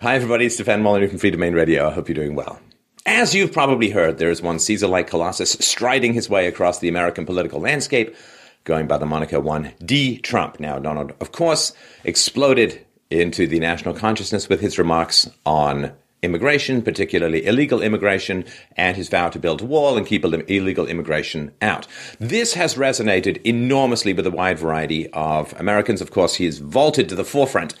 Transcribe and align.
Hi, 0.00 0.14
everybody. 0.14 0.46
It's 0.46 0.54
Stefan 0.54 0.80
Molyneux 0.80 1.08
from 1.08 1.18
Freedomain 1.18 1.56
Radio. 1.56 1.88
I 1.88 1.92
hope 1.92 2.08
you're 2.08 2.14
doing 2.14 2.36
well. 2.36 2.60
As 3.04 3.34
you've 3.34 3.52
probably 3.52 3.90
heard, 3.90 4.18
there 4.18 4.30
is 4.30 4.40
one 4.40 4.60
Caesar 4.60 4.86
like 4.86 5.10
Colossus 5.10 5.56
striding 5.58 6.14
his 6.14 6.30
way 6.30 6.46
across 6.46 6.78
the 6.78 6.88
American 6.88 7.26
political 7.26 7.58
landscape, 7.58 8.14
going 8.62 8.86
by 8.86 8.96
the 8.96 9.06
moniker 9.06 9.40
one 9.40 9.72
D. 9.84 10.18
Trump. 10.18 10.60
Now, 10.60 10.78
Donald, 10.78 11.14
of 11.20 11.32
course, 11.32 11.72
exploded 12.04 12.86
into 13.10 13.48
the 13.48 13.58
national 13.58 13.92
consciousness 13.92 14.48
with 14.48 14.60
his 14.60 14.78
remarks 14.78 15.28
on 15.44 15.90
immigration, 16.22 16.80
particularly 16.80 17.44
illegal 17.44 17.82
immigration, 17.82 18.44
and 18.76 18.96
his 18.96 19.08
vow 19.08 19.30
to 19.30 19.40
build 19.40 19.62
a 19.62 19.66
wall 19.66 19.96
and 19.96 20.06
keep 20.06 20.24
illegal 20.24 20.86
immigration 20.86 21.50
out. 21.60 21.88
This 22.20 22.54
has 22.54 22.76
resonated 22.76 23.44
enormously 23.44 24.12
with 24.12 24.28
a 24.28 24.30
wide 24.30 24.60
variety 24.60 25.10
of 25.10 25.58
Americans. 25.58 26.00
Of 26.00 26.12
course, 26.12 26.36
he 26.36 26.44
has 26.44 26.58
vaulted 26.58 27.08
to 27.08 27.16
the 27.16 27.24
forefront 27.24 27.74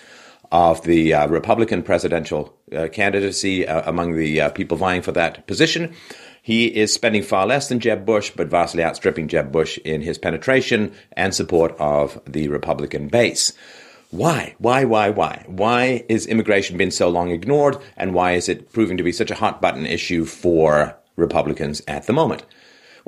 of 0.50 0.82
the 0.82 1.14
uh, 1.14 1.26
Republican 1.28 1.82
presidential 1.82 2.56
uh, 2.74 2.88
candidacy 2.88 3.66
uh, 3.66 3.82
among 3.88 4.16
the 4.16 4.40
uh, 4.40 4.50
people 4.50 4.76
vying 4.76 5.02
for 5.02 5.12
that 5.12 5.46
position. 5.46 5.94
He 6.42 6.66
is 6.66 6.92
spending 6.92 7.22
far 7.22 7.46
less 7.46 7.68
than 7.68 7.80
Jeb 7.80 8.06
Bush, 8.06 8.32
but 8.34 8.48
vastly 8.48 8.82
outstripping 8.82 9.28
Jeb 9.28 9.52
Bush 9.52 9.78
in 9.84 10.00
his 10.00 10.16
penetration 10.16 10.92
and 11.12 11.34
support 11.34 11.76
of 11.78 12.20
the 12.26 12.48
Republican 12.48 13.08
base. 13.08 13.52
Why? 14.10 14.54
Why, 14.56 14.84
why, 14.84 15.10
why? 15.10 15.44
Why 15.46 16.04
is 16.08 16.26
immigration 16.26 16.78
been 16.78 16.90
so 16.90 17.10
long 17.10 17.30
ignored, 17.30 17.76
and 17.96 18.14
why 18.14 18.32
is 18.32 18.48
it 18.48 18.72
proving 18.72 18.96
to 18.96 19.02
be 19.02 19.12
such 19.12 19.30
a 19.30 19.34
hot 19.34 19.60
button 19.60 19.84
issue 19.84 20.24
for 20.24 20.96
Republicans 21.16 21.82
at 21.86 22.06
the 22.06 22.14
moment? 22.14 22.44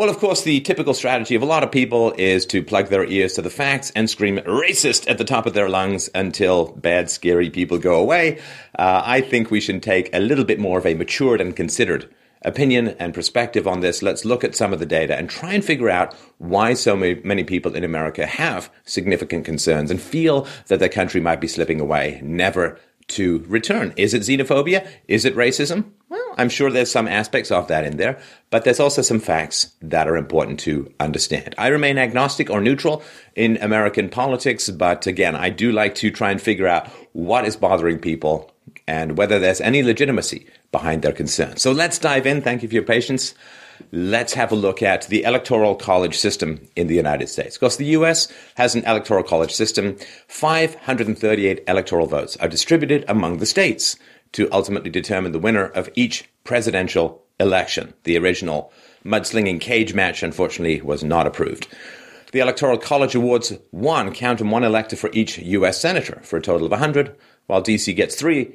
Well, 0.00 0.08
of 0.08 0.18
course, 0.18 0.44
the 0.44 0.60
typical 0.60 0.94
strategy 0.94 1.34
of 1.34 1.42
a 1.42 1.44
lot 1.44 1.62
of 1.62 1.70
people 1.70 2.14
is 2.16 2.46
to 2.46 2.62
plug 2.62 2.88
their 2.88 3.04
ears 3.04 3.34
to 3.34 3.42
the 3.42 3.50
facts 3.50 3.92
and 3.94 4.08
scream 4.08 4.38
racist 4.38 5.06
at 5.10 5.18
the 5.18 5.26
top 5.26 5.44
of 5.44 5.52
their 5.52 5.68
lungs 5.68 6.08
until 6.14 6.68
bad, 6.68 7.10
scary 7.10 7.50
people 7.50 7.76
go 7.76 8.00
away. 8.00 8.38
Uh, 8.78 9.02
I 9.04 9.20
think 9.20 9.50
we 9.50 9.60
should 9.60 9.82
take 9.82 10.08
a 10.14 10.18
little 10.18 10.46
bit 10.46 10.58
more 10.58 10.78
of 10.78 10.86
a 10.86 10.94
matured 10.94 11.42
and 11.42 11.54
considered 11.54 12.08
opinion 12.40 12.96
and 12.98 13.12
perspective 13.12 13.68
on 13.68 13.80
this. 13.80 14.02
Let's 14.02 14.24
look 14.24 14.42
at 14.42 14.56
some 14.56 14.72
of 14.72 14.78
the 14.78 14.86
data 14.86 15.14
and 15.18 15.28
try 15.28 15.52
and 15.52 15.62
figure 15.62 15.90
out 15.90 16.14
why 16.38 16.72
so 16.72 16.96
many, 16.96 17.20
many 17.22 17.44
people 17.44 17.74
in 17.74 17.84
America 17.84 18.24
have 18.24 18.72
significant 18.86 19.44
concerns 19.44 19.90
and 19.90 20.00
feel 20.00 20.46
that 20.68 20.78
their 20.78 20.88
country 20.88 21.20
might 21.20 21.42
be 21.42 21.46
slipping 21.46 21.78
away, 21.78 22.22
never 22.24 22.80
to 23.08 23.44
return. 23.48 23.92
Is 23.98 24.14
it 24.14 24.22
xenophobia? 24.22 24.88
Is 25.08 25.26
it 25.26 25.36
racism? 25.36 25.92
Well, 26.10 26.34
I'm 26.36 26.48
sure 26.48 26.72
there's 26.72 26.90
some 26.90 27.06
aspects 27.06 27.52
of 27.52 27.68
that 27.68 27.84
in 27.84 27.96
there, 27.96 28.18
but 28.50 28.64
there's 28.64 28.80
also 28.80 29.00
some 29.00 29.20
facts 29.20 29.72
that 29.80 30.08
are 30.08 30.16
important 30.16 30.58
to 30.60 30.92
understand. 30.98 31.54
I 31.56 31.68
remain 31.68 31.98
agnostic 31.98 32.50
or 32.50 32.60
neutral 32.60 33.04
in 33.36 33.58
American 33.58 34.08
politics, 34.08 34.68
but 34.70 35.06
again, 35.06 35.36
I 35.36 35.50
do 35.50 35.70
like 35.70 35.94
to 35.96 36.10
try 36.10 36.32
and 36.32 36.42
figure 36.42 36.66
out 36.66 36.88
what 37.12 37.44
is 37.44 37.56
bothering 37.56 38.00
people 38.00 38.50
and 38.88 39.16
whether 39.16 39.38
there's 39.38 39.60
any 39.60 39.84
legitimacy 39.84 40.48
behind 40.72 41.02
their 41.02 41.12
concerns. 41.12 41.62
So 41.62 41.70
let's 41.70 41.98
dive 41.98 42.26
in. 42.26 42.42
Thank 42.42 42.64
you 42.64 42.68
for 42.68 42.74
your 42.74 42.82
patience 42.82 43.34
let's 43.92 44.34
have 44.34 44.52
a 44.52 44.56
look 44.56 44.82
at 44.82 45.06
the 45.06 45.24
electoral 45.24 45.74
college 45.74 46.16
system 46.16 46.68
in 46.76 46.86
the 46.86 46.94
United 46.94 47.28
States. 47.28 47.56
Because 47.56 47.76
the 47.76 47.86
US 47.86 48.28
has 48.56 48.74
an 48.74 48.84
electoral 48.84 49.22
college 49.22 49.52
system, 49.52 49.96
538 50.28 51.64
electoral 51.66 52.06
votes 52.06 52.36
are 52.36 52.48
distributed 52.48 53.04
among 53.08 53.38
the 53.38 53.46
states 53.46 53.96
to 54.32 54.50
ultimately 54.52 54.90
determine 54.90 55.32
the 55.32 55.38
winner 55.38 55.66
of 55.66 55.88
each 55.94 56.28
presidential 56.44 57.24
election. 57.38 57.94
The 58.04 58.18
original 58.18 58.72
mudslinging 59.04 59.60
cage 59.60 59.92
match, 59.94 60.22
unfortunately, 60.22 60.80
was 60.80 61.02
not 61.02 61.26
approved. 61.26 61.66
The 62.32 62.40
Electoral 62.40 62.78
College 62.78 63.16
awards 63.16 63.52
one, 63.70 64.14
count 64.14 64.40
and 64.40 64.52
one 64.52 64.62
elector 64.62 64.96
for 64.96 65.10
each 65.12 65.38
U.S. 65.38 65.80
senator 65.80 66.20
for 66.22 66.36
a 66.36 66.42
total 66.42 66.66
of 66.66 66.70
100, 66.70 67.16
while 67.46 67.60
D.C. 67.60 67.92
gets 67.92 68.14
three 68.14 68.54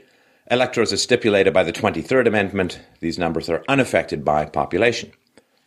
electors 0.49 0.93
as 0.93 1.01
stipulated 1.01 1.53
by 1.53 1.63
the 1.63 1.73
23rd 1.73 2.27
Amendment. 2.27 2.79
These 3.01 3.19
numbers 3.19 3.49
are 3.49 3.65
unaffected 3.67 4.23
by 4.23 4.45
population. 4.45 5.11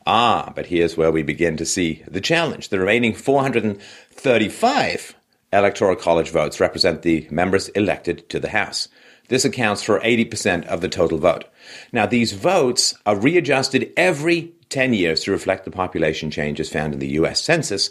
Ah, 0.07 0.55
but 0.57 0.65
here's 0.67 0.97
where 0.97 1.13
we 1.13 1.23
begin 1.23 1.59
to 1.59 1.67
see 1.67 2.03
the 2.09 2.23
challenge. 2.23 2.71
The 2.71 2.79
remaining 2.79 3.13
435 3.13 5.15
Electoral 5.53 5.97
College 5.97 6.31
votes 6.31 6.61
represent 6.61 7.03
the 7.03 7.29
members 7.31 7.69
elected 7.71 8.31
to 8.31 8.41
the 8.41 8.49
House. 8.49 8.89
This 9.29 9.45
accounts 9.45 9.83
for 9.83 10.01
80% 10.01 10.67
of 10.67 10.81
the 10.81 10.89
total 10.89 11.19
vote. 11.19 11.45
Now, 11.93 12.07
these 12.07 12.33
votes 12.33 12.95
are 13.07 13.17
readjusted 13.17 13.93
every 13.97 14.53
10 14.71 14.95
years 14.95 15.21
to 15.25 15.31
reflect 15.31 15.65
the 15.65 15.71
population 15.71 16.31
changes 16.31 16.71
found 16.71 16.95
in 16.95 17.01
the 17.01 17.13
US 17.21 17.43
Census, 17.43 17.91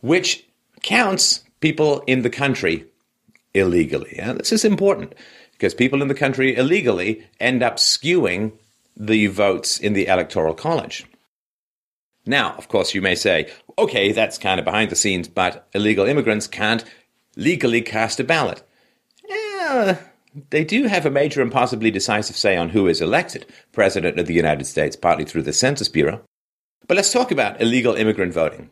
which 0.00 0.44
counts 0.82 1.44
people 1.60 2.00
in 2.06 2.22
the 2.22 2.30
country 2.30 2.86
illegally. 3.54 4.18
And 4.18 4.38
this 4.38 4.52
is 4.52 4.64
important 4.64 5.14
because 5.52 5.74
people 5.74 6.02
in 6.02 6.08
the 6.08 6.14
country 6.14 6.56
illegally 6.56 7.26
end 7.40 7.62
up 7.62 7.76
skewing 7.76 8.52
the 8.96 9.28
votes 9.28 9.78
in 9.78 9.92
the 9.92 10.06
Electoral 10.06 10.54
College. 10.54 11.06
Now, 12.26 12.54
of 12.56 12.68
course, 12.68 12.94
you 12.94 13.02
may 13.02 13.14
say, 13.14 13.50
okay, 13.78 14.12
that's 14.12 14.38
kind 14.38 14.58
of 14.58 14.64
behind 14.64 14.90
the 14.90 14.96
scenes, 14.96 15.28
but 15.28 15.68
illegal 15.74 16.06
immigrants 16.06 16.46
can't 16.46 16.84
legally 17.36 17.82
cast 17.82 18.20
a 18.20 18.24
ballot. 18.24 18.62
Yeah, 19.28 19.98
they 20.50 20.64
do 20.64 20.84
have 20.84 21.06
a 21.06 21.10
major 21.10 21.40
and 21.42 21.52
possibly 21.52 21.90
decisive 21.90 22.36
say 22.36 22.56
on 22.56 22.70
who 22.70 22.88
is 22.88 23.00
elected 23.00 23.46
President 23.72 24.18
of 24.18 24.26
the 24.26 24.34
United 24.34 24.64
States, 24.64 24.96
partly 24.96 25.24
through 25.24 25.42
the 25.42 25.52
Census 25.52 25.88
Bureau. 25.88 26.22
But 26.86 26.96
let's 26.96 27.12
talk 27.12 27.30
about 27.30 27.60
illegal 27.60 27.94
immigrant 27.94 28.32
voting. 28.32 28.70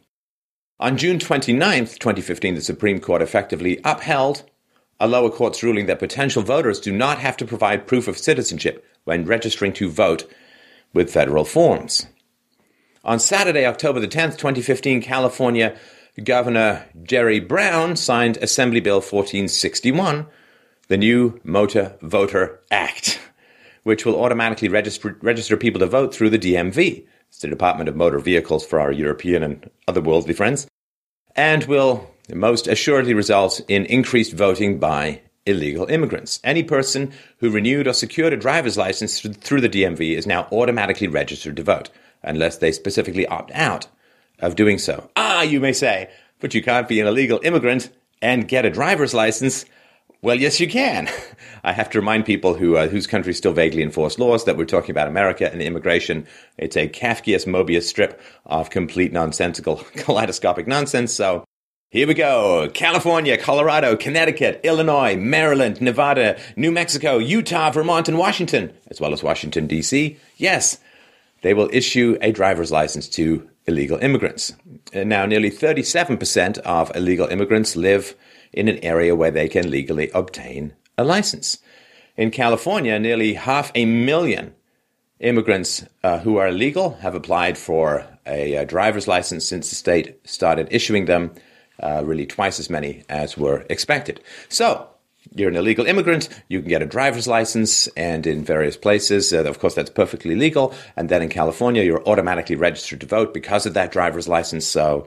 On 0.81 0.97
June 0.97 1.19
29, 1.19 1.87
2015, 1.87 2.57
the 2.57 2.61
Supreme 2.61 2.99
Court 2.99 3.23
effectively 3.23 3.81
upheld 3.85 4.43
a 4.99 5.07
lower 5.07 5.31
court's 5.31 5.63
ruling 5.63 5.87
that 5.87 5.99
potential 5.99 6.43
voters 6.43 6.81
do 6.81 6.93
not 6.93 7.19
have 7.19 7.37
to 7.37 7.45
provide 7.45 7.87
proof 7.87 8.09
of 8.09 8.19
citizenship 8.19 8.85
when 9.05 9.25
registering 9.25 9.73
to 9.75 9.89
vote 9.89 10.29
with 10.93 11.13
federal 11.13 11.45
forms. 11.45 12.07
On 13.05 13.19
Saturday, 13.19 13.67
October 13.67 14.01
the 14.01 14.09
10th, 14.09 14.37
2015, 14.39 15.03
California 15.03 15.77
Governor 16.23 16.87
Jerry 17.03 17.41
Brown 17.41 17.97
signed 17.97 18.37
Assembly 18.39 18.81
Bill 18.81 18.97
1461, 18.97 20.27
the 20.93 20.99
new 20.99 21.41
Motor 21.43 21.97
Voter 22.03 22.61
Act, 22.71 23.19
which 23.83 24.05
will 24.05 24.23
automatically 24.23 24.69
register, 24.69 25.17
register 25.23 25.57
people 25.57 25.79
to 25.79 25.87
vote 25.87 26.15
through 26.15 26.29
the 26.29 26.39
DMV. 26.39 27.07
It's 27.31 27.39
the 27.39 27.49
Department 27.49 27.89
of 27.89 27.97
Motor 27.97 28.19
Vehicles 28.19 28.67
for 28.67 28.79
our 28.79 28.93
European 28.93 29.43
and 29.43 29.71
other 29.89 30.03
worldly 30.03 30.35
friends, 30.35 30.67
and 31.35 31.65
will 31.65 32.11
most 32.35 32.69
assuredly 32.69 33.15
result 33.15 33.63
in 33.69 33.87
increased 33.87 34.35
voting 34.35 34.79
by 34.79 35.23
illegal 35.47 35.87
immigrants. 35.87 36.41
Any 36.45 36.63
person 36.63 37.11
who 37.39 37.49
renewed 37.49 37.89
or 37.89 37.95
secured 37.95 38.35
a 38.35 38.37
driver's 38.37 38.77
license 38.77 39.19
through 39.19 39.63
the 39.63 39.71
DMV 39.71 40.15
is 40.15 40.27
now 40.27 40.47
automatically 40.53 41.09
registered 41.09 41.57
to 41.57 41.63
vote 41.63 41.89
unless 42.23 42.59
they 42.59 42.71
specifically 42.71 43.27
opt 43.27 43.51
out 43.53 43.87
of 44.41 44.57
doing 44.57 44.77
so. 44.77 45.11
Ah, 45.17 45.41
you 45.41 45.59
may 45.59 45.73
say, 45.73 46.11
but 46.39 46.53
you 46.53 46.63
can't 46.63 46.87
be 46.87 47.01
an 47.01 47.07
illegal 47.07 47.41
immigrant 47.43 47.89
and 48.21 48.47
get 48.47 48.67
a 48.67 48.71
driver's 48.71 49.15
license. 49.15 49.65
Well, 50.25 50.39
yes, 50.39 50.61
you 50.61 50.69
can. 50.69 51.09
I 51.65 51.73
have 51.73 51.91
to 51.91 51.99
remind 51.99 52.27
people 52.27 52.55
who 52.55 52.77
uh, 52.77 52.87
whose 52.87 53.09
country 53.09 53.35
still 53.35 53.53
vaguely 53.53 53.83
enforce 53.83 54.21
laws 54.21 54.45
that 54.45 54.57
we're 54.57 54.67
talking 54.67 54.93
about 54.93 55.09
America 55.09 55.51
and 55.51 55.61
immigration. 55.61 56.29
It's 56.57 56.77
a 56.77 56.89
Kafkaesque 56.89 57.47
Mobius 57.47 57.83
strip 57.83 58.21
of 58.47 58.71
complete 58.71 59.13
nonsensical 59.13 59.77
kaleidoscopic 59.97 60.69
nonsense. 60.69 61.13
So 61.13 61.45
here 61.91 62.07
we 62.07 62.15
go. 62.15 62.71
California, 62.73 63.37
Colorado, 63.37 63.97
Connecticut, 63.97 64.61
Illinois, 64.63 65.17
Maryland, 65.17 65.81
Nevada, 65.81 66.39
New 66.55 66.71
Mexico, 66.71 67.19
Utah, 67.19 67.73
Vermont, 67.73 68.09
and 68.09 68.17
Washington, 68.17 68.73
as 68.93 69.01
well 69.01 69.13
as 69.13 69.25
Washington, 69.25 69.67
D.C. 69.67 70.17
Yes, 70.37 70.79
they 71.43 71.53
will 71.53 71.69
issue 71.73 72.17
a 72.21 72.31
driver's 72.31 72.71
license 72.71 73.09
to 73.09 73.51
illegal 73.67 73.99
immigrants. 73.99 74.55
And 74.93 75.09
now, 75.09 75.27
nearly 75.27 75.51
37% 75.51 76.59
of 76.59 76.95
illegal 76.95 77.27
immigrants 77.27 77.75
live 77.75 78.15
in 78.53 78.69
an 78.69 78.79
area 78.79 79.15
where 79.15 79.31
they 79.31 79.49
can 79.49 79.71
legally 79.71 80.11
obtain 80.15 80.75
a 80.99 81.05
license. 81.05 81.59
In 82.17 82.31
California, 82.31 82.99
nearly 82.99 83.35
half 83.35 83.73
a 83.75 83.85
million 83.87 84.55
immigrants 85.21 85.85
uh, 86.03 86.19
who 86.19 86.37
are 86.37 86.49
illegal 86.49 86.95
have 87.01 87.15
applied 87.15 87.57
for 87.57 88.07
a, 88.27 88.55
a, 88.55 88.67
driver's 88.67 89.09
license 89.09 89.47
since 89.47 89.71
the 89.71 89.77
state 89.77 90.19
started 90.29 90.69
issuing 90.71 91.07
them, 91.07 91.33
uh, 91.81 92.03
really 92.05 92.27
twice 92.27 92.61
as 92.61 92.69
many 92.69 93.05
as 93.09 93.39
were 93.39 93.65
expected. 93.71 94.21
So, 94.49 94.89
you're 95.35 95.49
an 95.49 95.57
illegal 95.57 95.87
immigrant, 95.87 96.29
you 96.49 96.61
can 96.61 96.69
get 96.69 96.83
a 96.83 96.87
driver's 96.87 97.29
license, 97.29 97.87
and 97.89 98.27
in 98.27 98.45
various 98.45 98.77
places, 98.77 99.33
uh, 99.33 99.45
of 99.45 99.61
course, 99.61 99.75
that's 99.75 99.91
perfectly 99.91 100.35
legal. 100.35 100.75
And 100.97 101.09
then 101.09 101.23
in 101.23 101.29
California, 101.29 101.83
you're 101.83 102.07
automatically 102.07 102.57
registered 102.57 103.01
to 103.01 103.07
vote 103.07 103.33
because 103.33 103.65
of 103.65 103.75
that 103.75 103.93
driver's 103.93 104.29
license, 104.29 104.67
so 104.67 105.07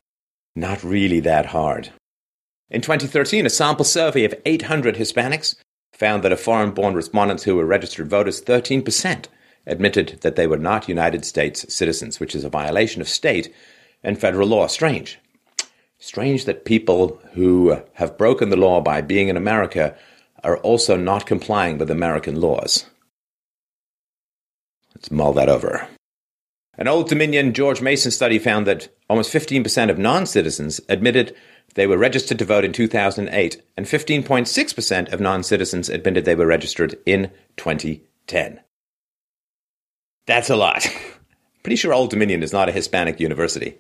not 0.56 0.84
really 0.84 1.20
that 1.22 1.48
hard. 1.48 1.92
In 2.70 2.82
2013, 2.82 3.46
a 3.46 3.50
sample 3.50 3.86
survey 3.86 4.24
of 4.24 4.34
800 4.46 4.96
Hispanics 4.96 5.56
found 5.94 6.24
that 6.24 6.32
of 6.32 6.40
foreign 6.40 6.72
born 6.72 6.96
respondents 6.96 7.44
who 7.44 7.56
were 7.56 7.66
registered 7.66 8.10
voters, 8.10 8.42
13% 8.42 9.26
admitted 9.68 10.20
that 10.22 10.36
they 10.36 10.48
were 10.48 10.58
not 10.58 10.90
United 10.90 11.26
States 11.26 11.72
citizens, 11.74 12.20
which 12.20 12.36
is 12.36 12.44
a 12.44 12.50
violation 12.50 13.02
of 13.02 13.08
state 13.08 13.54
and 14.04 14.20
federal 14.20 14.48
law. 14.48 14.68
Strange. 14.68 15.20
Strange 16.00 16.46
that 16.46 16.66
people 16.66 17.20
who 17.34 17.82
have 17.94 18.18
broken 18.18 18.50
the 18.50 18.58
law 18.58 18.82
by 18.82 19.02
being 19.02 19.30
in 19.30 19.38
America 19.38 19.96
are 20.44 20.58
also 20.58 20.96
not 20.96 21.26
complying 21.26 21.78
with 21.78 21.90
American 21.90 22.40
laws. 22.42 22.86
Let's 24.94 25.12
mull 25.12 25.34
that 25.34 25.50
over. 25.50 25.88
An 26.78 26.88
Old 26.88 27.08
Dominion 27.08 27.54
George 27.54 27.82
Mason 27.82 28.12
study 28.12 28.38
found 28.38 28.68
that 28.68 28.90
almost 29.10 29.34
15% 29.34 29.90
of 29.90 29.98
non 29.98 30.26
citizens 30.26 30.82
admitted 30.90 31.36
they 31.76 31.88
were 31.88 31.98
registered 31.98 32.40
to 32.40 32.46
vote 32.46 32.66
in 32.66 32.74
2008, 32.74 33.62
and 33.78 33.86
15.6% 33.86 35.14
of 35.14 35.20
non 35.20 35.44
citizens 35.44 35.90
admitted 35.90 36.26
they 36.26 36.36
were 36.36 36.46
registered 36.46 36.98
in 37.06 37.32
2010. 37.58 38.60
That's 40.28 40.50
a 40.50 40.56
lot. 40.56 40.86
Pretty 41.64 41.76
sure 41.78 41.94
Old 41.94 42.10
Dominion 42.10 42.44
is 42.44 42.54
not 42.54 42.70
a 42.70 42.74
Hispanic 42.74 43.20
university. 43.20 43.78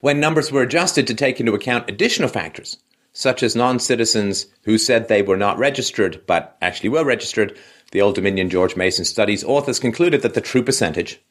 When 0.00 0.20
numbers 0.20 0.50
were 0.50 0.62
adjusted 0.62 1.06
to 1.06 1.14
take 1.14 1.40
into 1.40 1.54
account 1.54 1.90
additional 1.90 2.28
factors, 2.28 2.78
such 3.12 3.42
as 3.42 3.56
non 3.56 3.78
citizens 3.78 4.46
who 4.64 4.78
said 4.78 5.08
they 5.08 5.22
were 5.22 5.36
not 5.36 5.58
registered 5.58 6.22
but 6.26 6.56
actually 6.62 6.88
were 6.90 7.04
registered, 7.04 7.58
the 7.90 8.00
Old 8.00 8.14
Dominion 8.14 8.50
George 8.50 8.76
Mason 8.76 9.04
studies 9.04 9.44
authors 9.44 9.78
concluded 9.78 10.22
that 10.22 10.34
the 10.34 10.40
true 10.40 10.62
percentage 10.62 11.22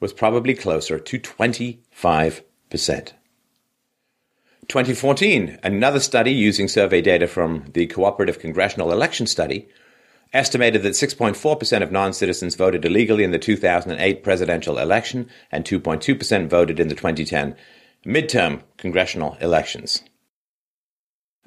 was 0.00 0.12
probably 0.12 0.54
closer 0.54 0.98
to 0.98 1.18
25%. 1.18 3.12
2014, 4.68 5.58
another 5.62 6.00
study 6.00 6.32
using 6.32 6.68
survey 6.68 7.00
data 7.00 7.26
from 7.26 7.64
the 7.72 7.86
Cooperative 7.86 8.38
Congressional 8.38 8.92
Election 8.92 9.26
Study 9.26 9.68
estimated 10.32 10.82
that 10.82 10.94
6.4% 10.94 11.82
of 11.82 11.92
non 11.92 12.12
citizens 12.12 12.56
voted 12.56 12.84
illegally 12.84 13.22
in 13.22 13.30
the 13.30 13.38
2008 13.38 14.22
presidential 14.22 14.78
election 14.78 15.28
and 15.52 15.64
2.2% 15.64 16.48
voted 16.48 16.80
in 16.80 16.88
the 16.88 16.94
2010 16.94 17.56
midterm 18.04 18.62
congressional 18.76 19.36
elections. 19.40 20.02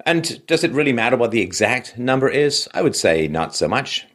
And 0.06 0.44
does 0.46 0.64
it 0.64 0.72
really 0.72 0.94
matter 0.94 1.16
what 1.16 1.30
the 1.30 1.42
exact 1.42 1.98
number 1.98 2.28
is? 2.28 2.68
I 2.72 2.80
would 2.80 2.96
say 2.96 3.28
not 3.28 3.54
so 3.54 3.68
much. 3.68 4.06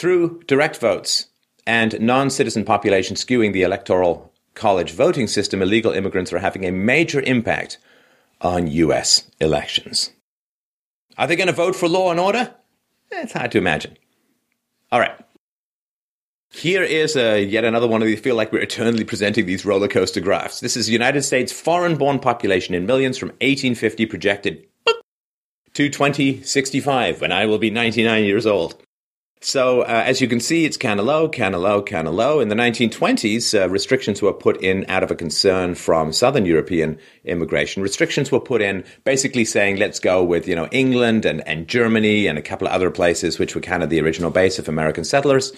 Through 0.00 0.44
direct 0.46 0.78
votes 0.78 1.26
and 1.66 2.00
non 2.00 2.30
citizen 2.30 2.64
population 2.64 3.16
skewing 3.16 3.52
the 3.52 3.60
electoral 3.60 4.32
college 4.54 4.92
voting 4.92 5.26
system, 5.26 5.60
illegal 5.60 5.92
immigrants 5.92 6.32
are 6.32 6.38
having 6.38 6.64
a 6.64 6.72
major 6.72 7.20
impact 7.20 7.76
on 8.40 8.66
U.S. 8.66 9.30
elections. 9.42 10.08
Are 11.18 11.26
they 11.26 11.36
going 11.36 11.48
to 11.48 11.52
vote 11.52 11.76
for 11.76 11.86
law 11.86 12.10
and 12.10 12.18
order? 12.18 12.54
It's 13.10 13.34
hard 13.34 13.52
to 13.52 13.58
imagine. 13.58 13.98
All 14.90 15.00
right. 15.00 15.12
Here 16.50 16.82
is 16.82 17.14
uh, 17.14 17.34
yet 17.34 17.66
another 17.66 17.86
one 17.86 18.00
of 18.00 18.08
these. 18.08 18.20
Feel 18.20 18.36
like 18.36 18.52
we're 18.52 18.62
eternally 18.62 19.04
presenting 19.04 19.44
these 19.44 19.66
roller 19.66 19.86
coaster 19.86 20.22
graphs. 20.22 20.60
This 20.60 20.78
is 20.78 20.88
United 20.88 21.24
States 21.24 21.52
foreign 21.52 21.98
born 21.98 22.20
population 22.20 22.74
in 22.74 22.86
millions 22.86 23.18
from 23.18 23.28
1850 23.42 24.06
projected 24.06 24.66
to 25.74 25.90
2065 25.90 27.20
when 27.20 27.32
I 27.32 27.44
will 27.44 27.58
be 27.58 27.68
99 27.68 28.24
years 28.24 28.46
old. 28.46 28.82
So, 29.42 29.80
uh, 29.82 30.02
as 30.04 30.20
you 30.20 30.28
can 30.28 30.38
see, 30.38 30.66
it's 30.66 30.76
kind 30.76 31.00
of 31.00 31.06
low, 31.06 31.26
kind 31.26 31.54
of 31.54 31.62
low, 31.62 31.82
kind 31.82 32.06
of 32.06 32.12
low. 32.12 32.40
In 32.40 32.50
the 32.50 32.54
1920s, 32.54 33.58
uh, 33.58 33.70
restrictions 33.70 34.20
were 34.20 34.34
put 34.34 34.60
in 34.62 34.84
out 34.86 35.02
of 35.02 35.10
a 35.10 35.14
concern 35.14 35.74
from 35.74 36.12
Southern 36.12 36.44
European 36.44 36.98
immigration. 37.24 37.82
Restrictions 37.82 38.30
were 38.30 38.38
put 38.38 38.60
in 38.60 38.84
basically 39.04 39.46
saying, 39.46 39.76
let's 39.76 39.98
go 39.98 40.22
with, 40.22 40.46
you 40.46 40.54
know, 40.54 40.68
England 40.72 41.24
and, 41.24 41.46
and 41.48 41.68
Germany 41.68 42.26
and 42.26 42.38
a 42.38 42.42
couple 42.42 42.66
of 42.68 42.74
other 42.74 42.90
places, 42.90 43.38
which 43.38 43.54
were 43.54 43.62
kind 43.62 43.82
of 43.82 43.88
the 43.88 43.98
original 44.02 44.30
base 44.30 44.58
of 44.58 44.68
American 44.68 45.04
settlers. 45.04 45.54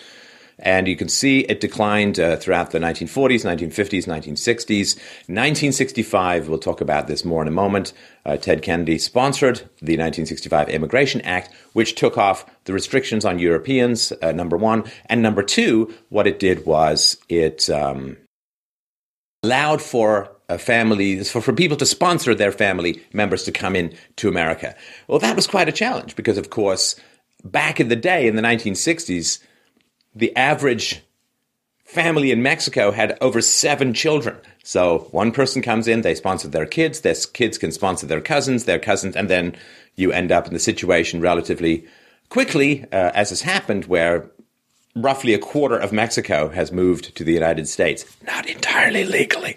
And 0.63 0.87
you 0.87 0.97
can 0.97 1.09
see 1.09 1.41
it 1.41 1.61
declined 1.61 2.21
uh, 2.21 2.37
throughout 2.37 2.71
the 2.71 2.79
1940s, 2.79 3.45
1950s, 3.45 4.07
1960s. 4.07 4.97
1965, 5.27 6.49
we'll 6.49 6.59
talk 6.59 6.81
about 6.81 7.09
this 7.09 7.25
more 7.25 7.43
in 7.43 7.49
a 7.49 7.53
moment. 7.53 7.93
Uh, 8.25 8.37
Ted 8.37 8.63
Kennedy 8.63 8.97
sponsored 8.99 9.59
the 9.81 9.99
1965 9.99 10.69
Immigration 10.69 11.21
Act, 11.23 11.53
which 11.73 11.97
took 11.97 12.17
off 12.17 12.47
the 12.65 12.73
restrictions 12.73 13.25
on 13.25 13.41
Europeans, 13.41 14.13
uh, 14.23 14.31
number 14.31 14.57
one. 14.57 14.85
And 15.07 15.21
number 15.21 15.43
two, 15.43 15.93
what 16.11 16.29
it 16.29 16.39
did 16.39 16.65
was 16.65 17.17
it 17.29 17.69
um, 17.69 18.17
allowed 19.43 19.83
for 19.83 20.31
uh, 20.49 20.59
families, 20.59 21.31
for, 21.31 21.41
for 21.41 21.53
people 21.53 21.77
to 21.79 21.87
sponsor 21.87 22.37
their 22.37 22.53
family 22.53 23.03
members 23.13 23.43
to 23.45 23.53
come 23.53 23.75
in 23.75 23.93
to 24.17 24.29
America. 24.29 24.77
Well, 25.09 25.19
that 25.19 25.35
was 25.35 25.49
quite 25.49 25.69
a 25.69 25.73
challenge 25.73 26.15
because, 26.15 26.39
of 26.39 26.51
course, 26.51 26.95
back 27.45 27.81
in 27.81 27.89
the 27.89 27.97
day, 27.97 28.29
in 28.29 28.37
the 28.37 28.43
1960s, 28.43 29.41
the 30.15 30.35
average 30.37 31.03
family 31.85 32.31
in 32.31 32.43
Mexico 32.43 32.91
had 32.91 33.19
over 33.21 33.41
seven 33.41 33.93
children. 33.93 34.37
So 34.65 35.09
one 35.11 35.33
person 35.33 35.63
comes 35.63 35.89
in, 35.89 36.03
they 36.03 36.15
sponsor 36.15 36.49
their 36.49 36.67
kids, 36.67 37.01
their 37.01 37.15
kids 37.33 37.59
can 37.59 37.73
sponsor 37.73 38.07
their 38.07 38.21
cousins, 38.21 38.65
their 38.65 38.79
cousins, 38.79 39.17
and 39.17 39.29
then 39.29 39.55
you 39.97 40.13
end 40.13 40.33
up 40.33 40.47
in 40.47 40.55
the 40.55 40.59
situation 40.59 41.21
relatively 41.21 41.85
quickly, 42.29 42.85
uh, 42.93 43.13
as 43.15 43.29
has 43.29 43.43
happened, 43.43 43.87
where 43.87 44.31
roughly 44.97 45.35
a 45.35 45.39
quarter 45.39 45.77
of 45.77 45.93
Mexico 45.93 46.49
has 46.49 46.73
moved 46.73 47.15
to 47.17 47.25
the 47.25 47.33
United 47.33 47.69
States, 47.69 48.05
not 48.27 48.49
entirely 48.49 49.05
legally. 49.05 49.57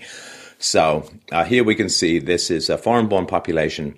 So 0.57 1.09
uh, 1.31 1.45
here 1.45 1.63
we 1.63 1.75
can 1.75 1.89
see 1.89 2.19
this 2.19 2.49
is 2.49 2.69
a 2.69 2.77
foreign 2.77 3.07
born 3.07 3.25
population 3.25 3.97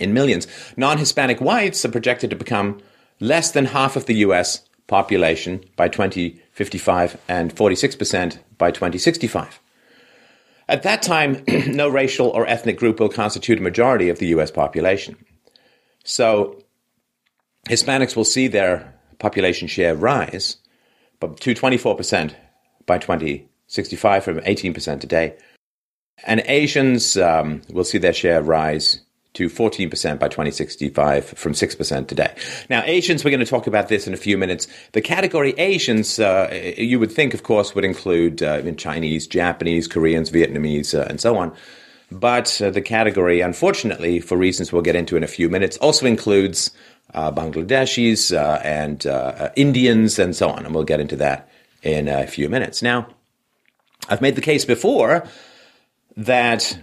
in 0.00 0.12
millions. 0.12 0.46
Non 0.76 0.98
Hispanic 0.98 1.40
whites 1.40 1.84
are 1.84 1.90
projected 1.90 2.30
to 2.30 2.36
become 2.36 2.80
less 3.20 3.50
than 3.50 3.66
half 3.66 3.96
of 3.96 4.06
the 4.06 4.16
US 4.16 4.67
population 4.88 5.64
by 5.76 5.88
2055 5.88 7.20
and 7.28 7.54
46% 7.54 8.38
by 8.58 8.70
2065. 8.72 9.60
At 10.68 10.82
that 10.82 11.02
time, 11.02 11.44
no 11.68 11.88
racial 11.88 12.28
or 12.28 12.46
ethnic 12.46 12.78
group 12.78 12.98
will 12.98 13.08
constitute 13.08 13.58
a 13.58 13.62
majority 13.62 14.08
of 14.08 14.18
the 14.18 14.26
US 14.28 14.50
population. 14.50 15.16
So 16.04 16.62
Hispanics 17.68 18.16
will 18.16 18.24
see 18.24 18.48
their 18.48 18.94
population 19.18 19.68
share 19.68 19.94
rise 19.94 20.56
to 21.20 21.28
24% 21.28 22.34
by 22.86 22.98
2065 22.98 24.24
from 24.24 24.40
18% 24.40 25.00
today. 25.00 25.36
And 26.24 26.42
Asians 26.46 27.16
um, 27.16 27.62
will 27.70 27.84
see 27.84 27.98
their 27.98 28.12
share 28.12 28.42
rise 28.42 29.00
to 29.38 29.48
14% 29.48 30.18
by 30.18 30.26
2065 30.26 31.24
from 31.24 31.52
6% 31.52 32.08
today. 32.08 32.34
Now, 32.68 32.82
Asians, 32.84 33.24
we're 33.24 33.30
going 33.30 33.38
to 33.38 33.46
talk 33.46 33.68
about 33.68 33.86
this 33.86 34.08
in 34.08 34.12
a 34.12 34.16
few 34.16 34.36
minutes. 34.36 34.66
The 34.92 35.00
category 35.00 35.52
Asians, 35.58 36.18
uh, 36.18 36.50
you 36.76 36.98
would 36.98 37.12
think, 37.12 37.34
of 37.34 37.44
course, 37.44 37.72
would 37.72 37.84
include 37.84 38.42
uh, 38.42 38.68
Chinese, 38.72 39.28
Japanese, 39.28 39.86
Koreans, 39.86 40.32
Vietnamese, 40.32 40.92
uh, 40.92 41.06
and 41.08 41.20
so 41.20 41.36
on. 41.36 41.54
But 42.10 42.60
uh, 42.60 42.70
the 42.70 42.80
category, 42.80 43.40
unfortunately, 43.40 44.18
for 44.18 44.36
reasons 44.36 44.72
we'll 44.72 44.82
get 44.82 44.96
into 44.96 45.16
in 45.16 45.22
a 45.22 45.28
few 45.28 45.48
minutes, 45.48 45.76
also 45.76 46.06
includes 46.06 46.72
uh, 47.14 47.30
Bangladeshis 47.30 48.36
uh, 48.36 48.60
and 48.64 49.06
Indians 49.54 50.18
and 50.18 50.34
so 50.34 50.48
on. 50.48 50.66
And 50.66 50.74
we'll 50.74 50.82
get 50.82 50.98
into 50.98 51.16
that 51.16 51.48
in 51.84 52.08
a 52.08 52.26
few 52.26 52.48
minutes. 52.48 52.82
Now, 52.82 53.06
I've 54.08 54.20
made 54.20 54.34
the 54.34 54.40
case 54.40 54.64
before 54.64 55.28
that 56.16 56.76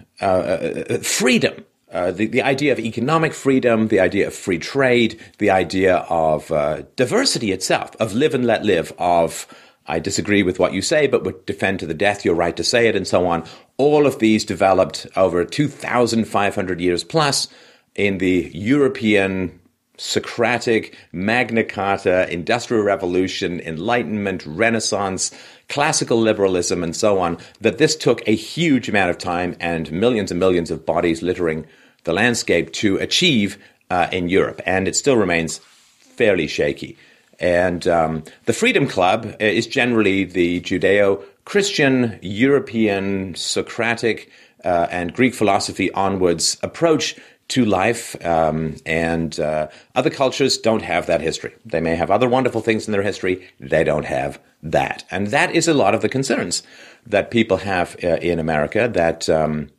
freedom 1.03 1.65
uh, 1.95 2.11
the, 2.11 2.27
the 2.27 2.41
idea 2.41 2.73
of 2.73 2.79
economic 2.79 3.33
freedom, 3.33 3.87
the 3.87 4.01
idea 4.01 4.27
of 4.27 4.33
free 4.33 4.59
trade, 4.59 5.17
the 5.37 5.49
idea 5.49 5.99
of 6.09 6.51
uh, 6.51 6.81
diversity 6.97 7.53
itself, 7.53 7.95
of 8.01 8.13
live 8.13 8.33
and 8.33 8.45
let 8.45 8.65
live, 8.65 8.91
of 8.97 9.47
I 9.87 9.99
disagree 9.99 10.43
with 10.43 10.59
what 10.59 10.73
you 10.73 10.81
say, 10.81 11.07
but 11.07 11.23
would 11.23 11.45
defend 11.45 11.79
to 11.79 11.85
the 11.85 11.93
death 11.93 12.25
your 12.25 12.35
right 12.35 12.57
to 12.57 12.65
say 12.65 12.87
it, 12.89 12.97
and 12.97 13.07
so 13.07 13.25
on. 13.27 13.45
All 13.77 14.05
of 14.05 14.19
these 14.19 14.43
developed 14.43 15.07
over 15.15 15.45
2,500 15.45 16.81
years 16.81 17.05
plus 17.05 17.47
in 17.95 18.17
the 18.17 18.51
European 18.53 19.57
Socratic, 19.97 20.97
Magna 21.13 21.63
Carta, 21.63 22.29
Industrial 22.29 22.83
Revolution, 22.83 23.61
Enlightenment, 23.61 24.45
Renaissance, 24.45 25.31
classical 25.69 26.19
liberalism, 26.19 26.83
and 26.83 26.93
so 26.93 27.19
on, 27.19 27.37
that 27.61 27.77
this 27.77 27.95
took 27.95 28.21
a 28.27 28.35
huge 28.35 28.89
amount 28.89 29.11
of 29.11 29.17
time 29.17 29.55
and 29.61 29.89
millions 29.93 30.29
and 30.29 30.41
millions 30.41 30.71
of 30.71 30.85
bodies 30.85 31.21
littering 31.21 31.65
the 32.05 32.13
landscape 32.13 32.71
to 32.73 32.97
achieve 32.97 33.57
uh, 33.89 34.07
in 34.11 34.29
Europe, 34.29 34.61
and 34.65 34.87
it 34.87 34.95
still 34.95 35.17
remains 35.17 35.59
fairly 35.99 36.47
shaky. 36.47 36.97
And 37.39 37.87
um, 37.87 38.23
the 38.45 38.53
Freedom 38.53 38.87
Club 38.87 39.25
uh, 39.25 39.35
is 39.39 39.67
generally 39.67 40.23
the 40.23 40.61
Judeo 40.61 41.23
Christian, 41.43 42.17
European, 42.21 43.35
Socratic, 43.35 44.31
uh, 44.63 44.87
and 44.89 45.13
Greek 45.13 45.35
philosophy 45.35 45.91
onwards 45.91 46.57
approach 46.63 47.15
to 47.49 47.65
life. 47.65 48.15
Um, 48.25 48.77
and 48.85 49.39
uh, 49.39 49.67
other 49.93 50.09
cultures 50.09 50.57
don't 50.57 50.81
have 50.81 51.05
that 51.05 51.21
history. 51.21 51.53
They 51.65 51.81
may 51.81 51.95
have 51.95 52.09
other 52.09 52.27
wonderful 52.27 52.61
things 52.61 52.87
in 52.87 52.91
their 52.91 53.03
history, 53.03 53.47
they 53.59 53.83
don't 53.83 54.05
have 54.05 54.39
that. 54.63 55.03
And 55.11 55.27
that 55.27 55.53
is 55.53 55.67
a 55.67 55.73
lot 55.73 55.93
of 55.93 56.01
the 56.01 56.09
concerns 56.09 56.63
that 57.05 57.29
people 57.29 57.57
have 57.57 57.95
uh, 58.03 58.17
in 58.17 58.39
America 58.39 58.89
that 58.91 59.29
um, 59.29 59.69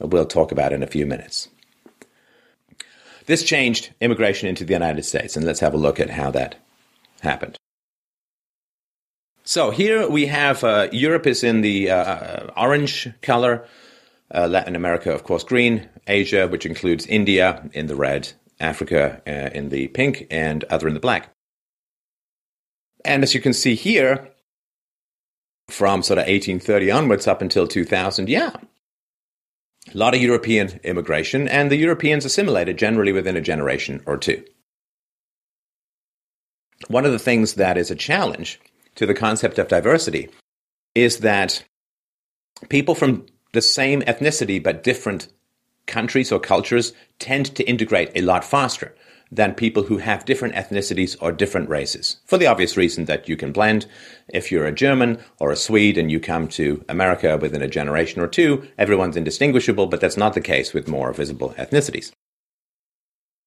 we'll 0.00 0.26
talk 0.26 0.50
about 0.50 0.72
in 0.72 0.82
a 0.82 0.88
few 0.88 1.06
minutes. 1.06 1.48
This 3.26 3.42
changed 3.42 3.92
immigration 4.00 4.48
into 4.48 4.64
the 4.64 4.72
United 4.72 5.04
States, 5.04 5.36
and 5.36 5.46
let's 5.46 5.60
have 5.60 5.74
a 5.74 5.78
look 5.78 5.98
at 5.98 6.10
how 6.10 6.30
that 6.32 6.56
happened. 7.22 7.56
So 9.44 9.70
here 9.70 10.08
we 10.08 10.26
have 10.26 10.64
uh, 10.64 10.88
Europe 10.92 11.26
is 11.26 11.44
in 11.44 11.60
the 11.60 11.90
uh, 11.90 12.46
orange 12.56 13.08
color, 13.22 13.66
uh, 14.34 14.46
Latin 14.48 14.74
America, 14.74 15.12
of 15.12 15.24
course, 15.24 15.44
green, 15.44 15.88
Asia, 16.06 16.48
which 16.48 16.66
includes 16.66 17.06
India, 17.06 17.68
in 17.72 17.86
the 17.86 17.96
red, 17.96 18.32
Africa 18.60 19.20
uh, 19.26 19.50
in 19.54 19.68
the 19.68 19.88
pink 19.88 20.26
and 20.30 20.64
other 20.64 20.88
in 20.88 20.94
the 20.94 21.00
black. 21.00 21.30
And 23.04 23.22
as 23.22 23.34
you 23.34 23.40
can 23.40 23.52
see 23.52 23.74
here, 23.74 24.30
from 25.68 26.02
sort 26.02 26.18
of 26.18 26.26
1830 26.26 26.90
onwards 26.90 27.26
up 27.26 27.42
until 27.42 27.66
2000, 27.66 28.28
yeah, 28.28 28.52
a 29.92 29.96
lot 29.98 30.14
of 30.14 30.22
European 30.22 30.80
immigration, 30.84 31.48
and 31.48 31.70
the 31.70 31.76
Europeans 31.76 32.24
assimilated 32.24 32.78
generally 32.78 33.12
within 33.12 33.36
a 33.36 33.40
generation 33.40 34.02
or 34.06 34.16
two. 34.16 34.42
One 36.88 37.04
of 37.04 37.12
the 37.12 37.18
things 37.18 37.54
that 37.54 37.76
is 37.76 37.90
a 37.90 37.96
challenge 37.96 38.60
to 38.96 39.06
the 39.06 39.14
concept 39.14 39.58
of 39.58 39.68
diversity 39.68 40.28
is 40.94 41.18
that 41.18 41.64
people 42.68 42.94
from 42.94 43.26
the 43.52 43.62
same 43.62 44.02
ethnicity 44.02 44.62
but 44.62 44.82
different 44.82 45.28
countries 45.86 46.32
or 46.32 46.40
cultures 46.40 46.92
tend 47.18 47.54
to 47.54 47.64
integrate 47.64 48.10
a 48.14 48.22
lot 48.22 48.44
faster 48.44 48.94
than 49.34 49.54
people 49.54 49.82
who 49.82 49.98
have 49.98 50.24
different 50.24 50.54
ethnicities 50.54 51.16
or 51.20 51.32
different 51.32 51.68
races. 51.68 52.18
For 52.24 52.38
the 52.38 52.46
obvious 52.46 52.76
reason 52.76 53.06
that 53.06 53.28
you 53.28 53.36
can 53.36 53.52
blend. 53.52 53.86
If 54.28 54.52
you're 54.52 54.66
a 54.66 54.72
German 54.72 55.18
or 55.40 55.50
a 55.50 55.56
Swede 55.56 55.98
and 55.98 56.10
you 56.10 56.20
come 56.20 56.46
to 56.48 56.84
America 56.88 57.36
within 57.36 57.62
a 57.62 57.68
generation 57.68 58.22
or 58.22 58.28
two, 58.28 58.66
everyone's 58.78 59.16
indistinguishable, 59.16 59.86
but 59.86 60.00
that's 60.00 60.16
not 60.16 60.34
the 60.34 60.40
case 60.40 60.72
with 60.72 60.88
more 60.88 61.12
visible 61.12 61.54
ethnicities. 61.58 62.12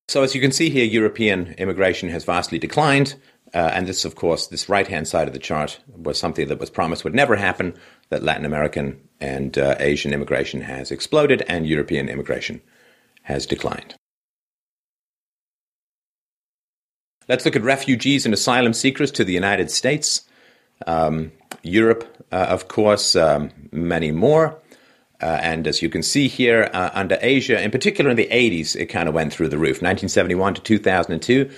So 0.09 0.23
as 0.23 0.35
you 0.35 0.41
can 0.41 0.51
see 0.51 0.69
here, 0.69 0.85
European 0.85 1.53
immigration 1.57 2.09
has 2.09 2.25
vastly 2.25 2.59
declined. 2.59 3.15
Uh, 3.53 3.71
and 3.73 3.87
this, 3.87 4.03
of 4.03 4.15
course, 4.15 4.47
this 4.47 4.67
right 4.67 4.87
hand 4.87 5.07
side 5.07 5.27
of 5.27 5.33
the 5.33 5.39
chart 5.39 5.79
was 5.87 6.19
something 6.19 6.47
that 6.49 6.59
was 6.59 6.69
promised 6.69 7.05
would 7.05 7.15
never 7.15 7.37
happen, 7.37 7.73
that 8.09 8.23
Latin 8.23 8.45
American 8.45 8.99
and 9.21 9.57
uh, 9.57 9.75
Asian 9.79 10.13
immigration 10.13 10.61
has 10.61 10.91
exploded 10.91 11.43
and 11.47 11.65
European 11.65 12.09
immigration 12.09 12.61
has 13.23 13.45
declined. 13.45 13.95
Let's 17.27 17.43
look 17.43 17.55
at 17.55 17.63
refugees 17.63 18.25
and 18.25 18.33
asylum 18.33 18.73
seekers 18.73 19.11
to 19.11 19.25
the 19.25 19.33
United 19.33 19.69
States. 19.69 20.21
Um, 20.85 21.31
Europe, 21.61 22.25
uh, 22.31 22.47
of 22.49 22.67
course, 22.67 23.15
um, 23.15 23.51
many 23.71 24.11
more. 24.11 24.59
Uh, 25.19 25.39
and 25.41 25.67
as 25.67 25.81
you 25.81 25.89
can 25.89 26.03
see 26.03 26.27
here, 26.27 26.69
uh, 26.73 26.91
under 26.93 27.17
Asia, 27.21 27.61
in 27.61 27.71
particular 27.71 28.11
in 28.11 28.17
the 28.17 28.27
80s, 28.27 28.75
it 28.75 28.85
kind 28.85 29.09
of 29.09 29.15
went 29.15 29.33
through 29.33 29.49
the 29.49 29.57
roof. 29.57 29.81
1971 29.81 30.53
to 30.55 30.61
2002, 30.61 31.49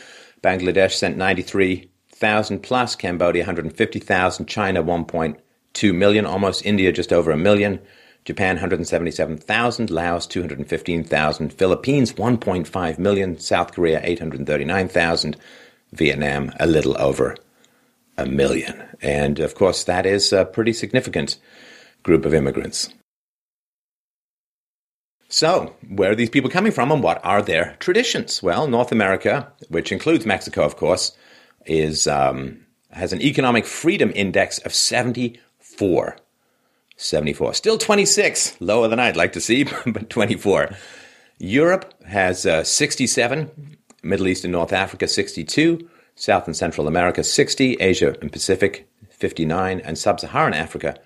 Bangladesh 0.42 0.94
sent 0.94 1.18
93,000 1.18 2.64
plus, 2.64 2.96
Cambodia 2.96 3.42
150,000, 3.42 4.46
China 4.48 4.82
1.2 4.82 5.96
million, 5.96 6.26
almost 6.26 6.66
India 6.66 6.92
just 6.94 7.12
over 7.12 7.32
a 7.32 7.38
million, 7.38 7.80
Japan 8.26 8.56
177,000, 8.56 9.90
Laos 9.90 10.28
215,000, 10.28 11.54
Philippines 11.54 12.14
1.5 12.14 13.00
million, 13.00 13.40
South 13.40 13.72
Korea 13.72 14.02
839,000, 14.04 15.38
Vietnam 15.92 16.52
a 16.60 16.68
little 16.68 17.00
over 17.02 17.36
a 18.18 18.26
million. 18.26 18.84
And 19.02 19.40
of 19.40 19.56
course, 19.56 19.84
that 19.86 20.06
is 20.06 20.34
a 20.34 20.46
pretty 20.46 20.74
significant 20.74 21.38
group 22.04 22.26
of 22.26 22.34
immigrants. 22.34 22.94
So, 25.32 25.76
where 25.88 26.12
are 26.12 26.16
these 26.16 26.30
people 26.30 26.50
coming 26.50 26.72
from 26.72 26.92
and 26.92 27.04
what 27.04 27.24
are 27.24 27.42
their 27.42 27.78
traditions? 27.80 28.42
Well, 28.42 28.68
North 28.68 28.92
America, 28.92 29.52
which 29.70 29.92
includes 29.92 30.26
Mexico, 30.26 30.64
of 30.64 30.76
course, 30.76 31.16
is 31.68 32.08
um, 32.08 32.66
has 32.90 33.14
an 33.14 33.22
economic 33.22 33.66
freedom 33.66 34.12
index 34.16 34.58
of 34.60 34.74
74. 34.74 36.18
74. 37.00 37.54
Still 37.54 37.78
26, 37.78 38.60
lower 38.60 38.90
than 38.90 39.00
I'd 39.00 39.16
like 39.16 39.32
to 39.34 39.42
see, 39.42 39.64
but 39.86 40.10
24. 40.10 40.76
Europe 41.40 41.94
has 42.06 42.46
uh, 42.46 42.64
67, 42.64 43.78
Middle 44.04 44.28
East 44.28 44.44
and 44.44 44.52
North 44.52 44.74
Africa 44.74 45.08
62, 45.08 45.90
South 46.16 46.46
and 46.46 46.56
Central 46.56 46.88
America 46.88 47.24
60, 47.24 47.76
Asia 47.76 48.16
and 48.22 48.32
Pacific 48.32 48.90
59, 49.12 49.80
and 49.80 49.98
Sub 49.98 50.20
Saharan 50.20 50.54
Africa 50.54 51.00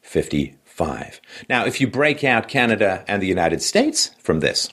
55. 0.00 1.20
Now, 1.50 1.66
if 1.66 1.82
you 1.82 1.86
break 1.86 2.24
out 2.24 2.48
Canada 2.48 3.04
and 3.06 3.20
the 3.20 3.26
United 3.26 3.60
States 3.60 4.12
from 4.18 4.40
this, 4.40 4.70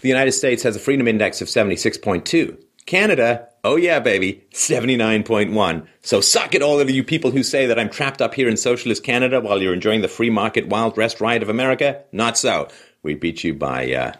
the 0.00 0.08
United 0.08 0.32
States 0.32 0.62
has 0.62 0.74
a 0.74 0.80
freedom 0.80 1.06
index 1.06 1.42
of 1.42 1.48
76.2. 1.48 2.58
Canada, 2.86 3.48
oh 3.66 3.76
yeah, 3.76 3.98
baby, 3.98 4.44
79.1. 4.52 5.86
So 6.02 6.20
suck 6.20 6.54
it, 6.54 6.62
all 6.62 6.78
of 6.78 6.88
you 6.88 7.02
people 7.02 7.32
who 7.32 7.42
say 7.42 7.66
that 7.66 7.78
I'm 7.78 7.90
trapped 7.90 8.22
up 8.22 8.34
here 8.34 8.48
in 8.48 8.56
socialist 8.56 9.02
Canada 9.02 9.40
while 9.40 9.60
you're 9.60 9.74
enjoying 9.74 10.02
the 10.02 10.08
free 10.08 10.30
market 10.30 10.68
wild 10.68 10.96
west 10.96 11.20
ride 11.20 11.42
of 11.42 11.48
America. 11.48 12.04
Not 12.12 12.38
so. 12.38 12.68
We 13.02 13.14
beat 13.14 13.42
you 13.42 13.54
by 13.54 13.92
uh, 13.92 14.12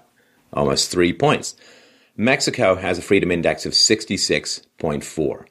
almost 0.53 0.91
three 0.91 1.13
points. 1.13 1.55
Mexico 2.17 2.75
has 2.75 2.99
a 2.99 3.03
freedom 3.03 3.31
index 3.31 3.65
of 3.67 3.73
66.4. 3.73 5.45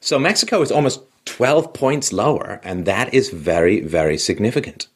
So 0.00 0.18
Mexico 0.18 0.60
is 0.62 0.72
almost 0.72 1.02
12 1.26 1.72
points 1.72 2.12
lower, 2.12 2.60
and 2.64 2.86
that 2.86 3.14
is 3.14 3.30
very, 3.30 3.80
very 3.80 4.18
significant. 4.18 4.88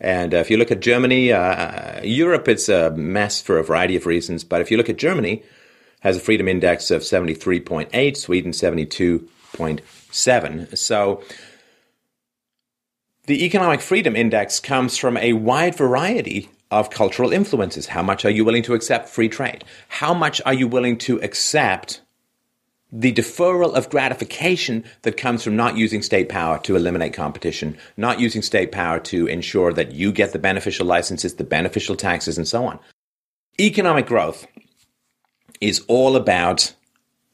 And 0.00 0.32
uh, 0.34 0.38
if 0.38 0.50
you 0.50 0.56
look 0.56 0.70
at 0.70 0.80
Germany, 0.80 1.32
uh, 1.32 1.40
uh, 1.40 2.00
Europe, 2.04 2.48
it's 2.48 2.68
a 2.68 2.90
mess 2.92 3.40
for 3.40 3.58
a 3.58 3.64
variety 3.64 3.96
of 3.96 4.06
reasons. 4.06 4.44
But 4.44 4.60
if 4.60 4.70
you 4.70 4.76
look 4.76 4.88
at 4.88 4.98
Germany, 4.98 5.42
has 6.06 6.16
a 6.16 6.20
freedom 6.20 6.46
index 6.46 6.92
of 6.92 7.02
73.8, 7.02 8.16
Sweden 8.16 8.52
72.7. 8.52 10.78
So 10.78 11.24
the 13.26 13.44
economic 13.44 13.80
freedom 13.80 14.14
index 14.14 14.60
comes 14.60 14.96
from 14.96 15.16
a 15.16 15.32
wide 15.32 15.74
variety 15.74 16.48
of 16.70 16.90
cultural 16.90 17.32
influences. 17.32 17.88
How 17.88 18.04
much 18.04 18.24
are 18.24 18.30
you 18.30 18.44
willing 18.44 18.62
to 18.62 18.74
accept 18.74 19.08
free 19.08 19.28
trade? 19.28 19.64
How 19.88 20.14
much 20.14 20.40
are 20.46 20.54
you 20.54 20.68
willing 20.68 20.96
to 20.98 21.20
accept 21.22 22.02
the 22.92 23.12
deferral 23.12 23.74
of 23.74 23.90
gratification 23.90 24.84
that 25.02 25.16
comes 25.16 25.42
from 25.42 25.56
not 25.56 25.76
using 25.76 26.02
state 26.02 26.28
power 26.28 26.60
to 26.60 26.76
eliminate 26.76 27.14
competition, 27.14 27.76
not 27.96 28.20
using 28.20 28.42
state 28.42 28.70
power 28.70 29.00
to 29.00 29.26
ensure 29.26 29.72
that 29.72 29.90
you 29.90 30.12
get 30.12 30.32
the 30.32 30.38
beneficial 30.38 30.86
licenses, 30.86 31.34
the 31.34 31.42
beneficial 31.42 31.96
taxes, 31.96 32.38
and 32.38 32.46
so 32.46 32.64
on. 32.64 32.78
Economic 33.58 34.06
growth 34.06 34.46
is 35.60 35.84
all 35.88 36.16
about 36.16 36.74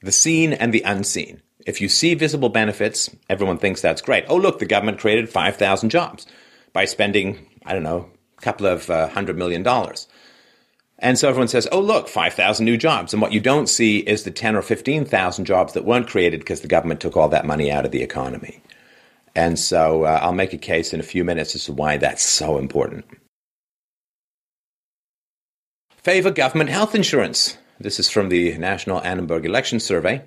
the 0.03 0.13
seen 0.13 0.53
and 0.53 0.73
the 0.73 0.83
unseen. 0.83 1.41
If 1.67 1.81
you 1.81 1.89
see 1.89 2.15
visible 2.15 2.49
benefits, 2.49 3.09
everyone 3.29 3.59
thinks 3.59 3.81
that's 3.81 4.03
great. 4.03 4.25
Oh, 4.29 4.37
look, 4.37 4.59
the 4.59 4.67
government 4.67 4.99
created 4.99 5.29
5,000 5.29 5.91
jobs 5.91 6.27
by 6.73 6.85
spending, 6.85 7.47
I 7.65 7.73
don't 7.73 7.85
know, 7.85 8.11
a 8.39 8.41
couple 8.41 8.67
of 8.67 8.91
uh, 8.91 9.09
hundred 9.09 9.39
million 9.39 9.63
dollars. 9.63 10.09
And 10.99 11.19
so 11.19 11.29
everyone 11.29 11.49
says, 11.49 11.67
oh, 11.73 11.81
look, 11.81 12.09
5,000 12.09 12.65
new 12.65 12.77
jobs. 12.77 13.13
And 13.13 13.21
what 13.21 13.33
you 13.33 13.41
don't 13.41 13.69
see 13.69 13.99
is 13.99 14.23
the 14.23 14.31
10 14.31 14.55
or 14.55 14.63
15,000 14.63 15.45
jobs 15.45 15.73
that 15.73 15.85
weren't 15.85 16.07
created 16.07 16.41
because 16.41 16.61
the 16.61 16.69
government 16.69 17.01
took 17.01 17.17
all 17.17 17.29
that 17.29 17.45
money 17.45 17.73
out 17.73 17.85
of 17.85 17.91
the 17.91 18.03
economy. 18.03 18.63
And 19.35 19.59
so 19.59 20.05
uh, 20.05 20.21
I'll 20.23 20.33
make 20.33 20.53
a 20.53 20.59
case 20.59 20.93
in 20.93 21.01
a 21.01 21.05
few 21.05 21.25
minutes 21.25 21.55
as 21.55 21.65
to 21.65 21.73
why 21.73 21.97
that's 21.97 22.23
so 22.23 22.59
important. 22.59 23.05
Favor 26.03 26.31
government 26.31 26.71
health 26.71 26.95
insurance. 26.95 27.57
This 27.83 27.99
is 27.99 28.09
from 28.09 28.29
the 28.29 28.57
National 28.59 29.03
Annenberg 29.03 29.45
Election 29.45 29.81
Survey. 29.81 30.23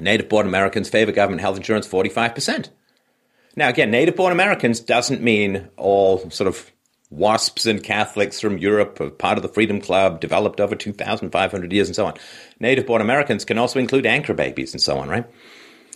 Native 0.00 0.28
born 0.28 0.46
Americans 0.48 0.88
favor 0.88 1.12
government 1.12 1.42
health 1.42 1.56
insurance 1.56 1.86
45%. 1.86 2.70
Now, 3.54 3.68
again, 3.68 3.92
native 3.92 4.16
born 4.16 4.32
Americans 4.32 4.80
doesn't 4.80 5.22
mean 5.22 5.68
all 5.76 6.28
sort 6.30 6.48
of 6.48 6.72
WASPs 7.10 7.66
and 7.66 7.84
Catholics 7.84 8.40
from 8.40 8.58
Europe, 8.58 9.18
part 9.18 9.38
of 9.38 9.42
the 9.42 9.48
Freedom 9.48 9.80
Club, 9.80 10.20
developed 10.20 10.60
over 10.60 10.74
2,500 10.74 11.72
years 11.72 11.88
and 11.88 11.94
so 11.94 12.06
on. 12.06 12.14
Native 12.58 12.86
born 12.86 13.00
Americans 13.02 13.44
can 13.44 13.58
also 13.58 13.78
include 13.78 14.06
anchor 14.06 14.34
babies 14.34 14.72
and 14.72 14.80
so 14.80 14.98
on, 14.98 15.08
right? 15.08 15.26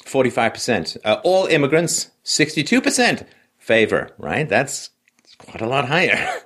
45%. 0.05 0.99
Uh, 1.05 1.21
all 1.25 1.47
immigrants, 1.47 2.11
62% 2.25 3.27
favor, 3.59 4.11
right? 4.19 4.49
That's 4.49 4.91
quite 5.39 5.63
a 5.63 5.69
lot 5.69 5.89
higher. 5.89 6.43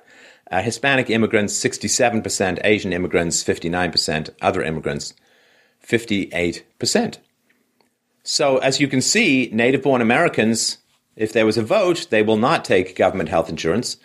Uh, 0.51 0.61
Hispanic 0.61 1.09
immigrants, 1.09 1.57
67%, 1.57 2.59
Asian 2.63 2.91
immigrants, 2.91 3.41
59%, 3.41 4.29
other 4.41 4.61
immigrants, 4.61 5.13
58%. 5.87 7.17
So, 8.23 8.57
as 8.57 8.79
you 8.79 8.87
can 8.87 9.01
see, 9.01 9.49
native 9.53 9.81
born 9.81 10.01
Americans, 10.01 10.77
if 11.15 11.31
there 11.31 11.45
was 11.45 11.57
a 11.57 11.63
vote, 11.63 12.07
they 12.09 12.21
will 12.21 12.37
not 12.37 12.65
take 12.65 12.95
government 12.95 13.29
health 13.29 13.49
insurance. 13.49 13.97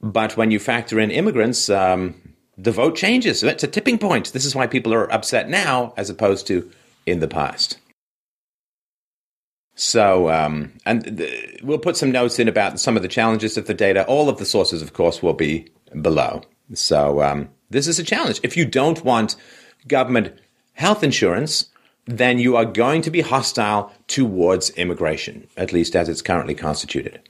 But 0.00 0.36
when 0.36 0.50
you 0.50 0.58
factor 0.58 1.00
in 1.00 1.10
immigrants, 1.10 1.68
um, 1.68 2.14
the 2.56 2.72
vote 2.72 2.96
changes. 2.96 3.42
It's 3.42 3.64
a 3.64 3.68
tipping 3.68 3.98
point. 3.98 4.32
This 4.32 4.44
is 4.44 4.54
why 4.54 4.66
people 4.66 4.94
are 4.94 5.12
upset 5.12 5.48
now 5.48 5.92
as 5.96 6.08
opposed 6.08 6.46
to 6.46 6.70
in 7.04 7.20
the 7.20 7.28
past. 7.28 7.78
So, 9.76 10.30
um, 10.30 10.72
and 10.86 11.28
we'll 11.62 11.78
put 11.78 11.98
some 11.98 12.10
notes 12.10 12.38
in 12.38 12.48
about 12.48 12.80
some 12.80 12.96
of 12.96 13.02
the 13.02 13.08
challenges 13.08 13.56
of 13.58 13.66
the 13.66 13.74
data. 13.74 14.06
All 14.06 14.28
of 14.28 14.38
the 14.38 14.46
sources, 14.46 14.80
of 14.80 14.94
course, 14.94 15.22
will 15.22 15.34
be 15.34 15.68
below. 16.00 16.40
So, 16.72 17.22
um, 17.22 17.50
this 17.70 17.86
is 17.86 17.98
a 17.98 18.04
challenge. 18.04 18.40
If 18.42 18.56
you 18.56 18.64
don't 18.64 19.04
want 19.04 19.36
government 19.86 20.32
health 20.72 21.04
insurance, 21.04 21.68
then 22.06 22.38
you 22.38 22.56
are 22.56 22.64
going 22.64 23.02
to 23.02 23.10
be 23.10 23.20
hostile 23.20 23.92
towards 24.08 24.70
immigration, 24.70 25.46
at 25.56 25.72
least 25.72 25.94
as 25.94 26.08
it's 26.08 26.22
currently 26.22 26.54
constituted. 26.54 27.20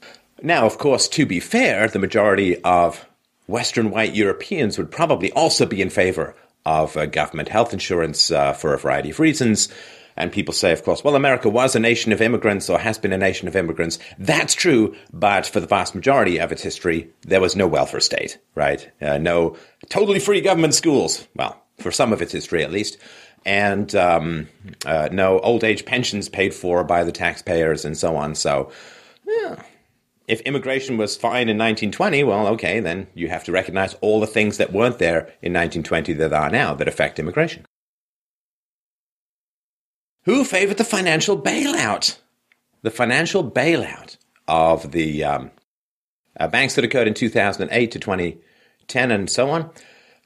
Now, 0.41 0.67
of 0.67 0.79
course, 0.79 1.09
to 1.09 1.27
be 1.27 1.41
fair, 1.41 1.89
the 1.89 1.99
majority 1.99 2.63
of 2.63 3.07
Western 3.49 3.91
white 3.91 4.15
Europeans 4.15 4.79
would 4.79 4.91
probably 4.91 5.33
also 5.33 5.67
be 5.67 5.81
in 5.83 5.91
favor 5.91 6.35
of 6.65 6.97
uh, 6.97 7.07
government 7.07 7.49
health 7.49 7.73
insurance 7.73 8.31
uh, 8.31 8.53
for 8.53 8.75
a 8.75 8.79
variety 8.79 9.11
of 9.11 9.21
reasons. 9.21 9.69
And 10.17 10.33
people 10.33 10.55
say, 10.55 10.73
of 10.73 10.83
course, 10.83 11.05
well, 11.05 11.15
America 11.15 11.49
was 11.49 11.77
a 11.77 11.81
nation 11.81 12.13
of 12.13 12.23
immigrants 12.23 12.71
or 12.71 12.79
has 12.79 12.99
been 12.99 13.13
a 13.13 13.19
nation 13.19 13.49
of 13.49 13.57
immigrants. 13.57 13.99
That's 14.19 14.55
true, 14.55 14.97
but 15.13 15.47
for 15.47 15.61
the 15.61 15.67
vast 15.67 15.95
majority 15.95 16.39
of 16.39 16.53
its 16.53 16.63
history, 16.63 17.11
there 17.23 17.41
was 17.41 17.55
no 17.55 17.67
welfare 17.67 18.01
state, 18.01 18.39
right? 18.55 18.91
Uh, 19.01 19.19
no 19.19 19.57
totally 19.89 20.19
free 20.19 20.41
government 20.41 20.75
schools. 20.75 21.27
Well, 21.35 21.61
for 21.79 21.91
some 21.91 22.13
of 22.13 22.23
its 22.23 22.33
history 22.33 22.65
at 22.65 22.73
least. 22.73 22.99
And 23.45 23.95
um, 23.95 24.49
uh, 24.85 25.09
no 25.13 25.39
old 25.41 25.63
age 25.63 25.85
pensions 25.85 26.29
paid 26.29 26.53
for 26.53 26.83
by 26.83 27.05
the 27.05 27.13
taxpayers 27.13 27.85
and 27.85 27.97
so 27.97 28.17
on. 28.17 28.35
So, 28.35 28.73
yeah, 29.25 29.63
if 30.27 30.41
immigration 30.41 30.97
was 30.97 31.17
fine 31.17 31.49
in 31.49 31.57
1920, 31.57 32.25
well, 32.25 32.49
okay, 32.49 32.81
then 32.81 33.07
you 33.15 33.29
have 33.29 33.45
to 33.45 33.53
recognize 33.53 33.95
all 34.01 34.19
the 34.19 34.27
things 34.27 34.57
that 34.57 34.73
weren't 34.73 34.99
there 34.99 35.21
in 35.43 35.53
1920 35.53 36.15
that 36.15 36.33
are 36.33 36.51
now 36.51 36.75
that 36.75 36.89
affect 36.89 37.19
immigration. 37.19 37.65
Who 40.27 40.45
favored 40.45 40.77
the 40.77 40.85
financial 40.85 41.41
bailout? 41.41 42.19
The 42.83 42.91
financial 42.91 43.49
bailout 43.49 44.17
of 44.49 44.91
the 44.91 45.23
um, 45.23 45.53
uh, 46.39 46.49
banks 46.49 46.75
that 46.75 46.85
occurred 46.85 47.07
in 47.07 47.15
2008 47.15 47.93
to 47.93 47.99
2010 48.01 49.11
and 49.13 49.31
so 49.31 49.51
on. 49.51 49.71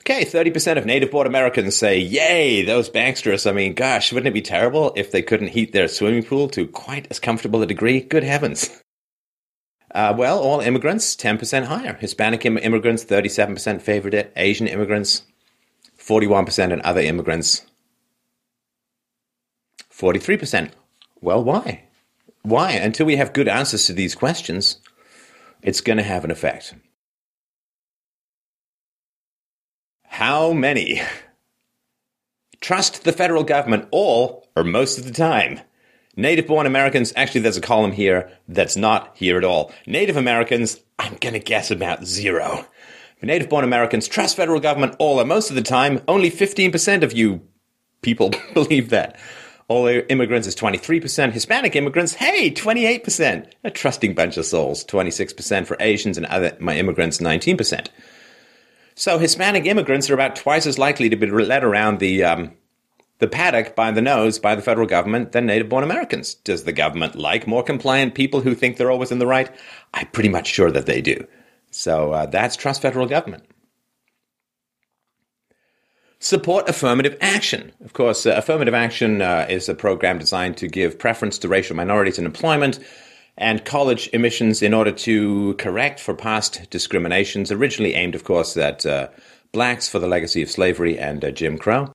Okay, 0.01 0.25
30% 0.25 0.79
of 0.79 0.87
native 0.87 1.11
born 1.11 1.27
Americans 1.27 1.77
say, 1.77 1.99
yay, 1.99 2.65
those 2.65 2.89
banksters. 2.89 3.49
I 3.49 3.53
mean, 3.53 3.75
gosh, 3.75 4.11
wouldn't 4.11 4.29
it 4.29 4.33
be 4.33 4.41
terrible 4.41 4.95
if 4.97 5.13
they 5.13 5.21
couldn't 5.21 5.49
heat 5.49 5.75
their 5.75 5.87
swimming 5.87 6.23
pool 6.23 6.49
to 6.49 6.67
quite 6.67 7.07
as 7.11 7.21
comfortable 7.21 7.61
a 7.61 7.67
degree? 7.67 8.01
Good 8.01 8.25
heavens. 8.25 8.71
Uh, 9.95 10.15
well, 10.17 10.39
all 10.39 10.61
immigrants, 10.61 11.15
10% 11.17 11.65
higher. 11.65 11.95
Hispanic 11.95 12.47
Im- 12.47 12.57
immigrants, 12.57 13.05
37% 13.05 13.83
favored 13.83 14.15
it. 14.15 14.33
Asian 14.37 14.67
immigrants, 14.67 15.25
41%, 15.99 16.73
and 16.73 16.81
other 16.83 17.01
immigrants, 17.01 17.67
43%. 20.01 20.71
Well, 21.21 21.45
why? 21.45 21.85
Why? 22.43 22.73
Until 22.73 23.07
we 23.07 23.17
have 23.17 23.35
good 23.35 23.49
answers 23.49 23.87
to 23.87 23.93
these 23.93 24.15
questions, 24.15 24.79
it's 25.63 25.83
going 25.83 25.99
to 25.99 26.03
have 26.03 26.25
an 26.25 26.31
effect. 26.31 26.75
How 30.05 30.53
many 30.53 31.03
trust 32.61 33.05
the 33.05 33.13
federal 33.13 33.45
government 33.45 33.89
all 33.91 34.49
or 34.57 34.65
most 34.65 34.99
of 34.99 35.05
the 35.05 35.13
time? 35.13 35.61
Native 36.17 36.47
born 36.47 36.67
Americans, 36.67 37.13
actually, 37.15 37.43
there's 37.43 37.57
a 37.57 37.63
column 37.63 37.93
here 37.93 38.31
that's 38.49 38.77
not 38.77 39.13
here 39.15 39.39
at 39.39 39.45
all. 39.45 39.73
Native 39.87 40.17
Americans, 40.17 40.81
I'm 40.99 41.17
going 41.21 41.35
to 41.35 41.39
guess 41.39 41.71
about 41.71 42.05
zero. 42.05 42.67
Native 43.23 43.49
born 43.49 43.65
Americans 43.65 44.09
trust 44.09 44.37
federal 44.37 44.61
government 44.61 44.97
all 44.99 45.21
or 45.21 45.25
most 45.25 45.51
of 45.51 45.57
the 45.57 45.63
time. 45.63 46.01
Only 46.09 46.31
15% 46.31 47.03
of 47.03 47.13
you 47.13 47.43
people 48.03 48.31
believe 48.55 48.91
that. 48.91 49.19
All 49.71 49.87
immigrants 49.87 50.49
is 50.49 50.57
23%. 50.57 51.31
Hispanic 51.31 51.77
immigrants, 51.77 52.15
hey, 52.15 52.51
28%. 52.51 53.53
A 53.63 53.71
trusting 53.71 54.15
bunch 54.15 54.37
of 54.37 54.45
souls. 54.45 54.85
26% 54.85 55.65
for 55.65 55.77
Asians 55.79 56.17
and 56.17 56.27
other 56.27 56.57
my 56.59 56.77
immigrants, 56.77 57.19
19%. 57.19 57.87
So 58.97 59.19
Hispanic 59.19 59.67
immigrants 59.67 60.11
are 60.11 60.15
about 60.15 60.35
twice 60.35 60.67
as 60.67 60.77
likely 60.77 61.09
to 61.09 61.15
be 61.15 61.29
led 61.29 61.63
around 61.63 62.01
the 62.01 62.25
um, 62.25 62.51
the 63.21 63.29
paddock 63.29 63.77
by 63.77 63.93
the 63.93 64.03
nose 64.03 64.41
by 64.41 64.57
the 64.57 64.63
federal 64.63 64.89
government 64.89 65.31
than 65.31 65.47
native 65.47 65.69
born 65.69 65.85
Americans. 65.85 66.35
Does 66.35 66.65
the 66.65 66.73
government 66.73 67.15
like 67.15 67.47
more 67.47 67.63
compliant 67.63 68.17
people 68.17 68.41
who 68.41 68.57
think 68.57 68.77
they're 68.77 68.91
always 68.91 69.13
in 69.13 69.21
the 69.21 69.27
right? 69.27 69.55
I'm 69.95 70.09
pretty 70.09 70.31
much 70.31 70.49
sure 70.49 70.73
that 70.73 70.87
they 70.87 71.01
do. 71.01 71.25
So 71.71 72.11
uh, 72.11 72.27
that's 72.27 72.57
trust 72.57 72.83
federal 72.83 73.07
government. 73.07 73.45
Support 76.23 76.69
affirmative 76.69 77.17
action. 77.23 77.73
Of 77.83 77.95
course, 77.95 78.27
uh, 78.27 78.35
affirmative 78.37 78.75
action 78.75 79.23
uh, 79.23 79.47
is 79.49 79.71
a 79.71 79.75
program 79.75 80.19
designed 80.19 80.59
to 80.59 80.69
give 80.69 80.99
preference 80.99 81.39
to 81.39 81.49
racial 81.49 81.75
minorities 81.77 82.19
in 82.19 82.27
employment 82.27 82.79
and 83.39 83.65
college 83.65 84.11
admissions 84.13 84.61
in 84.61 84.75
order 84.75 84.93
to 84.93 85.55
correct 85.55 85.99
for 85.99 86.15
past 86.15 86.69
discriminations, 86.69 87.51
originally 87.51 87.95
aimed, 87.95 88.15
of 88.15 88.25
course, 88.25 88.55
at 88.59 88.85
uh, 88.85 89.09
blacks 89.53 89.89
for 89.89 89.99
the 89.99 90.07
legacy 90.07 90.43
of 90.43 90.51
slavery 90.51 90.99
and 90.99 91.25
uh, 91.25 91.31
Jim 91.31 91.57
Crow. 91.57 91.91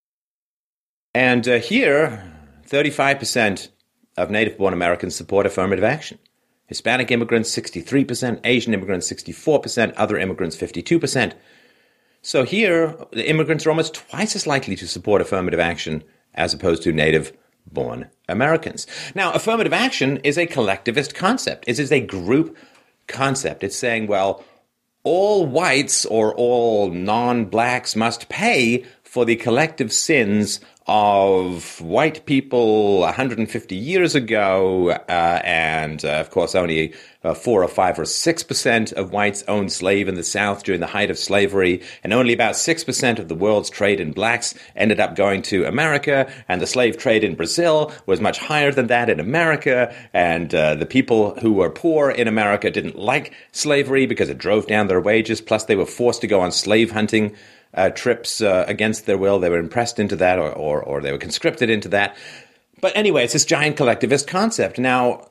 And 1.13 1.47
uh, 1.47 1.59
here, 1.59 2.33
35% 2.67 3.69
of 4.17 4.31
native 4.31 4.57
born 4.57 4.73
Americans 4.73 5.15
support 5.15 5.45
affirmative 5.45 5.83
action. 5.83 6.17
Hispanic 6.65 7.11
immigrants, 7.11 7.55
63%, 7.55 8.39
Asian 8.43 8.73
immigrants, 8.73 9.11
64%, 9.11 9.93
other 9.97 10.17
immigrants, 10.17 10.57
52%. 10.57 11.33
So 12.25 12.43
here, 12.43 12.97
the 13.11 13.29
immigrants 13.29 13.67
are 13.67 13.69
almost 13.69 13.93
twice 13.93 14.35
as 14.35 14.47
likely 14.47 14.75
to 14.77 14.87
support 14.87 15.21
affirmative 15.21 15.59
action 15.59 16.03
as 16.33 16.55
opposed 16.55 16.81
to 16.81 16.91
native 16.91 17.31
born 17.71 18.09
Americans. 18.27 18.87
Now, 19.13 19.31
affirmative 19.33 19.73
action 19.73 20.17
is 20.23 20.35
a 20.35 20.47
collectivist 20.47 21.13
concept. 21.13 21.65
It 21.67 21.77
is 21.77 21.91
a 21.91 21.99
group 21.99 22.57
concept. 23.05 23.63
It's 23.63 23.75
saying, 23.75 24.07
well, 24.07 24.43
all 25.03 25.45
whites 25.45 26.03
or 26.03 26.33
all 26.33 26.89
non 26.89 27.45
blacks 27.45 27.95
must 27.95 28.27
pay 28.27 28.83
for 29.03 29.23
the 29.23 29.35
collective 29.35 29.93
sins 29.93 30.59
of 30.87 31.81
white 31.81 32.25
people 32.27 32.99
150 32.99 33.75
years 33.75 34.13
ago, 34.13 34.91
uh, 34.91 35.41
and 35.43 36.05
uh, 36.05 36.09
of 36.09 36.29
course, 36.29 36.53
only 36.53 36.93
uh, 37.23 37.33
four 37.33 37.63
or 37.63 37.67
five 37.67 37.97
or 37.97 38.05
six 38.05 38.43
percent 38.43 38.91
of 38.91 39.11
whites 39.11 39.43
owned 39.47 39.71
slave 39.71 40.07
in 40.07 40.13
the 40.13 40.23
South 40.23 40.63
during 40.63 40.81
the 40.81 40.87
height 40.87 41.09
of 41.09 41.17
slavery, 41.17 41.81
and 42.03 42.13
only 42.13 42.33
about 42.33 42.55
six 42.55 42.83
percent 42.83 43.17
of 43.17 43.27
the 43.27 43.35
world's 43.35 43.71
trade 43.71 43.99
in 43.99 44.11
blacks 44.11 44.53
ended 44.75 44.99
up 44.99 45.15
going 45.15 45.41
to 45.41 45.65
America, 45.65 46.31
and 46.47 46.61
the 46.61 46.67
slave 46.67 46.97
trade 46.97 47.23
in 47.23 47.33
Brazil 47.33 47.91
was 48.05 48.21
much 48.21 48.37
higher 48.37 48.71
than 48.71 48.85
that 48.87 49.09
in 49.09 49.19
America, 49.19 49.93
and 50.13 50.53
uh, 50.53 50.75
the 50.75 50.85
people 50.85 51.33
who 51.39 51.53
were 51.53 51.69
poor 51.71 52.11
in 52.11 52.27
America 52.27 52.69
didn't 52.69 52.95
like 52.95 53.33
slavery 53.51 54.05
because 54.05 54.29
it 54.29 54.37
drove 54.37 54.67
down 54.67 54.85
their 54.85 55.01
wages, 55.01 55.41
plus 55.41 55.65
they 55.65 55.75
were 55.75 55.85
forced 55.85 56.21
to 56.21 56.27
go 56.27 56.41
on 56.41 56.51
slave 56.51 56.91
hunting 56.91 57.35
uh, 57.75 57.89
trips 57.89 58.41
uh, 58.41 58.65
against 58.67 59.05
their 59.05 59.17
will. 59.17 59.39
They 59.39 59.49
were 59.49 59.59
impressed 59.59 59.99
into 59.99 60.15
that, 60.17 60.39
or, 60.39 60.51
or, 60.51 60.81
or 60.81 61.01
they 61.01 61.11
were 61.11 61.17
conscripted 61.17 61.69
into 61.69 61.89
that. 61.89 62.15
But 62.81 62.95
anyway, 62.95 63.23
it's 63.23 63.33
this 63.33 63.45
giant 63.45 63.77
collectivist 63.77 64.27
concept. 64.27 64.79
Now, 64.79 65.29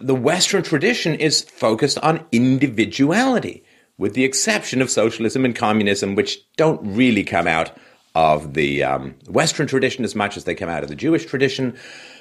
the 0.00 0.14
Western 0.14 0.62
tradition 0.62 1.14
is 1.14 1.42
focused 1.42 1.98
on 1.98 2.24
individuality, 2.32 3.64
with 3.96 4.14
the 4.14 4.24
exception 4.24 4.82
of 4.82 4.90
socialism 4.90 5.44
and 5.44 5.54
communism, 5.54 6.14
which 6.14 6.40
don't 6.56 6.80
really 6.82 7.24
come 7.24 7.46
out 7.46 7.76
of 8.14 8.54
the 8.54 8.82
um, 8.82 9.14
Western 9.28 9.66
tradition 9.66 10.04
as 10.04 10.14
much 10.14 10.36
as 10.36 10.44
they 10.44 10.54
come 10.54 10.68
out 10.68 10.82
of 10.82 10.88
the 10.88 10.96
Jewish 10.96 11.26
tradition. 11.26 11.76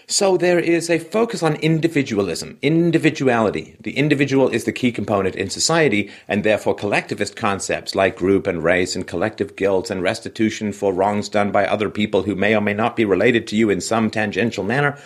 So 0.08 0.38
there 0.38 0.60
is 0.60 0.90
a 0.90 1.00
focus 1.00 1.44
on 1.44 1.56
individualism, 1.56 2.58
individuality. 2.62 3.76
The 3.80 3.98
individual 3.98 4.50
is 4.50 4.66
the 4.66 4.72
key 4.72 4.92
component 4.92 5.36
in 5.36 5.50
society, 5.50 6.12
and 6.28 6.44
therefore 6.44 6.76
collectivist 6.76 7.36
concepts 7.36 7.96
like 7.96 8.16
group 8.18 8.48
and 8.48 8.64
race 8.64 8.96
and 8.96 9.08
collective 9.08 9.56
guilt 9.56 9.90
and 9.90 10.04
restitution 10.04 10.74
for 10.74 10.94
wrongs 10.94 11.30
done 11.30 11.52
by 11.52 11.66
other 11.66 11.90
people 11.90 12.24
who 12.24 12.36
may 12.36 12.56
or 12.56 12.62
may 12.62 12.74
not 12.74 12.96
be 12.96 13.06
related 13.06 13.48
to 13.48 13.56
you 13.56 13.70
in 13.70 13.82
some 13.82 14.10
tangential 14.10 14.64
manner 14.64 14.98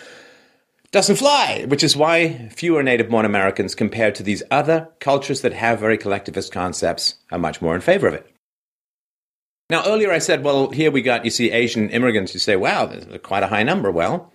doesn't 0.90 1.16
fly, 1.16 1.66
which 1.68 1.84
is 1.84 1.96
why 1.96 2.48
fewer 2.48 2.82
native 2.82 3.10
born 3.10 3.26
Americans 3.26 3.74
compared 3.74 4.14
to 4.14 4.22
these 4.22 4.42
other 4.50 4.88
cultures 5.00 5.42
that 5.42 5.52
have 5.52 5.78
very 5.80 5.98
collectivist 5.98 6.50
concepts 6.50 7.16
are 7.30 7.38
much 7.38 7.60
more 7.60 7.74
in 7.74 7.82
favor 7.82 8.06
of 8.06 8.14
it. 8.14 8.26
Now, 9.70 9.84
earlier 9.86 10.10
I 10.10 10.18
said, 10.18 10.42
well, 10.42 10.70
here 10.70 10.90
we 10.90 11.02
got, 11.02 11.26
you 11.26 11.30
see, 11.30 11.50
Asian 11.50 11.90
immigrants. 11.90 12.32
You 12.32 12.40
say, 12.40 12.56
wow, 12.56 12.86
there's 12.86 13.20
quite 13.20 13.42
a 13.42 13.48
high 13.48 13.64
number. 13.64 13.90
Well, 13.90 14.32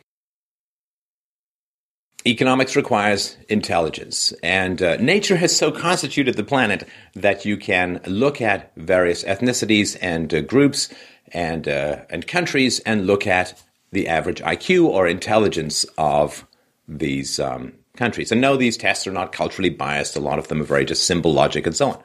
economics 2.25 2.75
requires 2.75 3.38
intelligence, 3.49 4.33
and 4.43 4.81
uh, 4.81 4.97
nature 4.97 5.38
has 5.38 5.55
so 5.55 5.71
constituted 5.71 6.36
the 6.36 6.43
planet 6.43 6.88
that 7.15 7.45
you 7.45 7.57
can 7.57 7.99
look 8.05 8.41
at 8.41 8.71
various 8.77 9.23
ethnicities 9.23 9.97
and 10.01 10.33
uh, 10.33 10.41
groups 10.41 10.89
and 11.31 11.67
uh, 11.67 12.01
and 12.09 12.27
countries 12.27 12.79
and 12.81 13.07
look 13.07 13.27
at 13.27 13.62
the 13.91 14.07
average 14.07 14.41
IQ 14.41 14.86
or 14.86 15.07
intelligence 15.07 15.86
of 15.97 16.45
these 16.88 17.39
um, 17.39 17.73
countries. 17.95 18.31
And 18.31 18.41
no, 18.41 18.57
these 18.57 18.77
tests 18.77 19.05
are 19.07 19.12
not 19.12 19.31
culturally 19.31 19.69
biased. 19.69 20.15
A 20.15 20.19
lot 20.19 20.39
of 20.39 20.47
them 20.47 20.62
are 20.62 20.65
very 20.65 20.86
just 20.86 21.05
symbol 21.05 21.33
logic 21.33 21.65
and 21.67 21.75
so 21.75 21.91
on. 21.91 22.03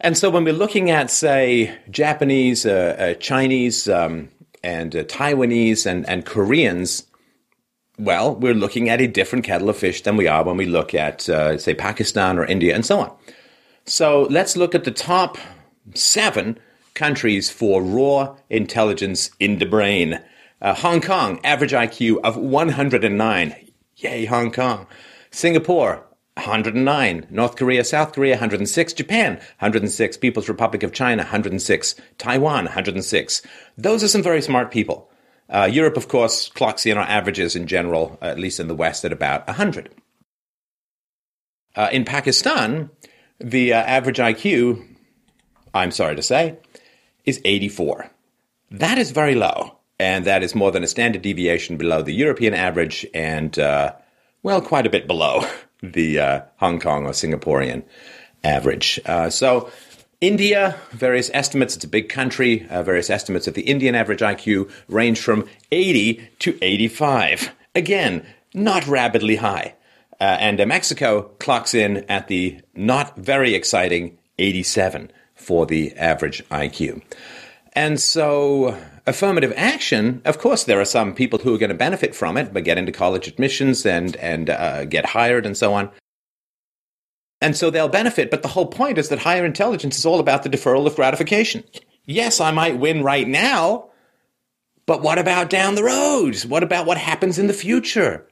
And 0.00 0.18
so 0.18 0.30
when 0.30 0.44
we're 0.44 0.52
looking 0.52 0.90
at, 0.90 1.10
say, 1.10 1.78
Japanese, 1.90 2.66
uh, 2.66 2.96
uh, 2.98 3.14
Chinese, 3.14 3.88
um, 3.88 4.28
and 4.62 4.94
uh, 4.94 5.04
Taiwanese 5.04 5.86
and, 5.86 6.08
and 6.08 6.24
Koreans, 6.26 7.06
well, 7.98 8.34
we're 8.34 8.54
looking 8.54 8.88
at 8.88 9.00
a 9.00 9.06
different 9.06 9.44
kettle 9.44 9.68
of 9.68 9.76
fish 9.76 10.02
than 10.02 10.16
we 10.16 10.26
are 10.26 10.44
when 10.44 10.56
we 10.56 10.66
look 10.66 10.94
at, 10.94 11.28
uh, 11.28 11.58
say, 11.58 11.74
Pakistan 11.74 12.38
or 12.38 12.44
India 12.44 12.74
and 12.74 12.86
so 12.86 13.00
on. 13.00 13.12
So 13.84 14.22
let's 14.30 14.56
look 14.56 14.74
at 14.74 14.84
the 14.84 14.90
top 14.90 15.38
seven 15.94 16.58
countries 16.94 17.50
for 17.50 17.82
raw 17.82 18.36
intelligence 18.48 19.30
in 19.38 19.58
the 19.58 19.66
brain. 19.66 20.20
Uh, 20.60 20.74
Hong 20.74 21.00
Kong, 21.00 21.40
average 21.44 21.72
IQ 21.72 22.20
of 22.22 22.36
109. 22.36 23.54
Yay, 23.96 24.24
Hong 24.26 24.52
Kong. 24.52 24.86
Singapore, 25.30 26.06
109. 26.34 27.26
North 27.30 27.56
Korea, 27.56 27.84
South 27.84 28.12
Korea, 28.12 28.34
106. 28.34 28.92
Japan, 28.92 29.34
106. 29.58 30.16
People's 30.16 30.48
Republic 30.48 30.82
of 30.82 30.92
China, 30.92 31.22
106. 31.24 31.94
Taiwan, 32.18 32.64
106. 32.64 33.42
Those 33.76 34.02
are 34.02 34.08
some 34.08 34.22
very 34.22 34.40
smart 34.40 34.70
people. 34.70 35.10
Uh, 35.52 35.68
Europe, 35.70 35.98
of 35.98 36.08
course, 36.08 36.48
clocks 36.48 36.86
in 36.86 36.96
on 36.96 37.06
averages 37.06 37.54
in 37.54 37.66
general, 37.66 38.18
at 38.22 38.38
least 38.38 38.58
in 38.58 38.68
the 38.68 38.74
West, 38.74 39.04
at 39.04 39.12
about 39.12 39.46
100. 39.46 39.90
Uh, 41.76 41.90
in 41.92 42.06
Pakistan, 42.06 42.88
the 43.38 43.74
uh, 43.74 43.76
average 43.76 44.16
IQ, 44.16 44.82
I'm 45.74 45.90
sorry 45.90 46.16
to 46.16 46.22
say, 46.22 46.56
is 47.26 47.40
84. 47.44 48.10
That 48.70 48.96
is 48.96 49.10
very 49.10 49.34
low, 49.34 49.76
and 49.98 50.24
that 50.24 50.42
is 50.42 50.54
more 50.54 50.70
than 50.70 50.84
a 50.84 50.88
standard 50.88 51.20
deviation 51.20 51.76
below 51.76 52.00
the 52.00 52.14
European 52.14 52.54
average 52.54 53.06
and, 53.12 53.58
uh, 53.58 53.92
well, 54.42 54.62
quite 54.62 54.86
a 54.86 54.90
bit 54.90 55.06
below 55.06 55.44
the 55.82 56.18
uh, 56.18 56.40
Hong 56.56 56.80
Kong 56.80 57.04
or 57.04 57.10
Singaporean 57.10 57.82
average. 58.42 58.98
Uh, 59.04 59.28
so, 59.28 59.70
India, 60.22 60.78
various 60.92 61.32
estimates, 61.34 61.74
it's 61.74 61.84
a 61.84 61.88
big 61.88 62.08
country, 62.08 62.64
uh, 62.70 62.84
various 62.84 63.10
estimates 63.10 63.48
of 63.48 63.54
the 63.54 63.62
Indian 63.62 63.96
average 63.96 64.20
IQ 64.20 64.70
range 64.86 65.20
from 65.20 65.48
80 65.72 66.28
to 66.38 66.56
85. 66.62 67.50
Again, 67.74 68.24
not 68.54 68.86
rapidly 68.86 69.34
high. 69.34 69.74
Uh, 70.20 70.36
and 70.38 70.60
uh, 70.60 70.66
Mexico 70.66 71.22
clocks 71.40 71.74
in 71.74 72.08
at 72.08 72.28
the 72.28 72.60
not 72.72 73.16
very 73.16 73.56
exciting 73.56 74.16
87 74.38 75.10
for 75.34 75.66
the 75.66 75.92
average 75.96 76.46
IQ. 76.50 77.02
And 77.72 77.98
so, 77.98 78.80
affirmative 79.08 79.52
action, 79.56 80.22
of 80.24 80.38
course, 80.38 80.62
there 80.62 80.80
are 80.80 80.84
some 80.84 81.14
people 81.14 81.40
who 81.40 81.52
are 81.52 81.58
going 81.58 81.70
to 81.70 81.74
benefit 81.74 82.14
from 82.14 82.36
it, 82.36 82.52
but 82.52 82.62
get 82.62 82.78
into 82.78 82.92
college 82.92 83.26
admissions 83.26 83.84
and, 83.84 84.14
and 84.16 84.50
uh, 84.50 84.84
get 84.84 85.04
hired 85.04 85.46
and 85.46 85.56
so 85.56 85.74
on. 85.74 85.90
And 87.42 87.56
so 87.56 87.70
they'll 87.70 87.88
benefit, 87.88 88.30
but 88.30 88.42
the 88.42 88.48
whole 88.48 88.66
point 88.66 88.98
is 88.98 89.08
that 89.08 89.18
higher 89.18 89.44
intelligence 89.44 89.98
is 89.98 90.06
all 90.06 90.20
about 90.20 90.44
the 90.44 90.48
deferral 90.48 90.86
of 90.86 90.94
gratification. 90.94 91.64
Yes, 92.06 92.40
I 92.40 92.52
might 92.52 92.78
win 92.78 93.02
right 93.02 93.26
now, 93.26 93.90
but 94.86 95.02
what 95.02 95.18
about 95.18 95.50
down 95.50 95.74
the 95.74 95.82
road? 95.82 96.36
What 96.42 96.62
about 96.62 96.86
what 96.86 96.98
happens 96.98 97.40
in 97.40 97.48
the 97.48 97.52
future? 97.52 98.28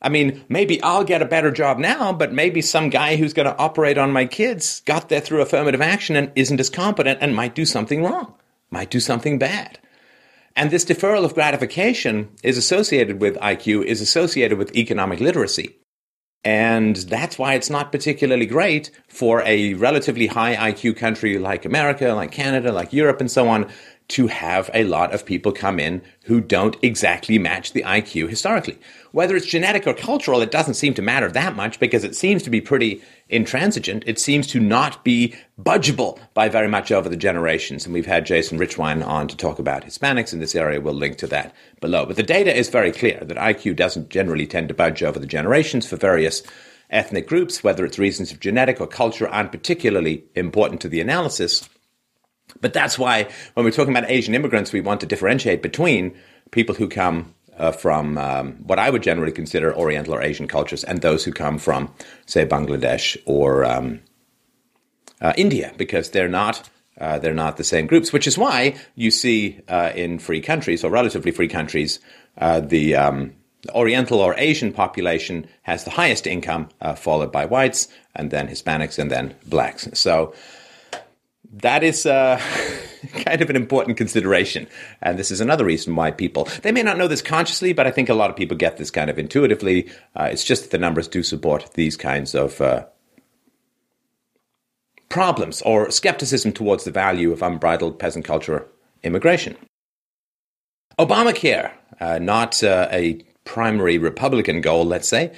I 0.00 0.08
mean, 0.08 0.42
maybe 0.48 0.82
I'll 0.82 1.04
get 1.04 1.20
a 1.20 1.26
better 1.26 1.50
job 1.50 1.78
now, 1.78 2.14
but 2.14 2.32
maybe 2.32 2.62
some 2.62 2.88
guy 2.88 3.16
who's 3.16 3.34
going 3.34 3.46
to 3.46 3.58
operate 3.58 3.98
on 3.98 4.10
my 4.10 4.24
kids 4.24 4.80
got 4.86 5.10
there 5.10 5.20
through 5.20 5.42
affirmative 5.42 5.82
action 5.82 6.16
and 6.16 6.32
isn't 6.34 6.60
as 6.60 6.70
competent 6.70 7.18
and 7.20 7.36
might 7.36 7.54
do 7.54 7.66
something 7.66 8.02
wrong, 8.02 8.34
might 8.70 8.90
do 8.90 9.00
something 9.00 9.38
bad. 9.38 9.78
And 10.56 10.70
this 10.70 10.86
deferral 10.86 11.26
of 11.26 11.34
gratification 11.34 12.30
is 12.42 12.56
associated 12.56 13.20
with 13.20 13.36
IQ, 13.36 13.84
is 13.84 14.00
associated 14.00 14.56
with 14.56 14.74
economic 14.74 15.20
literacy. 15.20 15.76
And 16.44 16.96
that's 16.96 17.38
why 17.38 17.54
it's 17.54 17.70
not 17.70 17.92
particularly 17.92 18.46
great 18.46 18.90
for 19.06 19.42
a 19.42 19.74
relatively 19.74 20.26
high 20.26 20.72
IQ 20.72 20.96
country 20.96 21.38
like 21.38 21.64
America, 21.64 22.08
like 22.14 22.32
Canada, 22.32 22.72
like 22.72 22.92
Europe, 22.92 23.20
and 23.20 23.30
so 23.30 23.48
on 23.48 23.70
to 24.12 24.26
have 24.26 24.70
a 24.74 24.84
lot 24.84 25.14
of 25.14 25.24
people 25.24 25.52
come 25.52 25.80
in 25.80 26.02
who 26.24 26.40
don't 26.40 26.76
exactly 26.82 27.38
match 27.38 27.72
the 27.72 27.82
IQ 27.82 28.28
historically. 28.28 28.78
Whether 29.12 29.34
it's 29.36 29.46
genetic 29.46 29.86
or 29.86 29.94
cultural, 29.94 30.42
it 30.42 30.50
doesn't 30.50 30.74
seem 30.74 30.92
to 30.94 31.02
matter 31.02 31.30
that 31.30 31.56
much 31.56 31.80
because 31.80 32.04
it 32.04 32.14
seems 32.14 32.42
to 32.42 32.50
be 32.50 32.60
pretty 32.60 33.02
intransigent. 33.30 34.04
It 34.06 34.18
seems 34.18 34.46
to 34.48 34.60
not 34.60 35.02
be 35.02 35.34
budgeable 35.58 36.18
by 36.34 36.50
very 36.50 36.68
much 36.68 36.92
over 36.92 37.08
the 37.08 37.16
generations. 37.16 37.86
And 37.86 37.94
we've 37.94 38.04
had 38.04 38.26
Jason 38.26 38.58
Richwine 38.58 39.06
on 39.06 39.28
to 39.28 39.36
talk 39.36 39.58
about 39.58 39.84
Hispanics 39.84 40.34
in 40.34 40.40
this 40.40 40.54
area. 40.54 40.80
We'll 40.80 40.94
link 40.94 41.16
to 41.18 41.26
that 41.28 41.54
below. 41.80 42.04
But 42.04 42.16
the 42.16 42.22
data 42.22 42.54
is 42.54 42.68
very 42.68 42.92
clear 42.92 43.18
that 43.22 43.38
IQ 43.38 43.76
doesn't 43.76 44.10
generally 44.10 44.46
tend 44.46 44.68
to 44.68 44.74
budge 44.74 45.02
over 45.02 45.18
the 45.18 45.26
generations 45.26 45.86
for 45.86 45.96
various 45.96 46.42
ethnic 46.90 47.26
groups, 47.26 47.64
whether 47.64 47.86
it's 47.86 47.98
reasons 47.98 48.30
of 48.30 48.40
genetic 48.40 48.78
or 48.78 48.86
culture 48.86 49.26
aren't 49.26 49.52
particularly 49.52 50.24
important 50.34 50.82
to 50.82 50.88
the 50.88 51.00
analysis. 51.00 51.68
But 52.62 52.72
that's 52.72 52.98
why 52.98 53.28
when 53.52 53.64
we're 53.64 53.72
talking 53.72 53.94
about 53.94 54.10
Asian 54.10 54.34
immigrants, 54.34 54.72
we 54.72 54.80
want 54.80 55.00
to 55.02 55.06
differentiate 55.06 55.60
between 55.60 56.14
people 56.50 56.74
who 56.74 56.88
come 56.88 57.34
uh, 57.58 57.72
from 57.72 58.16
um, 58.16 58.52
what 58.66 58.78
I 58.78 58.88
would 58.88 59.02
generally 59.02 59.32
consider 59.32 59.76
Oriental 59.76 60.14
or 60.14 60.22
Asian 60.22 60.48
cultures 60.48 60.84
and 60.84 61.02
those 61.02 61.22
who 61.24 61.32
come 61.32 61.58
from, 61.58 61.92
say, 62.24 62.46
Bangladesh 62.46 63.18
or 63.26 63.66
um, 63.66 64.00
uh, 65.20 65.34
India, 65.36 65.72
because 65.76 66.10
they're 66.10 66.28
not. 66.28 66.70
Uh, 67.00 67.18
they're 67.18 67.32
not 67.32 67.56
the 67.56 67.64
same 67.64 67.86
groups, 67.86 68.12
which 68.12 68.26
is 68.26 68.36
why 68.36 68.76
you 68.96 69.10
see 69.10 69.58
uh, 69.66 69.90
in 69.94 70.18
free 70.18 70.42
countries 70.42 70.84
or 70.84 70.90
relatively 70.90 71.32
free 71.32 71.48
countries 71.48 72.00
uh, 72.36 72.60
the 72.60 72.94
um, 72.94 73.32
Oriental 73.70 74.20
or 74.20 74.34
Asian 74.36 74.72
population 74.72 75.46
has 75.62 75.84
the 75.84 75.90
highest 75.90 76.26
income, 76.26 76.68
uh, 76.80 76.94
followed 76.94 77.32
by 77.32 77.46
whites, 77.46 77.88
and 78.14 78.30
then 78.30 78.48
Hispanics, 78.48 78.98
and 78.98 79.10
then 79.10 79.34
blacks. 79.46 79.88
So 79.94 80.34
that 81.52 81.82
is 81.82 82.06
uh, 82.06 82.40
kind 83.24 83.42
of 83.42 83.50
an 83.50 83.56
important 83.56 83.96
consideration. 83.96 84.66
And 85.02 85.18
this 85.18 85.30
is 85.30 85.40
another 85.40 85.64
reason 85.64 85.94
why 85.94 86.10
people, 86.10 86.48
they 86.62 86.72
may 86.72 86.82
not 86.82 86.98
know 86.98 87.08
this 87.08 87.22
consciously, 87.22 87.72
but 87.72 87.86
I 87.86 87.90
think 87.90 88.08
a 88.08 88.14
lot 88.14 88.30
of 88.30 88.36
people 88.36 88.56
get 88.56 88.78
this 88.78 88.90
kind 88.90 89.10
of 89.10 89.18
intuitively. 89.18 89.90
Uh, 90.16 90.28
it's 90.32 90.44
just 90.44 90.62
that 90.62 90.70
the 90.70 90.78
numbers 90.78 91.08
do 91.08 91.22
support 91.22 91.70
these 91.74 91.96
kinds 91.96 92.34
of 92.34 92.60
uh, 92.60 92.86
problems 95.10 95.60
or 95.62 95.90
skepticism 95.90 96.52
towards 96.52 96.84
the 96.84 96.90
value 96.90 97.32
of 97.32 97.42
unbridled 97.42 97.98
peasant 97.98 98.24
culture 98.24 98.66
immigration. 99.02 99.56
Obamacare, 100.98 101.72
uh, 102.00 102.18
not 102.18 102.62
uh, 102.62 102.88
a 102.90 103.24
primary 103.44 103.98
Republican 103.98 104.60
goal, 104.60 104.84
let's 104.84 105.08
say. 105.08 105.32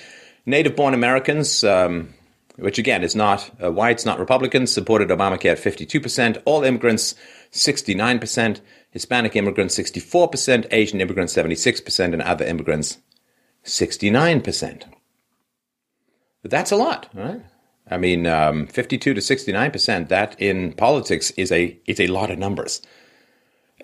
Native 0.47 0.77
born 0.77 0.95
Americans, 0.95 1.65
um, 1.65 2.14
which 2.57 2.79
again 2.79 3.03
is 3.03 3.17
not 3.17 3.51
uh, 3.63 3.71
whites, 3.71 4.05
not 4.05 4.19
Republicans, 4.19 4.73
supported 4.73 5.09
Obamacare 5.09 5.53
at 5.53 5.59
52%, 5.59 6.43
all 6.45 6.63
immigrants 6.63 7.15
69%, 7.53 8.61
Hispanic 8.91 9.35
immigrants 9.37 9.79
64%, 9.79 10.67
Asian 10.71 11.01
immigrants 11.01 11.35
76%, 11.35 12.13
and 12.13 12.23
other 12.23 12.45
immigrants 12.45 12.99
69%. 13.65 14.85
But 16.43 16.51
that's 16.51 16.71
a 16.71 16.77
lot, 16.77 17.09
right? 17.15 17.43
I 17.91 17.99
mean, 17.99 18.27
um, 18.27 18.67
52 18.67 19.15
to 19.15 19.21
69%, 19.21 20.09
that 20.09 20.41
in 20.41 20.73
politics 20.75 21.33
is 21.33 21.51
a, 21.51 21.79
is 21.87 22.01
a 22.01 22.07
lot 22.07 22.31
of 22.31 22.39
numbers. 22.39 22.81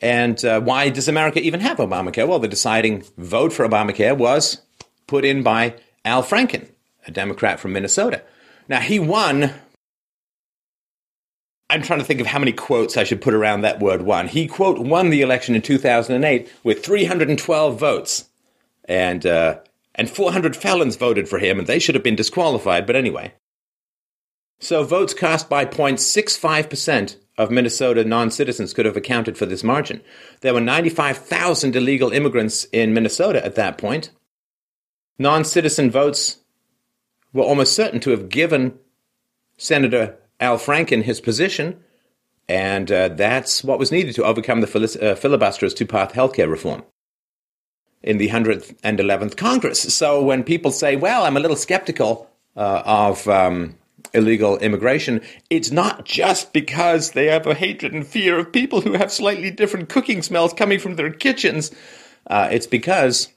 And 0.01 0.43
uh, 0.45 0.61
why 0.61 0.89
does 0.89 1.09
America 1.09 1.41
even 1.41 1.61
have 1.61 1.79
Obamacare? 1.79 2.27
Well, 2.27 2.39
the 2.39 2.49
deciding 2.49 3.05
vote 3.19 3.53
for 3.53 3.69
Obamacare 3.69 4.17
was 4.17 4.63
put 5.07 5.25
in 5.25 5.43
by 5.43 5.75
Al 6.05 6.23
Franken, 6.23 6.71
a 7.07 7.11
Democrat 7.11 7.61
from 7.61 7.73
Minnesota. 7.73 8.23
Now, 8.71 8.79
he 8.79 9.01
won. 9.01 9.53
I'm 11.69 11.83
trying 11.83 11.99
to 11.99 12.05
think 12.05 12.21
of 12.21 12.29
how 12.29 12.39
many 12.39 12.53
quotes 12.53 12.97
I 12.97 13.03
should 13.03 13.21
put 13.21 13.35
around 13.35 13.63
that 13.63 13.81
word 13.81 14.03
won. 14.03 14.29
He, 14.29 14.47
quote, 14.47 14.79
won 14.79 15.11
the 15.11 15.23
election 15.23 15.57
in 15.57 15.63
2008 15.63 16.49
with 16.63 16.85
312 16.85 17.79
votes. 17.79 18.29
And, 18.85 19.27
uh, 19.27 19.59
and 19.97 20.09
400 20.09 20.55
felons 20.55 20.95
voted 20.95 21.29
for 21.29 21.41
him, 21.41 21.59
and 21.59 21.67
they 21.67 21.81
should 21.81 21.97
have 21.97 22.05
been 22.05 22.15
disqualified, 22.15 22.87
but 22.87 22.95
anyway. 22.95 23.33
So 24.61 24.85
votes 24.85 25.15
cast 25.15 25.49
by 25.49 25.65
0.65% 25.65 27.17
of 27.39 27.51
Minnesota 27.51 28.05
non 28.05 28.31
citizens 28.31 28.73
could 28.73 28.87
have 28.87 28.97
accounted 28.97 29.37
for 29.37 29.47
this 29.47 29.65
margin. 29.65 30.01
There 30.43 30.55
were 30.55 30.61
95,000 30.61 31.75
illegal 31.75 32.13
immigrants 32.13 32.67
in 32.73 32.95
Minnesota 32.95 33.45
at 33.45 33.57
that 33.57 33.79
point. 33.79 34.11
Non 35.19 35.45
citizen 35.45 35.91
votes 35.91 36.40
were 37.33 37.45
almost 37.45 37.75
certain 37.75 38.01
to 38.01 38.11
have 38.11 38.29
given 38.29 38.79
Senator 39.57 40.17
Al 40.41 40.59
Franken 40.59 41.03
his 41.03 41.21
position, 41.21 41.81
and 42.49 42.91
uh, 42.91 43.09
that's 43.09 43.63
what 43.63 43.79
was 43.79 43.93
needed 43.93 44.15
to 44.17 44.25
overcome 44.25 44.61
the 44.61 44.67
fil- 44.67 44.85
uh, 44.85 45.15
filibuster's 45.15 45.75
two 45.75 45.87
path 45.87 46.13
healthcare 46.13 46.51
reform 46.51 46.83
in 48.03 48.19
the 48.19 48.29
111th 48.29 49.37
Congress. 49.37 49.95
So 49.95 50.23
when 50.23 50.43
people 50.43 50.71
say, 50.71 50.97
well, 50.97 51.25
I'm 51.25 51.37
a 51.37 51.41
little 51.41 51.57
skeptical 51.57 52.31
uh, 52.57 52.83
of 52.85 53.29
um, 53.29 53.77
illegal 54.15 54.57
immigration, 54.59 55.21
it's 55.51 55.71
not 55.71 56.05
just 56.07 56.53
because 56.53 57.13
they 57.13 57.27
have 57.27 57.47
a 57.47 57.55
hatred 57.55 57.93
and 57.93 58.07
fear 58.07 58.39
of 58.39 58.53
people 58.53 58.81
who 58.81 58.95
have 58.95 59.13
slightly 59.13 59.51
different 59.51 59.89
cooking 59.89 60.23
smells 60.23 60.55
coming 60.55 60.79
from 60.79 60.97
their 60.97 61.11
kitchens. 61.11 61.71
Uh, 62.27 62.49
it's 62.51 62.67
because 62.67 63.29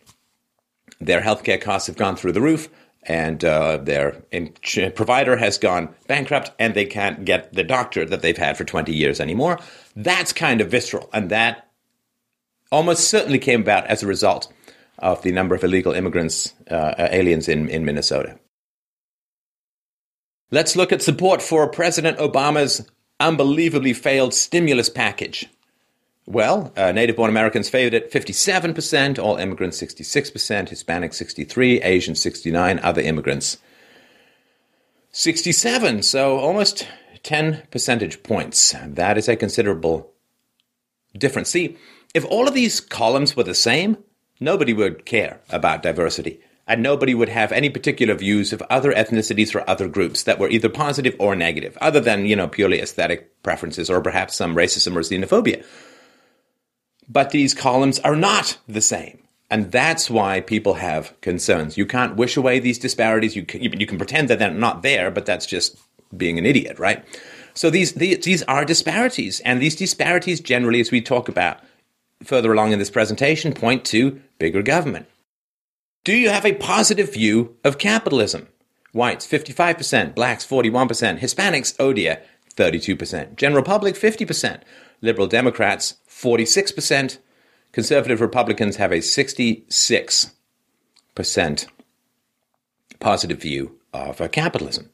their 1.02 1.22
healthcare 1.22 1.62
costs 1.62 1.88
have 1.88 1.98
gone 1.98 2.16
through 2.16 2.32
the 2.32 2.42
roof 2.42 2.70
and 3.06 3.44
uh, 3.44 3.78
their 3.78 4.24
provider 4.96 5.36
has 5.38 5.58
gone 5.58 5.94
bankrupt 6.08 6.52
and 6.60 6.74
they 6.74 6.86
can't 6.86 7.26
get 7.26 7.54
the 7.54 7.64
doctor 7.64 8.06
that 8.06 8.22
they've 8.22 8.38
had 8.38 8.58
for 8.58 8.64
20 8.64 8.94
years 8.94 9.20
anymore. 9.20 9.60
That's 9.96 10.34
kind 10.34 10.62
of 10.62 10.70
visceral, 10.72 11.10
and 11.14 11.30
that 11.30 11.70
almost 12.72 13.10
certainly 13.10 13.40
came 13.40 13.62
about 13.62 13.88
as 13.88 14.04
a 14.04 14.08
result 14.08 14.52
of 15.00 15.22
the 15.22 15.32
number 15.32 15.56
of 15.56 15.64
illegal 15.64 15.94
immigrants, 15.94 16.54
uh, 16.70 16.94
aliens 16.98 17.48
in, 17.48 17.70
in 17.70 17.86
Minnesota. 17.86 18.40
Let's 20.52 20.76
look 20.76 20.92
at 20.92 21.02
support 21.02 21.42
for 21.42 21.68
President 21.68 22.18
Obama's 22.20 22.88
unbelievably 23.20 23.94
failed 23.94 24.34
stimulus 24.34 24.90
package. 24.90 25.48
Well, 26.26 26.72
uh, 26.78 26.94
native 26.94 27.18
born 27.18 27.30
Americans 27.30 27.70
favored 27.70 27.94
it 27.94 28.12
57%, 28.12 29.20
all 29.20 29.36
immigrants 29.36 29.82
66%, 29.82 30.70
Hispanic 30.70 31.14
63, 31.14 31.82
Asian 31.82 32.16
69, 32.16 32.80
other 32.80 33.02
immigrants 33.02 33.58
67, 35.12 36.02
so 36.04 36.38
almost 36.38 36.88
10 37.24 37.64
percentage 37.72 38.24
points. 38.24 38.74
That 38.86 39.18
is 39.18 39.28
a 39.28 39.36
considerable 39.36 40.12
difference. 41.18 41.50
See, 41.50 41.78
if 42.14 42.26
all 42.26 42.48
of 42.48 42.54
these 42.54 42.80
columns 42.80 43.36
were 43.36 43.44
the 43.44 43.54
same, 43.54 43.98
nobody 44.40 44.74
would 44.74 45.06
care 45.06 45.42
about 45.50 45.84
diversity. 45.84 46.40
And 46.66 46.82
nobody 46.82 47.14
would 47.14 47.28
have 47.28 47.52
any 47.52 47.70
particular 47.70 48.16
views 48.16 48.54
of 48.54 48.64
other 48.70 48.94
ethnicities 48.94 49.54
or 49.54 49.70
other 49.70 49.90
groups 49.90 50.24
that 50.24 50.40
were 50.40 50.50
either 50.50 50.70
positive 50.70 51.14
or 51.20 51.36
negative, 51.36 51.78
other 51.82 52.00
than, 52.00 52.26
you 52.26 52.38
know, 52.38 52.48
purely 52.48 52.80
aesthetic 52.80 53.44
preferences 53.44 53.90
or 53.90 54.00
perhaps 54.00 54.36
some 54.36 54.56
racism 54.56 54.96
or 54.96 55.02
xenophobia. 55.02 55.66
But 57.10 57.32
these 57.32 57.54
columns 57.54 58.00
are 58.00 58.16
not 58.16 58.58
the 58.68 58.82
same. 58.82 59.20
And 59.50 59.72
that's 59.72 60.10
why 60.10 60.42
people 60.42 60.76
have 60.76 61.20
concerns. 61.22 61.78
You 61.78 61.86
can't 61.86 62.16
wish 62.16 62.38
away 62.38 62.60
these 62.60 62.80
disparities. 62.80 63.36
You 63.36 63.46
can, 63.46 63.62
you 63.62 63.86
can 63.86 63.98
pretend 63.98 64.28
that 64.30 64.40
they're 64.40 64.52
not 64.52 64.82
there, 64.82 65.12
but 65.12 65.26
that's 65.26 65.46
just 65.46 65.78
being 66.16 66.40
an 66.40 66.46
idiot, 66.46 66.80
right? 66.80 67.06
So 67.54 67.70
these, 67.70 67.94
these, 67.94 68.24
these 68.24 68.44
are 68.44 68.66
disparities. 68.66 69.42
And 69.42 69.62
these 69.62 69.76
disparities 69.76 70.40
generally, 70.40 70.80
as 70.80 70.92
we 70.92 71.02
talk 71.02 71.30
about 71.30 71.60
further 72.24 72.52
along 72.52 72.72
in 72.72 72.80
this 72.80 72.90
presentation, 72.90 73.54
point 73.54 73.86
to 73.86 74.22
bigger 74.40 74.62
government. 74.62 75.08
Do 76.04 76.16
you 76.16 76.30
have 76.30 76.46
a 76.46 76.54
positive 76.54 77.14
view 77.14 77.56
of 77.64 77.78
capitalism? 77.78 78.48
Whites 78.92 79.28
55%, 79.28 80.16
blacks 80.16 80.46
41%, 80.46 81.20
Hispanics, 81.20 81.76
oh 81.80 81.94
dear, 81.94 82.22
32%, 82.56 83.36
General 83.36 83.64
Public 83.64 83.96
50%, 83.96 84.62
Liberal 85.04 85.28
Democrats 85.28 85.98
46%, 86.10 87.20
Conservative 87.74 88.22
Republicans 88.22 88.78
have 88.78 88.92
a 88.92 89.00
66% 89.00 91.68
positive 93.00 93.42
view 93.42 93.80
of 93.94 94.22
uh, 94.22 94.28
capitalism, 94.30 94.90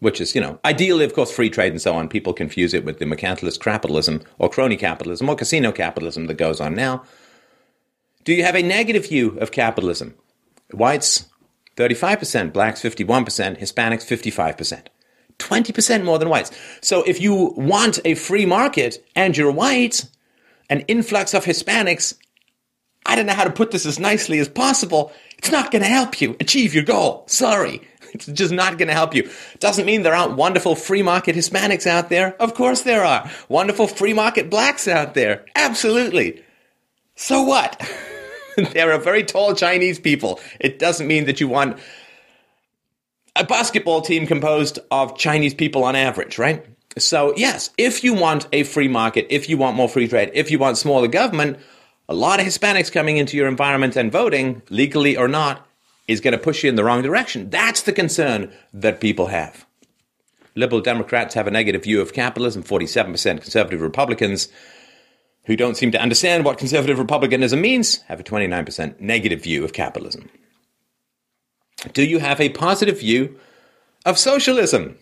which 0.00 0.20
is, 0.20 0.34
you 0.34 0.40
know, 0.40 0.58
ideally, 0.64 1.04
of 1.04 1.14
course, 1.14 1.30
free 1.30 1.50
trade 1.50 1.70
and 1.70 1.80
so 1.80 1.94
on. 1.94 2.08
People 2.08 2.32
confuse 2.32 2.74
it 2.74 2.84
with 2.84 2.98
the 2.98 3.04
mercantilist 3.04 3.60
capitalism 3.60 4.22
or 4.38 4.48
crony 4.48 4.76
capitalism 4.76 5.28
or 5.28 5.36
casino 5.36 5.70
capitalism 5.70 6.26
that 6.26 6.34
goes 6.34 6.60
on 6.60 6.74
now. 6.74 7.04
Do 8.24 8.34
you 8.34 8.42
have 8.42 8.56
a 8.56 8.62
negative 8.62 9.08
view 9.08 9.38
of 9.38 9.52
capitalism? 9.52 10.16
Whites, 10.72 11.26
35%, 11.76 12.52
blacks, 12.52 12.82
51%, 12.82 13.60
Hispanics, 13.60 14.04
55%. 14.04 14.86
20% 15.38 16.04
more 16.04 16.18
than 16.18 16.28
whites. 16.28 16.50
So 16.80 17.02
if 17.02 17.20
you 17.20 17.52
want 17.56 17.98
a 18.04 18.14
free 18.14 18.46
market 18.46 19.04
and 19.14 19.36
you're 19.36 19.52
white, 19.52 20.04
an 20.68 20.80
influx 20.82 21.34
of 21.34 21.44
Hispanics, 21.44 22.14
I 23.06 23.16
don't 23.16 23.26
know 23.26 23.32
how 23.32 23.44
to 23.44 23.50
put 23.50 23.70
this 23.70 23.86
as 23.86 23.98
nicely 23.98 24.38
as 24.38 24.48
possible. 24.48 25.12
It's 25.38 25.50
not 25.50 25.70
going 25.70 25.82
to 25.82 25.88
help 25.88 26.20
you 26.20 26.36
achieve 26.40 26.74
your 26.74 26.84
goal. 26.84 27.24
Sorry. 27.26 27.82
It's 28.14 28.24
just 28.24 28.52
not 28.52 28.78
going 28.78 28.88
to 28.88 28.94
help 28.94 29.14
you. 29.14 29.28
Doesn't 29.60 29.84
mean 29.84 30.02
there 30.02 30.14
aren't 30.14 30.36
wonderful 30.38 30.74
free 30.74 31.02
market 31.02 31.36
Hispanics 31.36 31.86
out 31.86 32.08
there. 32.08 32.34
Of 32.40 32.54
course 32.54 32.80
there 32.80 33.04
are. 33.04 33.30
Wonderful 33.50 33.86
free 33.86 34.14
market 34.14 34.48
blacks 34.48 34.88
out 34.88 35.12
there. 35.12 35.44
Absolutely. 35.54 36.42
So 37.16 37.42
what? 37.42 37.86
there 38.72 38.92
are 38.92 38.98
very 38.98 39.24
tall 39.24 39.54
Chinese 39.54 39.98
people. 39.98 40.40
It 40.58 40.78
doesn't 40.78 41.06
mean 41.06 41.26
that 41.26 41.38
you 41.38 41.48
want 41.48 41.78
a 43.38 43.44
basketball 43.44 44.00
team 44.00 44.26
composed 44.26 44.78
of 44.90 45.16
Chinese 45.16 45.54
people 45.54 45.84
on 45.84 45.94
average, 45.96 46.38
right? 46.38 46.66
So, 46.98 47.34
yes, 47.36 47.70
if 47.78 48.02
you 48.02 48.12
want 48.12 48.48
a 48.52 48.64
free 48.64 48.88
market, 48.88 49.26
if 49.30 49.48
you 49.48 49.56
want 49.56 49.76
more 49.76 49.88
free 49.88 50.08
trade, 50.08 50.30
if 50.34 50.50
you 50.50 50.58
want 50.58 50.78
smaller 50.78 51.06
government, 51.06 51.58
a 52.08 52.14
lot 52.14 52.40
of 52.40 52.46
Hispanics 52.46 52.90
coming 52.90 53.18
into 53.18 53.36
your 53.36 53.46
environment 53.46 53.94
and 53.96 54.10
voting, 54.10 54.62
legally 54.70 55.16
or 55.16 55.28
not, 55.28 55.66
is 56.08 56.20
going 56.20 56.32
to 56.32 56.38
push 56.38 56.64
you 56.64 56.70
in 56.70 56.74
the 56.74 56.82
wrong 56.82 57.02
direction. 57.02 57.50
That's 57.50 57.82
the 57.82 57.92
concern 57.92 58.52
that 58.72 59.00
people 59.00 59.26
have. 59.26 59.66
Liberal 60.54 60.80
Democrats 60.80 61.34
have 61.34 61.46
a 61.46 61.52
negative 61.52 61.84
view 61.84 62.00
of 62.00 62.12
capitalism, 62.12 62.64
47% 62.64 63.42
conservative 63.42 63.80
Republicans 63.80 64.48
who 65.44 65.54
don't 65.54 65.76
seem 65.76 65.92
to 65.92 66.00
understand 66.00 66.44
what 66.44 66.58
conservative 66.58 66.98
republicanism 66.98 67.60
means 67.60 68.02
have 68.02 68.20
a 68.20 68.24
29% 68.24 69.00
negative 69.00 69.42
view 69.42 69.64
of 69.64 69.72
capitalism. 69.72 70.28
Do 71.92 72.04
you 72.04 72.18
have 72.18 72.40
a 72.40 72.48
positive 72.48 73.00
view 73.00 73.38
of 74.04 74.18
socialism? 74.18 74.96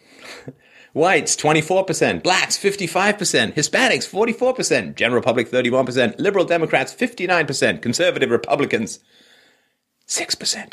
Whites 0.92 1.36
24%, 1.36 2.22
blacks 2.22 2.56
55%, 2.56 3.54
Hispanics 3.54 4.08
44%, 4.08 4.94
general 4.94 5.22
public 5.22 5.50
31%, 5.50 6.18
liberal 6.18 6.44
Democrats 6.44 6.94
59%, 6.94 7.82
conservative 7.82 8.30
Republicans 8.30 9.00
6%. 10.08 10.72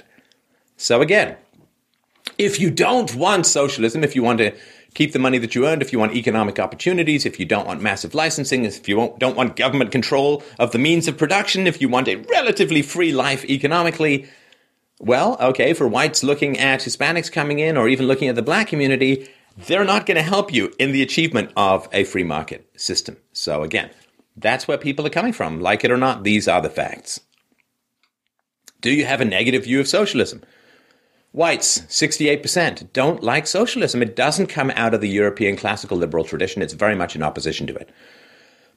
So 0.78 1.02
again, 1.02 1.36
if 2.38 2.60
you 2.60 2.72
don't 2.72 3.14
want 3.16 3.46
socialism, 3.46 4.04
if 4.04 4.16
you 4.16 4.24
want 4.24 4.40
to 4.40 4.54
keep 4.94 5.12
the 5.12 5.20
money 5.20 5.38
that 5.40 5.56
you 5.56 5.68
earned, 5.68 5.82
if 5.82 5.92
you 5.92 6.00
want 6.00 6.16
economic 6.16 6.60
opportunities, 6.60 7.26
if 7.26 7.40
you 7.40 7.46
don't 7.46 7.68
want 7.68 7.82
massive 7.82 8.14
licensing, 8.14 8.66
if 8.66 8.88
you 8.88 9.16
don't 9.18 9.36
want 9.36 9.56
government 9.56 9.92
control 9.92 10.44
of 10.60 10.72
the 10.72 10.80
means 10.80 11.08
of 11.08 11.18
production, 11.18 11.68
if 11.68 11.82
you 11.82 11.90
want 11.90 12.08
a 12.08 12.16
relatively 12.16 12.82
free 12.82 13.12
life 13.12 13.44
economically, 13.46 14.28
well, 15.04 15.38
okay, 15.40 15.74
for 15.74 15.86
whites 15.86 16.24
looking 16.24 16.58
at 16.58 16.80
Hispanics 16.80 17.30
coming 17.30 17.60
in 17.60 17.76
or 17.76 17.90
even 17.90 18.08
looking 18.08 18.30
at 18.30 18.36
the 18.36 18.42
black 18.42 18.70
community, 18.70 19.28
they're 19.58 19.84
not 19.84 20.06
going 20.06 20.16
to 20.16 20.24
help 20.24 20.54
you 20.54 20.74
in 20.80 20.94
the 20.94 21.02
achievement 21.02 21.52
of 21.58 21.90
a 21.92 22.06
free 22.06 22.24
market 22.24 22.70
system. 22.78 23.18
So 23.34 23.64
again, 23.64 23.90
that's 24.38 24.66
where 24.66 24.78
people 24.78 25.06
are 25.06 25.12
coming 25.12 25.34
from. 25.34 25.60
Like 25.60 25.84
it 25.84 25.92
or 25.92 25.98
not, 25.98 26.24
these 26.24 26.48
are 26.48 26.62
the 26.62 26.70
facts. 26.70 27.20
Do 28.80 28.92
you 28.92 29.06
have 29.06 29.20
a 29.20 29.26
negative 29.26 29.66
view 29.66 29.82
of 29.82 29.90
socialism? 29.90 30.42
Whites, 31.34 31.80
68%, 31.82 32.94
don't 32.94 33.24
like 33.24 33.46
socialism. 33.46 34.02
It 34.02 34.16
doesn't 34.16 34.48
come 34.48 34.72
out 34.72 34.94
of 34.94 35.02
the 35.02 35.10
European 35.10 35.58
classical 35.58 35.98
liberal 35.98 36.24
tradition. 36.24 36.62
It's 36.62 36.74
very 36.74 36.96
much 36.96 37.16
in 37.16 37.24
opposition 37.24 37.68
to 37.68 37.76
it. 37.76 37.90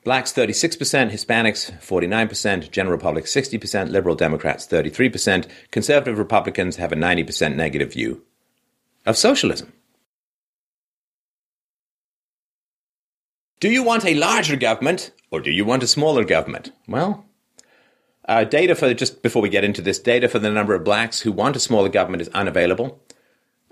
Blacks 0.06 0.32
36%, 0.32 1.10
Hispanics 1.10 1.72
49%, 1.82 2.70
General 2.70 2.96
Public 2.96 3.24
60%, 3.24 3.90
Liberal 3.90 4.14
Democrats 4.14 4.64
33%, 4.64 5.48
Conservative 5.72 6.16
Republicans 6.16 6.76
have 6.76 6.92
a 6.92 6.94
90% 6.94 7.56
negative 7.56 7.92
view 7.92 8.22
of 9.04 9.16
socialism. 9.16 9.72
Do 13.58 13.68
you 13.68 13.82
want 13.82 14.04
a 14.04 14.14
larger 14.14 14.54
government 14.54 15.10
or 15.32 15.40
do 15.40 15.50
you 15.50 15.64
want 15.64 15.82
a 15.82 15.88
smaller 15.88 16.22
government? 16.22 16.70
Well, 16.86 17.26
uh, 18.28 18.44
data 18.44 18.76
for 18.76 18.94
just 18.94 19.24
before 19.24 19.42
we 19.42 19.48
get 19.48 19.64
into 19.64 19.82
this, 19.82 19.98
data 19.98 20.28
for 20.28 20.38
the 20.38 20.52
number 20.52 20.76
of 20.76 20.84
blacks 20.84 21.22
who 21.22 21.32
want 21.32 21.56
a 21.56 21.60
smaller 21.60 21.88
government 21.88 22.22
is 22.22 22.28
unavailable. 22.28 23.02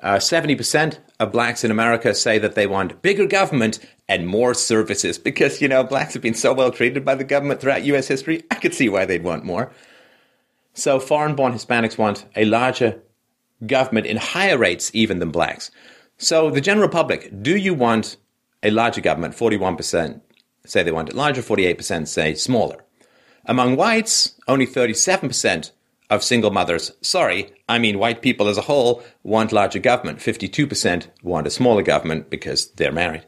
Uh, 0.01 0.17
70% 0.17 0.99
of 1.21 1.31
blacks 1.31 1.63
in 1.63 1.71
America 1.71 2.13
say 2.13 2.39
that 2.41 2.57
they 2.57 2.67
want 2.67 3.01
bigger 3.03 3.25
government 3.25 3.79
and 4.09 4.27
more 4.27 4.55
services 4.55 5.19
because, 5.19 5.63
you 5.63 5.69
know, 5.69 5.83
blacks 5.83 6.15
have 6.15 6.23
been 6.23 6.35
so 6.35 6.53
well 6.53 6.71
treated 6.71 7.05
by 7.05 7.15
the 7.15 7.25
government 7.25 7.61
throughout 7.61 7.85
US 7.85 8.09
history. 8.09 8.43
I 8.51 8.57
could 8.57 8.75
see 8.75 8.89
why 8.89 9.05
they'd 9.05 9.25
want 9.25 9.45
more. 9.45 9.73
So 10.75 10.99
foreign 11.01 11.35
born 11.35 11.53
Hispanics 11.53 11.97
want 11.97 12.27
a 12.37 12.45
larger 12.45 13.01
government 13.67 14.07
in 14.07 14.17
higher 14.17 14.59
rates 14.59 14.91
even 14.93 15.21
than 15.21 15.31
blacks. 15.31 15.71
So 16.19 16.51
the 16.51 16.61
general 16.61 16.89
public, 16.89 17.43
do 17.43 17.57
you 17.57 17.75
want 17.75 18.17
a 18.63 18.71
larger 18.71 19.01
government, 19.01 19.37
41% 19.37 20.21
say 20.67 20.83
they 20.83 20.91
want 20.91 21.11
it 21.11 21.15
larger, 21.15 21.43
48% 21.43 22.09
say 22.09 22.35
smaller. 22.35 22.85
Among 23.47 23.77
whites, 23.77 24.35
only 24.49 24.67
37% 24.67 25.71
of 26.11 26.25
single 26.25 26.51
mothers, 26.51 26.93
sorry, 27.03 27.53
I 27.69 27.79
mean 27.79 27.99
white 27.99 28.23
people 28.23 28.49
as 28.49 28.57
a 28.57 28.63
whole, 28.63 29.03
want 29.23 29.53
larger 29.53 29.79
government. 29.79 30.19
52% 30.19 31.07
want 31.23 31.47
a 31.47 31.51
smaller 31.51 31.83
government 31.83 32.31
because 32.31 32.71
they're 32.73 32.93
married. 32.93 33.27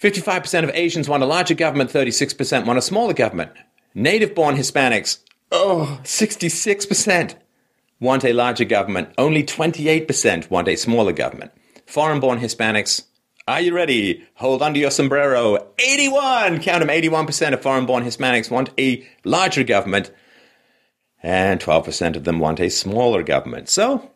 55% 0.00 0.64
of 0.64 0.70
Asians 0.74 1.08
want 1.08 1.22
a 1.22 1.26
larger 1.26 1.54
government, 1.54 1.90
36% 1.90 2.66
want 2.66 2.78
a 2.78 2.82
smaller 2.82 3.14
government. 3.14 3.50
Native 3.94 4.34
born 4.34 4.56
Hispanics, 4.56 5.18
oh, 5.50 6.00
66% 6.04 7.34
want 7.98 8.24
a 8.24 8.32
larger 8.32 8.64
government, 8.64 9.08
only 9.18 9.42
28% 9.42 10.50
want 10.50 10.68
a 10.68 10.76
smaller 10.76 11.12
government. 11.12 11.50
Foreign 11.86 12.20
born 12.20 12.38
Hispanics, 12.38 13.06
are 13.48 13.60
you 13.60 13.74
ready? 13.74 14.24
Hold 14.34 14.62
on 14.62 14.74
to 14.74 14.78
your 14.78 14.90
sombrero. 14.90 15.72
81! 15.78 16.60
Count 16.60 16.80
them 16.80 16.88
81% 16.88 17.54
of 17.54 17.62
foreign 17.62 17.86
born 17.86 18.04
Hispanics 18.04 18.50
want 18.50 18.70
a 18.78 19.04
larger 19.24 19.64
government, 19.64 20.12
and 21.22 21.58
12% 21.58 22.14
of 22.14 22.24
them 22.24 22.38
want 22.38 22.60
a 22.60 22.68
smaller 22.68 23.22
government. 23.22 23.68
So, 23.68 24.10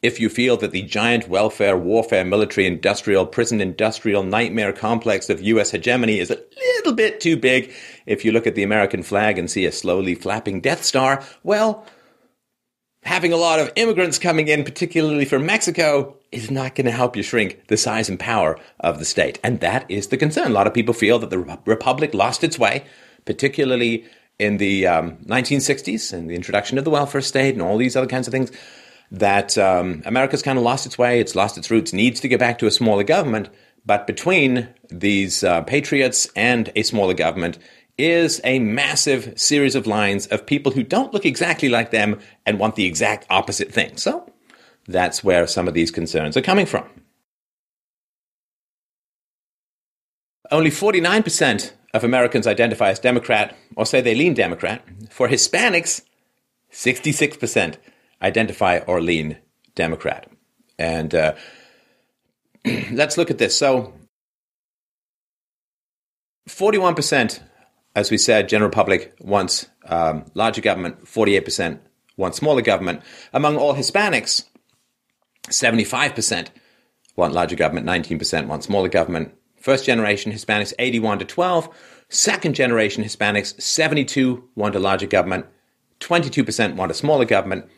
if 0.00 0.20
you 0.20 0.28
feel 0.28 0.56
that 0.58 0.70
the 0.70 0.82
giant 0.82 1.28
welfare, 1.28 1.76
warfare, 1.76 2.24
military, 2.24 2.66
industrial, 2.66 3.26
prison 3.26 3.60
industrial 3.60 4.22
nightmare 4.22 4.72
complex 4.72 5.28
of 5.28 5.42
US 5.42 5.72
hegemony 5.72 6.20
is 6.20 6.30
a 6.30 6.38
little 6.76 6.92
bit 6.92 7.20
too 7.20 7.36
big, 7.36 7.72
if 8.06 8.24
you 8.24 8.30
look 8.30 8.46
at 8.46 8.54
the 8.54 8.62
American 8.62 9.02
flag 9.02 9.38
and 9.38 9.50
see 9.50 9.66
a 9.66 9.72
slowly 9.72 10.14
flapping 10.14 10.60
Death 10.60 10.84
Star, 10.84 11.24
well, 11.42 11.84
having 13.02 13.32
a 13.32 13.36
lot 13.36 13.58
of 13.58 13.72
immigrants 13.74 14.18
coming 14.18 14.48
in, 14.48 14.64
particularly 14.64 15.24
from 15.24 15.46
Mexico, 15.46 16.16
is 16.30 16.50
not 16.50 16.74
going 16.74 16.84
to 16.84 16.92
help 16.92 17.16
you 17.16 17.22
shrink 17.22 17.66
the 17.66 17.76
size 17.76 18.08
and 18.08 18.20
power 18.20 18.58
of 18.80 18.98
the 18.98 19.04
state. 19.04 19.40
And 19.42 19.60
that 19.60 19.90
is 19.90 20.08
the 20.08 20.16
concern. 20.16 20.48
A 20.48 20.54
lot 20.54 20.66
of 20.66 20.74
people 20.74 20.94
feel 20.94 21.18
that 21.18 21.30
the 21.30 21.38
republic 21.38 22.14
lost 22.14 22.44
its 22.44 22.58
way, 22.58 22.84
particularly 23.24 24.04
in 24.38 24.58
the 24.58 24.86
um, 24.86 25.16
1960s 25.24 26.12
and 26.12 26.30
the 26.30 26.34
introduction 26.34 26.78
of 26.78 26.84
the 26.84 26.90
welfare 26.90 27.20
state 27.20 27.54
and 27.54 27.62
all 27.62 27.78
these 27.78 27.96
other 27.96 28.06
kinds 28.06 28.28
of 28.28 28.32
things. 28.32 28.52
That 29.10 29.56
um, 29.56 30.02
America's 30.04 30.42
kind 30.42 30.58
of 30.58 30.64
lost 30.64 30.86
its 30.86 30.98
way, 30.98 31.20
it's 31.20 31.34
lost 31.34 31.56
its 31.56 31.70
roots, 31.70 31.92
needs 31.92 32.20
to 32.20 32.28
get 32.28 32.38
back 32.38 32.58
to 32.58 32.66
a 32.66 32.70
smaller 32.70 33.04
government. 33.04 33.48
But 33.86 34.06
between 34.06 34.68
these 34.90 35.42
uh, 35.42 35.62
patriots 35.62 36.28
and 36.36 36.70
a 36.76 36.82
smaller 36.82 37.14
government 37.14 37.58
is 37.96 38.40
a 38.44 38.58
massive 38.60 39.38
series 39.38 39.74
of 39.74 39.86
lines 39.86 40.26
of 40.28 40.46
people 40.46 40.72
who 40.72 40.82
don't 40.82 41.12
look 41.12 41.26
exactly 41.26 41.68
like 41.68 41.90
them 41.90 42.20
and 42.46 42.58
want 42.58 42.76
the 42.76 42.84
exact 42.84 43.26
opposite 43.28 43.72
thing. 43.72 43.96
So 43.96 44.30
that's 44.86 45.24
where 45.24 45.46
some 45.46 45.66
of 45.66 45.74
these 45.74 45.90
concerns 45.90 46.36
are 46.36 46.42
coming 46.42 46.66
from. 46.66 46.88
Only 50.50 50.70
49% 50.70 51.72
of 51.92 52.04
Americans 52.04 52.46
identify 52.46 52.90
as 52.90 52.98
Democrat 52.98 53.56
or 53.76 53.84
say 53.84 54.00
they 54.00 54.14
lean 54.14 54.34
Democrat. 54.34 54.82
For 55.10 55.28
Hispanics, 55.28 56.02
66% 56.72 57.76
identify 58.22 58.78
or 58.86 59.00
lean 59.00 59.38
Democrat. 59.74 60.30
And 60.78 61.14
uh, 61.14 61.34
let's 62.92 63.18
look 63.18 63.30
at 63.30 63.38
this. 63.38 63.56
So, 63.56 63.94
41%, 66.48 67.40
as 67.94 68.10
we 68.10 68.18
said, 68.18 68.48
general 68.48 68.70
public 68.70 69.14
wants 69.20 69.66
um, 69.84 70.24
larger 70.34 70.62
government, 70.62 71.04
48% 71.04 71.78
want 72.16 72.34
smaller 72.34 72.62
government. 72.62 73.02
Among 73.32 73.56
all 73.56 73.74
Hispanics, 73.74 74.44
75% 75.48 76.48
want 77.16 77.34
larger 77.34 77.56
government, 77.56 77.86
19% 77.86 78.46
want 78.46 78.64
smaller 78.64 78.88
government, 78.88 79.34
First 79.60 79.84
generation 79.84 80.32
Hispanics, 80.32 80.72
81 80.78 81.18
to 81.18 81.24
12. 81.24 81.68
Second 82.08 82.54
generation 82.54 83.04
Hispanics, 83.04 83.60
72 83.60 84.48
want 84.54 84.74
a 84.74 84.78
larger 84.78 85.06
government, 85.06 85.46
22% 86.00 86.76
want 86.76 86.90
a 86.90 86.94
smaller 86.94 87.24
government. 87.24 87.68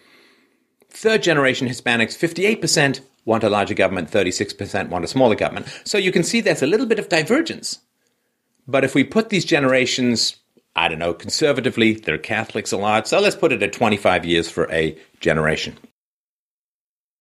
Third 0.90 1.22
generation 1.22 1.68
Hispanics, 1.68 2.16
58% 2.16 3.00
want 3.24 3.44
a 3.44 3.50
larger 3.50 3.74
government, 3.74 4.10
36% 4.10 4.88
want 4.88 5.04
a 5.04 5.08
smaller 5.08 5.34
government. 5.34 5.66
So 5.84 5.98
you 5.98 6.12
can 6.12 6.22
see 6.22 6.40
there's 6.40 6.62
a 6.62 6.66
little 6.66 6.86
bit 6.86 6.98
of 6.98 7.08
divergence. 7.08 7.78
But 8.66 8.84
if 8.84 8.94
we 8.94 9.04
put 9.04 9.28
these 9.28 9.44
generations, 9.44 10.36
I 10.76 10.88
don't 10.88 10.98
know, 10.98 11.14
conservatively, 11.14 11.94
they're 11.94 12.18
Catholics 12.18 12.72
a 12.72 12.76
lot, 12.76 13.08
so 13.08 13.20
let's 13.20 13.36
put 13.36 13.52
it 13.52 13.62
at 13.62 13.72
25 13.72 14.24
years 14.24 14.50
for 14.50 14.70
a 14.70 14.96
generation. 15.20 15.76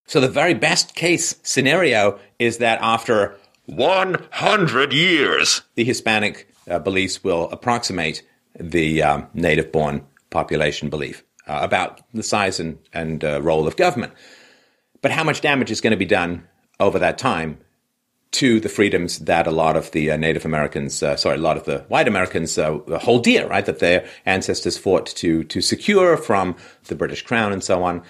So 0.06 0.20
the 0.20 0.28
very 0.28 0.54
best 0.54 0.96
case 0.96 1.36
scenario 1.44 2.20
is 2.40 2.58
that 2.58 2.80
after 2.82 3.38
100 3.70 4.94
years. 4.94 5.62
The 5.76 5.84
Hispanic 5.84 6.52
uh, 6.70 6.80
beliefs 6.80 7.24
will 7.24 7.50
approximate 7.52 8.24
the 8.60 9.04
um, 9.04 9.28
native 9.34 9.72
born 9.72 10.06
population 10.30 10.90
belief 10.90 11.24
uh, 11.50 11.60
about 11.62 12.02
the 12.14 12.24
size 12.24 12.60
and, 12.60 12.78
and 12.94 13.24
uh, 13.24 13.42
role 13.42 13.68
of 13.68 13.76
government. 13.76 14.14
But 15.02 15.12
how 15.12 15.24
much 15.24 15.42
damage 15.42 15.72
is 15.72 15.82
going 15.82 15.92
to 15.92 15.98
be 15.98 16.06
done 16.06 16.48
over 16.80 17.00
that 17.00 17.18
time 17.18 17.58
to 18.32 18.60
the 18.60 18.70
freedoms 18.70 19.20
that 19.20 19.48
a 19.48 19.52
lot 19.52 19.76
of 19.76 19.92
the 19.92 20.12
uh, 20.12 20.18
Native 20.18 20.46
Americans, 20.46 21.02
uh, 21.02 21.16
sorry, 21.16 21.38
a 21.38 21.42
lot 21.42 21.58
of 21.58 21.64
the 21.64 21.80
white 21.88 22.08
Americans 22.08 22.58
uh, 22.58 22.78
hold 23.02 23.24
dear, 23.24 23.48
right? 23.48 23.66
That 23.66 23.80
their 23.80 24.08
ancestors 24.26 24.78
fought 24.78 25.08
to 25.08 25.44
to 25.46 25.62
secure 25.62 26.16
from 26.16 26.56
the 26.86 26.96
British 26.96 27.24
Crown 27.24 27.52
and 27.52 27.64
so 27.64 27.84
on. 27.84 28.04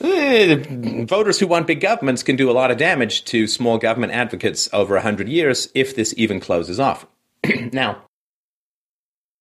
Eh, 0.00 0.62
voters 1.04 1.38
who 1.40 1.46
want 1.46 1.66
big 1.66 1.80
governments 1.80 2.22
can 2.22 2.36
do 2.36 2.50
a 2.50 2.52
lot 2.52 2.70
of 2.70 2.78
damage 2.78 3.24
to 3.26 3.46
small 3.46 3.76
government 3.76 4.12
advocates 4.12 4.68
over 4.72 4.94
100 4.94 5.28
years 5.28 5.68
if 5.74 5.94
this 5.96 6.14
even 6.16 6.40
closes 6.40 6.78
off. 6.78 7.06
now, 7.72 8.02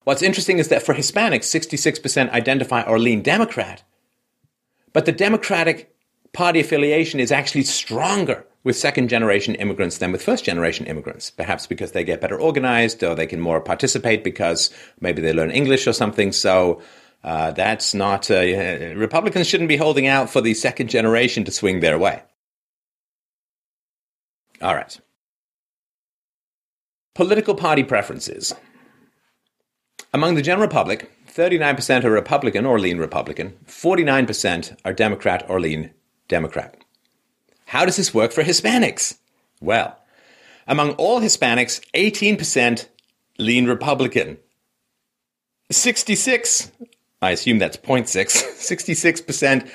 what's 0.03 0.21
interesting 0.21 0.59
is 0.59 0.69
that 0.69 0.83
for 0.83 0.93
Hispanics, 0.93 1.45
66% 1.45 2.31
identify 2.31 2.81
or 2.83 2.99
lean 2.99 3.21
Democrat, 3.21 3.83
but 4.93 5.05
the 5.05 5.11
Democratic 5.11 5.95
Party 6.31 6.59
affiliation 6.59 7.19
is 7.19 7.31
actually 7.31 7.63
stronger 7.63 8.45
with 8.63 8.75
second 8.75 9.07
generation 9.07 9.55
immigrants 9.55 9.97
than 9.97 10.11
with 10.11 10.21
first 10.21 10.43
generation 10.43 10.85
immigrants, 10.85 11.31
perhaps 11.31 11.65
because 11.65 11.93
they 11.93 12.03
get 12.03 12.21
better 12.21 12.39
organized 12.39 13.03
or 13.03 13.15
they 13.15 13.25
can 13.25 13.39
more 13.39 13.61
participate 13.61 14.23
because 14.23 14.69
maybe 14.99 15.21
they 15.21 15.33
learn 15.33 15.49
English 15.49 15.87
or 15.87 15.93
something. 15.93 16.31
So 16.31 16.81
uh, 17.23 17.51
that's 17.51 17.93
not, 17.93 18.29
uh, 18.29 18.41
Republicans 18.95 19.47
shouldn't 19.47 19.69
be 19.69 19.77
holding 19.77 20.07
out 20.07 20.29
for 20.29 20.41
the 20.41 20.53
second 20.53 20.89
generation 20.89 21.45
to 21.45 21.51
swing 21.51 21.79
their 21.79 21.97
way. 21.97 22.21
All 24.61 24.75
right. 24.75 24.99
Political 27.15 27.55
party 27.55 27.83
preferences. 27.83 28.53
Among 30.13 30.35
the 30.35 30.41
general 30.41 30.67
public, 30.67 31.11
39% 31.27 32.03
are 32.03 32.11
Republican 32.11 32.65
or 32.65 32.79
lean 32.79 32.97
Republican, 32.97 33.57
49% 33.67 34.77
are 34.83 34.93
Democrat 34.93 35.45
or 35.49 35.59
lean 35.59 35.91
Democrat. 36.27 36.75
How 37.67 37.85
does 37.85 37.97
this 37.97 38.13
work 38.13 38.31
for 38.31 38.43
Hispanics? 38.43 39.17
Well, 39.61 39.97
among 40.67 40.91
all 40.93 41.21
Hispanics, 41.21 41.81
18% 41.93 42.87
lean 43.37 43.67
Republican. 43.67 44.37
66 45.71 46.71
I 47.21 47.31
assume 47.31 47.59
that's 47.59 47.77
0.6, 47.77 48.05
66% 48.07 49.69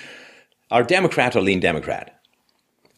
are 0.71 0.83
Democrat 0.83 1.37
or 1.37 1.43
lean 1.43 1.61
Democrat. 1.61 2.21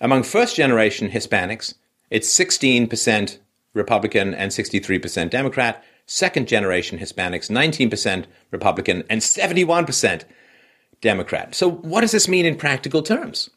Among 0.01 0.23
first 0.23 0.57
generation 0.57 1.11
Hispanics, 1.11 1.75
it's 2.11 2.33
16% 2.33 3.39
Republican 3.75 4.35
and 4.35 4.53
63% 4.53 5.31
Democrat. 5.31 5.83
Second 6.07 6.49
generation 6.49 6.99
Hispanics, 6.99 7.51
19% 7.51 8.27
Republican 8.51 9.05
and 9.11 9.21
71% 9.21 10.25
Democrat. 11.01 11.55
So, 11.55 11.71
what 11.71 12.01
does 12.03 12.13
this 12.13 12.29
mean 12.29 12.47
in 12.47 12.57
practical 12.57 13.03
terms? 13.03 13.51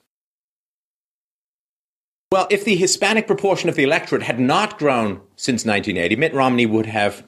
Well, 2.31 2.47
if 2.49 2.65
the 2.65 2.75
Hispanic 2.75 3.27
proportion 3.27 3.69
of 3.69 3.75
the 3.75 3.83
electorate 3.83 4.23
had 4.23 4.39
not 4.39 4.77
grown 4.77 5.21
since 5.35 5.65
1980, 5.65 6.15
Mitt 6.15 6.33
Romney 6.33 6.65
would 6.65 6.85
have 6.85 7.25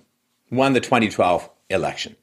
won 0.51 0.73
the 0.73 0.79
2012 0.79 1.49
election 1.69 2.15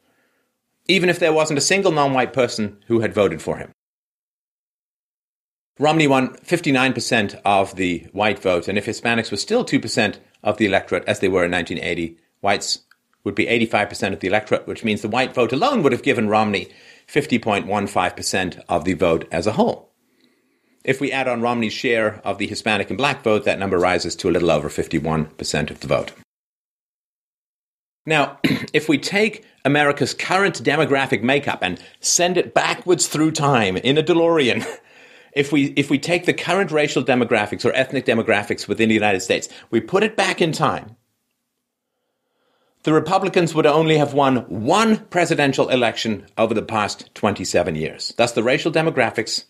even 0.88 1.10
if 1.10 1.18
there 1.18 1.32
wasn't 1.32 1.58
a 1.58 1.62
single 1.62 1.92
non 1.92 2.12
white 2.12 2.32
person 2.32 2.78
who 2.86 3.00
had 3.00 3.14
voted 3.14 3.40
for 3.40 3.58
him. 3.58 3.70
Romney 5.78 6.08
won 6.08 6.34
59% 6.38 7.40
of 7.44 7.76
the 7.76 8.08
white 8.12 8.40
vote, 8.40 8.66
and 8.66 8.76
if 8.76 8.86
Hispanics 8.86 9.30
were 9.30 9.36
still 9.36 9.64
2% 9.64 10.16
of 10.42 10.56
the 10.56 10.66
electorate, 10.66 11.04
as 11.06 11.20
they 11.20 11.28
were 11.28 11.44
in 11.44 11.52
1980, 11.52 12.18
whites 12.40 12.80
would 13.24 13.34
be 13.34 13.46
85% 13.46 14.12
of 14.12 14.20
the 14.20 14.28
electorate, 14.28 14.66
which 14.66 14.84
means 14.84 15.02
the 15.02 15.08
white 15.08 15.34
vote 15.34 15.52
alone 15.52 15.82
would 15.82 15.92
have 15.92 16.02
given 16.02 16.28
Romney 16.28 16.68
50.15% 17.06 18.62
of 18.68 18.84
the 18.84 18.94
vote 18.94 19.26
as 19.32 19.46
a 19.46 19.52
whole. 19.52 19.92
If 20.84 21.00
we 21.00 21.12
add 21.12 21.28
on 21.28 21.42
Romney's 21.42 21.72
share 21.72 22.20
of 22.24 22.38
the 22.38 22.46
Hispanic 22.46 22.88
and 22.88 22.96
black 22.96 23.22
vote, 23.22 23.44
that 23.44 23.58
number 23.58 23.78
rises 23.78 24.16
to 24.16 24.28
a 24.28 24.32
little 24.32 24.50
over 24.50 24.68
51% 24.68 25.70
of 25.70 25.80
the 25.80 25.86
vote. 25.86 26.12
Now, 28.06 28.38
if 28.72 28.88
we 28.88 28.96
take 28.96 29.44
America's 29.64 30.14
current 30.14 30.62
demographic 30.62 31.22
makeup 31.22 31.58
and 31.62 31.82
send 32.00 32.38
it 32.38 32.54
backwards 32.54 33.06
through 33.06 33.32
time 33.32 33.76
in 33.76 33.98
a 33.98 34.02
DeLorean, 34.02 34.66
if 35.34 35.52
we 35.52 35.74
if 35.76 35.90
we 35.90 35.98
take 35.98 36.24
the 36.24 36.32
current 36.32 36.70
racial 36.70 37.04
demographics 37.04 37.64
or 37.64 37.72
ethnic 37.74 38.06
demographics 38.06 38.66
within 38.66 38.88
the 38.88 38.94
United 38.94 39.20
States, 39.20 39.48
we 39.70 39.80
put 39.80 40.02
it 40.02 40.16
back 40.16 40.40
in 40.40 40.52
time, 40.52 40.96
the 42.84 42.92
Republicans 42.92 43.54
would 43.54 43.66
only 43.66 43.98
have 43.98 44.14
won 44.14 44.38
one 44.48 44.98
presidential 45.06 45.68
election 45.68 46.26
over 46.36 46.54
the 46.54 46.62
past 46.62 47.12
27 47.14 47.74
years. 47.74 48.14
Thus, 48.16 48.32
the 48.32 48.42
racial 48.42 48.72
demographics 48.72 49.44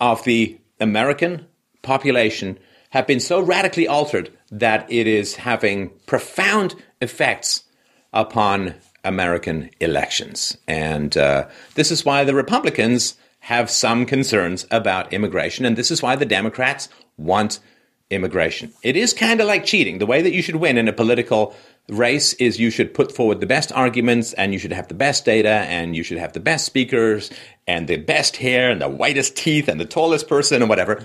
of 0.00 0.24
the 0.24 0.58
American 0.80 1.46
population 1.82 2.58
have 2.90 3.06
been 3.06 3.20
so 3.20 3.40
radically 3.40 3.86
altered 3.86 4.30
that 4.50 4.90
it 4.90 5.06
is 5.06 5.36
having 5.36 5.90
profound 6.06 6.74
effects 7.00 7.64
upon 8.12 8.74
American 9.04 9.70
elections. 9.80 10.56
And 10.68 11.16
uh, 11.16 11.48
this 11.74 11.90
is 11.90 12.04
why 12.04 12.24
the 12.24 12.34
Republicans 12.34 13.16
have 13.40 13.70
some 13.70 14.06
concerns 14.06 14.66
about 14.70 15.12
immigration, 15.12 15.64
and 15.64 15.76
this 15.76 15.90
is 15.90 16.02
why 16.02 16.16
the 16.16 16.26
Democrats 16.26 16.88
want 17.16 17.58
immigration. 18.10 18.72
It 18.82 18.96
is 18.96 19.12
kind 19.12 19.40
of 19.40 19.46
like 19.46 19.64
cheating. 19.64 19.98
The 19.98 20.06
way 20.06 20.22
that 20.22 20.32
you 20.32 20.42
should 20.42 20.56
win 20.56 20.78
in 20.78 20.86
a 20.86 20.92
political 20.92 21.54
race 21.88 22.32
is 22.34 22.60
you 22.60 22.70
should 22.70 22.94
put 22.94 23.14
forward 23.14 23.40
the 23.40 23.46
best 23.46 23.72
arguments 23.72 24.32
and 24.34 24.52
you 24.52 24.58
should 24.58 24.72
have 24.72 24.88
the 24.88 24.94
best 24.94 25.24
data 25.24 25.48
and 25.48 25.96
you 25.96 26.02
should 26.02 26.18
have 26.18 26.32
the 26.32 26.40
best 26.40 26.64
speakers 26.64 27.30
and 27.66 27.88
the 27.88 27.96
best 27.96 28.36
hair 28.36 28.70
and 28.70 28.80
the 28.80 28.88
whitest 28.88 29.36
teeth 29.36 29.68
and 29.68 29.80
the 29.80 29.84
tallest 29.84 30.28
person 30.28 30.62
and 30.62 30.68
whatever. 30.68 31.04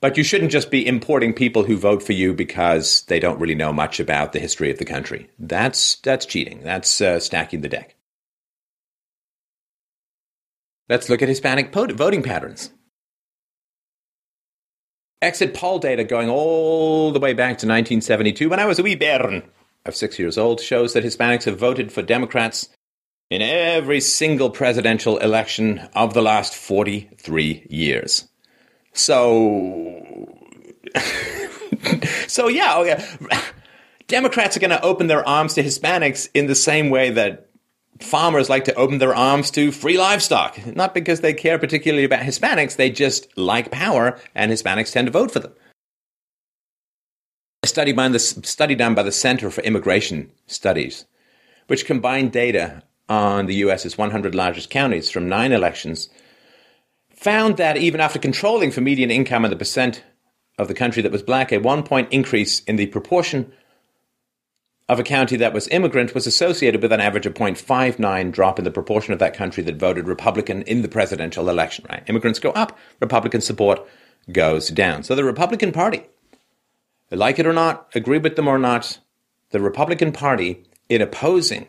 But 0.00 0.18
you 0.18 0.24
shouldn't 0.24 0.52
just 0.52 0.70
be 0.70 0.86
importing 0.86 1.32
people 1.32 1.64
who 1.64 1.78
vote 1.78 2.02
for 2.02 2.12
you 2.12 2.34
because 2.34 3.02
they 3.08 3.18
don't 3.18 3.40
really 3.40 3.54
know 3.54 3.72
much 3.72 4.00
about 4.00 4.32
the 4.32 4.38
history 4.38 4.70
of 4.70 4.78
the 4.78 4.84
country. 4.84 5.30
That's 5.38 5.96
that's 5.96 6.26
cheating. 6.26 6.60
That's 6.62 7.00
uh, 7.00 7.20
stacking 7.20 7.62
the 7.62 7.70
deck. 7.70 7.96
Let's 10.90 11.08
look 11.08 11.22
at 11.22 11.28
Hispanic 11.30 11.72
voting 11.72 12.22
patterns. 12.22 12.70
Exit 15.22 15.54
poll 15.54 15.78
data 15.78 16.04
going 16.04 16.28
all 16.28 17.10
the 17.10 17.18
way 17.18 17.32
back 17.32 17.56
to 17.58 17.66
1972, 17.66 18.50
when 18.50 18.60
I 18.60 18.66
was 18.66 18.78
a 18.78 18.82
wee 18.82 18.94
bairn 18.94 19.42
of 19.84 19.94
six 19.94 20.18
years 20.18 20.38
old, 20.38 20.60
shows 20.60 20.92
that 20.92 21.04
Hispanics 21.04 21.44
have 21.44 21.58
voted 21.58 21.92
for 21.92 22.02
Democrats 22.02 22.68
in 23.30 23.42
every 23.42 24.00
single 24.00 24.50
presidential 24.50 25.18
election 25.18 25.88
of 25.94 26.14
the 26.14 26.22
last 26.22 26.54
43 26.54 27.66
years. 27.68 28.28
So, 28.92 30.28
so 32.26 32.48
yeah, 32.48 32.74
oh, 32.76 32.82
okay. 32.82 33.04
Democrats 34.06 34.56
are 34.56 34.60
going 34.60 34.70
to 34.70 34.82
open 34.82 35.06
their 35.06 35.26
arms 35.26 35.54
to 35.54 35.62
Hispanics 35.62 36.28
in 36.34 36.46
the 36.46 36.54
same 36.54 36.90
way 36.90 37.10
that 37.10 37.48
farmers 38.00 38.50
like 38.50 38.64
to 38.64 38.74
open 38.74 38.98
their 38.98 39.14
arms 39.14 39.50
to 39.52 39.72
free 39.72 39.98
livestock. 39.98 40.58
Not 40.66 40.94
because 40.94 41.20
they 41.20 41.32
care 41.32 41.58
particularly 41.58 42.04
about 42.04 42.20
Hispanics, 42.20 42.76
they 42.76 42.90
just 42.90 43.36
like 43.36 43.70
power, 43.70 44.18
and 44.34 44.52
Hispanics 44.52 44.92
tend 44.92 45.06
to 45.06 45.12
vote 45.12 45.30
for 45.30 45.40
them. 45.40 45.52
A 47.64 47.66
study, 47.66 47.92
by 47.92 48.08
the, 48.08 48.18
study 48.18 48.74
done 48.74 48.94
by 48.94 49.02
the 49.02 49.10
Center 49.10 49.50
for 49.50 49.62
Immigration 49.62 50.30
Studies, 50.46 51.06
which 51.66 51.86
combined 51.86 52.30
data 52.30 52.82
on 53.08 53.46
the 53.46 53.54
US's 53.54 53.96
100 53.96 54.34
largest 54.34 54.68
counties 54.68 55.10
from 55.10 55.30
nine 55.30 55.50
elections, 55.50 56.10
found 57.16 57.56
that 57.56 57.78
even 57.78 58.02
after 58.02 58.18
controlling 58.18 58.70
for 58.70 58.82
median 58.82 59.10
income 59.10 59.46
and 59.46 59.50
the 59.50 59.56
percent 59.56 60.04
of 60.58 60.68
the 60.68 60.74
country 60.74 61.00
that 61.00 61.10
was 61.10 61.22
black, 61.22 61.52
a 61.52 61.56
one 61.56 61.82
point 61.82 62.12
increase 62.12 62.60
in 62.64 62.76
the 62.76 62.84
proportion 62.88 63.50
of 64.90 65.00
a 65.00 65.02
county 65.02 65.36
that 65.36 65.54
was 65.54 65.66
immigrant 65.68 66.14
was 66.14 66.26
associated 66.26 66.82
with 66.82 66.92
an 66.92 67.00
average 67.00 67.24
of 67.24 67.32
0.59 67.32 68.30
drop 68.30 68.58
in 68.58 68.66
the 68.66 68.70
proportion 68.70 69.14
of 69.14 69.20
that 69.20 69.32
country 69.32 69.62
that 69.62 69.76
voted 69.76 70.06
Republican 70.06 70.60
in 70.64 70.82
the 70.82 70.88
presidential 70.88 71.48
election, 71.48 71.86
right? 71.88 72.02
Immigrants 72.08 72.38
go 72.38 72.50
up, 72.50 72.76
Republican 73.00 73.40
support 73.40 73.80
goes 74.30 74.68
down. 74.68 75.02
So 75.02 75.14
the 75.14 75.24
Republican 75.24 75.72
Party, 75.72 76.02
like 77.10 77.38
it 77.38 77.46
or 77.46 77.52
not, 77.52 77.88
agree 77.94 78.18
with 78.18 78.36
them 78.36 78.48
or 78.48 78.58
not, 78.58 78.98
the 79.50 79.60
Republican 79.60 80.12
Party, 80.12 80.64
in 80.88 81.00
opposing 81.00 81.66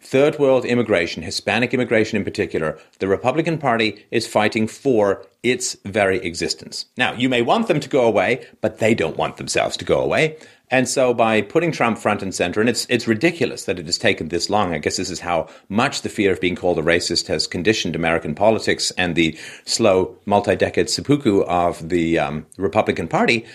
third 0.00 0.38
world 0.38 0.64
immigration, 0.64 1.22
Hispanic 1.22 1.74
immigration 1.74 2.16
in 2.16 2.24
particular, 2.24 2.78
the 2.98 3.08
Republican 3.08 3.58
Party 3.58 4.06
is 4.10 4.26
fighting 4.26 4.68
for 4.68 5.26
its 5.42 5.76
very 5.84 6.18
existence. 6.18 6.86
Now, 6.96 7.14
you 7.14 7.28
may 7.28 7.42
want 7.42 7.68
them 7.68 7.80
to 7.80 7.88
go 7.88 8.06
away, 8.06 8.46
but 8.60 8.78
they 8.78 8.94
don't 8.94 9.16
want 9.16 9.38
themselves 9.38 9.76
to 9.78 9.84
go 9.84 10.00
away. 10.00 10.36
And 10.70 10.88
so 10.88 11.14
by 11.14 11.40
putting 11.40 11.72
Trump 11.72 11.98
front 11.98 12.22
and 12.22 12.34
center, 12.34 12.60
and 12.60 12.68
it's 12.68 12.86
it's 12.90 13.08
ridiculous 13.08 13.64
that 13.64 13.78
it 13.78 13.86
has 13.86 13.96
taken 13.96 14.28
this 14.28 14.50
long. 14.50 14.74
I 14.74 14.78
guess 14.78 14.98
this 14.98 15.10
is 15.10 15.20
how 15.20 15.48
much 15.68 16.02
the 16.02 16.10
fear 16.10 16.32
of 16.32 16.40
being 16.40 16.56
called 16.56 16.78
a 16.78 16.82
racist 16.82 17.26
has 17.28 17.46
conditioned 17.46 17.96
American 17.96 18.34
politics 18.34 18.90
and 18.92 19.14
the 19.14 19.36
slow 19.64 20.16
multi-decade 20.26 20.90
seppuku 20.90 21.42
of 21.44 21.88
the 21.88 22.18
um, 22.18 22.46
Republican 22.58 23.08
Party. 23.08 23.46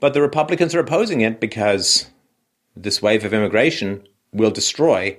But 0.00 0.14
the 0.14 0.22
Republicans 0.22 0.74
are 0.74 0.80
opposing 0.80 1.20
it 1.22 1.40
because 1.40 2.08
this 2.76 3.02
wave 3.02 3.24
of 3.24 3.34
immigration 3.34 4.06
will 4.32 4.50
destroy 4.50 5.18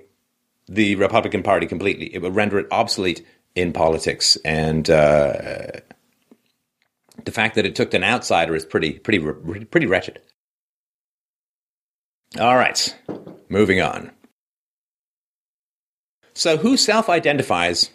the 0.67 0.95
Republican 0.95 1.43
Party 1.43 1.67
completely. 1.67 2.13
It 2.13 2.21
will 2.21 2.31
render 2.31 2.59
it 2.59 2.67
obsolete 2.71 3.25
in 3.55 3.73
politics, 3.73 4.37
and 4.45 4.89
uh, 4.89 5.71
the 7.25 7.31
fact 7.31 7.55
that 7.55 7.65
it 7.65 7.75
took 7.75 7.93
an 7.93 8.03
outsider 8.03 8.55
is 8.55 8.65
pretty 8.65 8.93
pretty 8.93 9.19
pretty 9.65 9.87
wretched. 9.87 10.21
All 12.39 12.55
right, 12.55 12.95
moving 13.49 13.81
on. 13.81 14.11
So, 16.35 16.57
who 16.57 16.77
self 16.77 17.09
identifies 17.09 17.89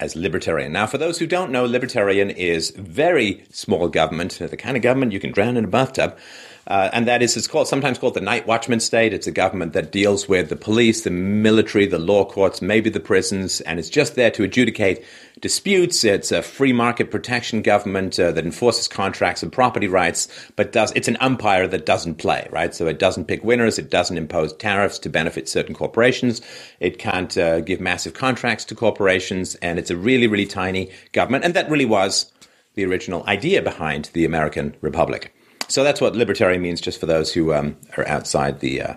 as 0.00 0.16
libertarian? 0.16 0.72
Now, 0.72 0.86
for 0.86 0.98
those 0.98 1.18
who 1.18 1.26
don't 1.26 1.52
know, 1.52 1.64
libertarian 1.64 2.30
is 2.30 2.70
very 2.70 3.44
small 3.52 3.88
government, 3.88 4.38
the 4.38 4.56
kind 4.56 4.76
of 4.76 4.82
government 4.82 5.12
you 5.12 5.20
can 5.20 5.30
drown 5.30 5.56
in 5.56 5.64
a 5.64 5.68
bathtub. 5.68 6.18
Uh, 6.66 6.88
and 6.92 7.08
that 7.08 7.22
is, 7.22 7.36
it's 7.36 7.46
called 7.46 7.66
sometimes 7.66 7.98
called 7.98 8.14
the 8.14 8.20
night 8.20 8.46
watchman 8.46 8.80
state. 8.80 9.12
It's 9.12 9.26
a 9.26 9.32
government 9.32 9.72
that 9.72 9.90
deals 9.90 10.28
with 10.28 10.50
the 10.50 10.56
police, 10.56 11.02
the 11.02 11.10
military, 11.10 11.86
the 11.86 11.98
law 11.98 12.24
courts, 12.24 12.62
maybe 12.62 12.90
the 12.90 13.00
prisons, 13.00 13.60
and 13.62 13.78
it's 13.78 13.90
just 13.90 14.14
there 14.14 14.30
to 14.32 14.44
adjudicate 14.44 15.04
disputes. 15.40 16.04
It's 16.04 16.32
a 16.32 16.42
free 16.42 16.72
market 16.72 17.10
protection 17.10 17.62
government 17.62 18.18
uh, 18.18 18.32
that 18.32 18.44
enforces 18.44 18.88
contracts 18.88 19.42
and 19.42 19.52
property 19.52 19.88
rights, 19.88 20.28
but 20.56 20.72
does 20.72 20.92
it's 20.92 21.08
an 21.08 21.16
umpire 21.20 21.66
that 21.66 21.86
doesn't 21.86 22.16
play, 22.16 22.46
right? 22.50 22.74
So 22.74 22.86
it 22.86 22.98
doesn't 22.98 23.26
pick 23.26 23.42
winners. 23.44 23.78
It 23.78 23.90
doesn't 23.90 24.18
impose 24.18 24.52
tariffs 24.54 24.98
to 25.00 25.08
benefit 25.08 25.48
certain 25.48 25.74
corporations. 25.74 26.40
It 26.78 26.98
can't 26.98 27.36
uh, 27.36 27.60
give 27.60 27.80
massive 27.80 28.14
contracts 28.14 28.64
to 28.66 28.74
corporations, 28.74 29.54
and 29.56 29.78
it's 29.78 29.90
a 29.90 29.96
really, 29.96 30.26
really 30.26 30.46
tiny 30.46 30.90
government. 31.12 31.44
And 31.44 31.54
that 31.54 31.70
really 31.70 31.86
was 31.86 32.32
the 32.74 32.84
original 32.84 33.24
idea 33.26 33.62
behind 33.62 34.10
the 34.12 34.24
American 34.24 34.76
Republic. 34.80 35.34
So 35.68 35.84
that's 35.84 36.00
what 36.00 36.16
libertarian 36.16 36.62
means, 36.62 36.80
just 36.80 36.98
for 36.98 37.06
those 37.06 37.32
who 37.32 37.54
um, 37.54 37.76
are 37.96 38.06
outside 38.08 38.60
the 38.60 38.82
uh, 38.82 38.94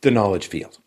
the 0.00 0.10
knowledge 0.10 0.46
field. 0.46 0.78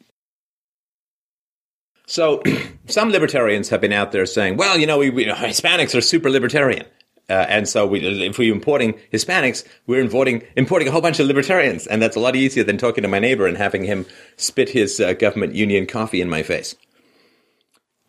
So 2.12 2.44
some 2.88 3.10
libertarians 3.10 3.70
have 3.70 3.80
been 3.80 3.94
out 3.94 4.12
there 4.12 4.26
saying, 4.26 4.58
"Well, 4.58 4.78
you 4.78 4.86
know, 4.86 4.98
we, 4.98 5.10
we 5.10 5.26
Hispanics 5.26 5.98
are 5.98 6.02
super 6.02 6.30
libertarian." 6.30 6.86
Uh, 7.30 7.46
and 7.48 7.70
so 7.70 7.88
we, 7.88 8.02
if 8.28 8.38
we're 8.38 8.54
importing 8.54 9.00
Hispanics, 9.14 9.66
we're 9.88 10.02
importing, 10.02 10.44
importing 10.58 10.90
a 10.90 10.92
whole 10.92 11.00
bunch 11.00 11.22
of 11.22 11.28
libertarians. 11.28 11.88
And 11.88 12.02
that's 12.02 12.18
a 12.18 12.20
lot 12.20 12.36
easier 12.36 12.66
than 12.66 12.78
talking 12.78 13.04
to 13.04 13.08
my 13.08 13.20
neighbor 13.20 13.48
and 13.48 13.56
having 13.56 13.86
him 13.86 14.06
spit 14.36 14.68
his 14.68 15.00
uh, 15.00 15.14
government 15.14 15.56
union 15.56 15.86
coffee 15.86 16.20
in 16.20 16.30
my 16.30 16.44
face. 16.44 16.76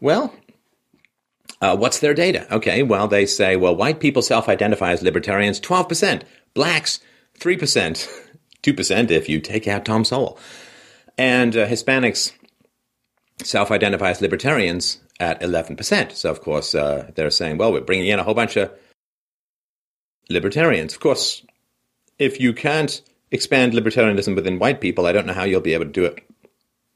Well, 0.01 0.35
uh, 1.61 1.77
what's 1.77 2.01
their 2.01 2.15
data? 2.15 2.53
Okay, 2.53 2.83
well, 2.83 3.07
they 3.07 3.25
say, 3.25 3.55
well, 3.55 3.77
white 3.77 4.01
people 4.01 4.23
self 4.23 4.49
identify 4.49 4.91
as 4.91 5.03
libertarians 5.03 5.61
12%, 5.61 6.23
blacks 6.55 6.99
3%, 7.39 8.09
2% 8.65 9.11
if 9.13 9.29
you 9.29 9.39
take 9.39 9.69
out 9.69 9.85
Tom 9.85 10.05
Sowell, 10.05 10.37
and 11.17 11.57
uh, 11.57 11.69
Hispanics 11.69 12.33
self 13.43 13.71
identify 13.71 14.11
as 14.11 14.21
libertarians 14.21 15.01
at 15.21 15.41
11%. 15.41 16.13
So, 16.13 16.31
of 16.31 16.41
course, 16.41 16.75
uh, 16.75 17.11
they're 17.15 17.31
saying, 17.31 17.59
well, 17.59 17.73
we're 17.73 17.81
bringing 17.81 18.09
in 18.09 18.19
a 18.19 18.23
whole 18.23 18.35
bunch 18.35 18.57
of 18.57 18.71
libertarians. 20.29 20.95
Of 20.95 21.01
course, 21.01 21.45
if 22.19 22.41
you 22.41 22.53
can't 22.53 23.03
expand 23.31 23.73
libertarianism 23.73 24.35
within 24.35 24.59
white 24.59 24.81
people, 24.81 25.07
I 25.07 25.13
don't 25.13 25.27
know 25.27 25.33
how 25.33 25.45
you'll 25.45 25.61
be 25.61 25.75
able 25.75 25.87
to 25.87 25.91
do 25.91 26.05
it 26.05 26.25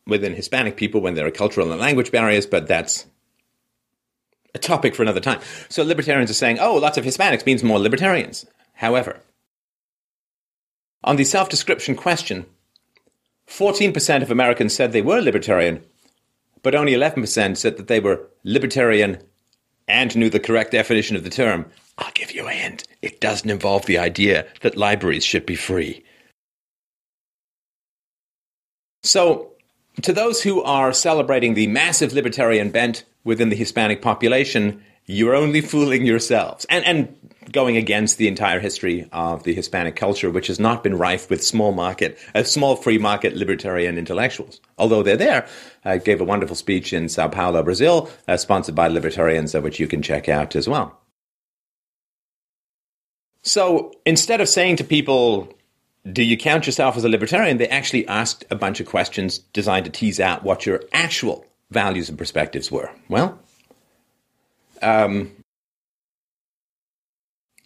within 0.06 0.34
Hispanic 0.34 0.76
people 0.76 1.00
when 1.00 1.14
there 1.14 1.26
are 1.26 1.30
cultural 1.32 1.70
and 1.70 1.80
language 1.80 2.12
barriers, 2.12 2.46
but 2.46 2.66
that's 2.66 3.06
a 4.54 4.58
topic 4.58 4.94
for 4.94 5.02
another 5.02 5.20
time. 5.20 5.40
So 5.68 5.82
libertarians 5.82 6.30
are 6.30 6.34
saying, 6.34 6.58
oh, 6.58 6.76
lots 6.76 6.98
of 6.98 7.04
Hispanics 7.04 7.46
means 7.46 7.62
more 7.62 7.78
libertarians. 7.78 8.46
However, 8.74 9.20
on 11.02 11.16
the 11.16 11.24
self 11.24 11.48
description 11.48 11.94
question, 11.94 12.46
14% 13.48 14.22
of 14.22 14.30
Americans 14.30 14.74
said 14.74 14.92
they 14.92 15.02
were 15.02 15.20
libertarian, 15.20 15.84
but 16.66 16.74
only 16.74 16.94
11% 16.94 17.56
said 17.56 17.76
that 17.76 17.86
they 17.86 18.00
were 18.00 18.28
libertarian 18.42 19.22
and 19.86 20.16
knew 20.16 20.28
the 20.28 20.40
correct 20.40 20.72
definition 20.72 21.14
of 21.14 21.22
the 21.22 21.30
term. 21.30 21.64
I'll 21.96 22.10
give 22.12 22.32
you 22.32 22.48
a 22.48 22.50
hint. 22.50 22.88
It 23.02 23.20
doesn't 23.20 23.48
involve 23.48 23.86
the 23.86 23.98
idea 23.98 24.48
that 24.62 24.76
libraries 24.76 25.22
should 25.22 25.46
be 25.46 25.54
free. 25.54 26.02
So, 29.04 29.52
to 30.02 30.12
those 30.12 30.42
who 30.42 30.60
are 30.64 30.92
celebrating 30.92 31.54
the 31.54 31.68
massive 31.68 32.12
libertarian 32.12 32.70
bent 32.70 33.04
within 33.22 33.50
the 33.50 33.54
Hispanic 33.54 34.02
population, 34.02 34.82
you're 35.06 35.34
only 35.34 35.60
fooling 35.60 36.04
yourselves. 36.04 36.66
And, 36.68 36.84
and 36.84 37.16
going 37.52 37.76
against 37.76 38.18
the 38.18 38.28
entire 38.28 38.60
history 38.60 39.08
of 39.12 39.44
the 39.44 39.54
Hispanic 39.54 39.96
culture, 39.96 40.30
which 40.30 40.48
has 40.48 40.58
not 40.58 40.82
been 40.82 40.98
rife 40.98 41.30
with 41.30 41.44
small 41.44 41.72
market, 41.72 42.18
uh, 42.34 42.42
small 42.42 42.76
free 42.76 42.98
market 42.98 43.36
libertarian 43.36 43.98
intellectuals. 43.98 44.60
Although 44.78 45.02
they're 45.02 45.16
there, 45.16 45.46
I 45.84 45.98
gave 45.98 46.20
a 46.20 46.24
wonderful 46.24 46.56
speech 46.56 46.92
in 46.92 47.08
Sao 47.08 47.28
Paulo, 47.28 47.62
Brazil, 47.62 48.10
uh, 48.26 48.36
sponsored 48.36 48.74
by 48.74 48.88
libertarians, 48.88 49.54
uh, 49.54 49.60
which 49.60 49.78
you 49.78 49.86
can 49.86 50.02
check 50.02 50.28
out 50.28 50.56
as 50.56 50.68
well. 50.68 51.00
So 53.42 53.92
instead 54.04 54.40
of 54.40 54.48
saying 54.48 54.76
to 54.76 54.84
people, 54.84 55.54
do 56.12 56.22
you 56.22 56.36
count 56.36 56.66
yourself 56.66 56.96
as 56.96 57.04
a 57.04 57.08
libertarian? 57.08 57.58
They 57.58 57.68
actually 57.68 58.06
asked 58.08 58.44
a 58.50 58.56
bunch 58.56 58.80
of 58.80 58.86
questions 58.86 59.38
designed 59.38 59.84
to 59.84 59.90
tease 59.90 60.18
out 60.18 60.42
what 60.42 60.66
your 60.66 60.82
actual 60.92 61.46
values 61.70 62.08
and 62.08 62.18
perspectives 62.18 62.70
were. 62.70 62.90
Well, 63.08 63.38
um, 64.82 65.30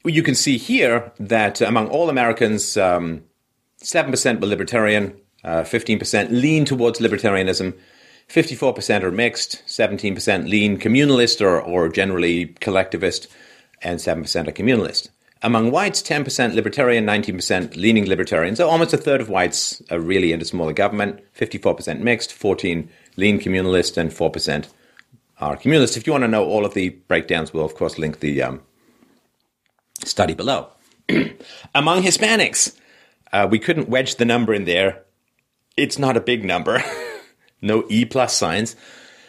you 0.04 0.22
can 0.22 0.34
see 0.34 0.56
here 0.56 1.12
that 1.18 1.60
among 1.60 1.88
all 1.88 2.08
Americans, 2.08 2.76
um, 2.76 3.24
7% 3.82 4.40
were 4.40 4.46
libertarian, 4.46 5.18
uh, 5.44 5.62
15% 5.62 6.30
lean 6.30 6.64
towards 6.64 7.00
libertarianism, 7.00 7.74
54% 8.28 9.02
are 9.02 9.10
mixed, 9.10 9.62
17% 9.66 10.48
lean 10.48 10.78
communalist 10.78 11.40
or, 11.40 11.60
or 11.60 11.88
generally 11.88 12.46
collectivist, 12.60 13.26
and 13.82 13.98
7% 13.98 14.48
are 14.48 14.52
communalist. 14.52 15.08
Among 15.42 15.70
whites, 15.70 16.02
10% 16.02 16.54
libertarian, 16.54 17.06
19% 17.06 17.74
leaning 17.74 18.06
libertarian. 18.06 18.54
So 18.56 18.68
almost 18.68 18.92
a 18.92 18.98
third 18.98 19.22
of 19.22 19.30
whites 19.30 19.82
are 19.90 19.98
really 19.98 20.32
into 20.32 20.44
smaller 20.44 20.74
government, 20.74 21.20
54% 21.34 22.00
mixed, 22.00 22.32
14 22.32 22.88
lean 23.16 23.40
communalist, 23.40 23.96
and 23.96 24.10
4% 24.10 24.68
are 25.40 25.56
communalist. 25.56 25.96
If 25.96 26.06
you 26.06 26.12
want 26.12 26.24
to 26.24 26.28
know 26.28 26.44
all 26.44 26.64
of 26.64 26.74
the 26.74 26.90
breakdowns, 26.90 27.52
we'll 27.52 27.64
of 27.64 27.74
course 27.74 27.98
link 27.98 28.20
the 28.20 28.42
um, 28.42 28.62
study 30.04 30.34
below. 30.34 30.68
Among 31.74 32.02
Hispanics, 32.02 32.76
uh, 33.32 33.48
we 33.50 33.58
couldn't 33.58 33.88
wedge 33.88 34.16
the 34.16 34.24
number 34.24 34.52
in 34.54 34.64
there. 34.64 35.02
It's 35.76 35.98
not 35.98 36.16
a 36.16 36.20
big 36.20 36.44
number. 36.44 36.82
no 37.62 37.84
E 37.88 38.04
plus 38.04 38.36
signs. 38.36 38.76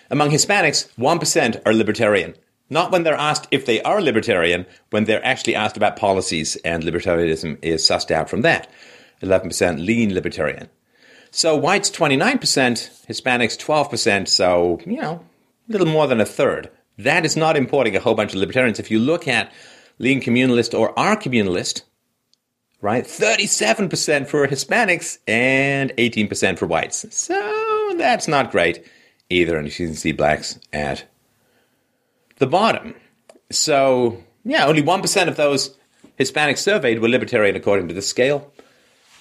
Among 0.09 0.29
Hispanics, 0.29 0.93
1% 0.97 1.61
are 1.65 1.73
libertarian. 1.73 2.35
Not 2.69 2.91
when 2.91 3.03
they're 3.03 3.13
asked 3.13 3.47
if 3.51 3.65
they 3.65 3.81
are 3.81 4.01
libertarian, 4.01 4.65
when 4.89 5.05
they're 5.05 5.25
actually 5.25 5.55
asked 5.55 5.77
about 5.77 5.97
policies, 5.97 6.55
and 6.57 6.83
libertarianism 6.83 7.57
is 7.61 7.83
sussed 7.83 8.11
out 8.11 8.29
from 8.29 8.41
that. 8.41 8.69
11% 9.21 9.85
lean 9.85 10.13
libertarian. 10.13 10.69
So 11.31 11.55
whites 11.55 11.89
29%, 11.89 12.39
Hispanics 13.07 13.57
12%, 13.57 14.27
so, 14.27 14.79
you 14.85 14.97
know, 15.01 15.25
little 15.71 15.87
more 15.87 16.07
than 16.07 16.21
a 16.21 16.25
third. 16.25 16.69
That 16.97 17.25
is 17.25 17.35
not 17.35 17.57
importing 17.57 17.95
a 17.95 17.99
whole 17.99 18.15
bunch 18.15 18.33
of 18.33 18.39
libertarians. 18.39 18.79
If 18.79 18.91
you 18.91 18.99
look 18.99 19.27
at 19.27 19.51
lean 19.99 20.21
communalist 20.21 20.77
or 20.77 20.97
our 20.99 21.15
communalist, 21.15 21.83
right, 22.81 23.03
37% 23.03 24.27
for 24.27 24.47
Hispanics 24.47 25.17
and 25.27 25.91
18% 25.97 26.57
for 26.57 26.67
whites. 26.67 27.05
So 27.15 27.95
that's 27.97 28.27
not 28.27 28.51
great 28.51 28.85
either. 29.29 29.57
And 29.57 29.67
you 29.67 29.73
can 29.73 29.95
see 29.95 30.11
blacks 30.11 30.59
at 30.73 31.05
the 32.37 32.47
bottom. 32.47 32.95
So, 33.51 34.23
yeah, 34.43 34.65
only 34.65 34.83
1% 34.83 35.27
of 35.27 35.37
those 35.37 35.77
Hispanics 36.19 36.59
surveyed 36.59 36.99
were 36.99 37.09
libertarian 37.09 37.55
according 37.55 37.87
to 37.87 37.93
the 37.93 38.01
scale. 38.01 38.51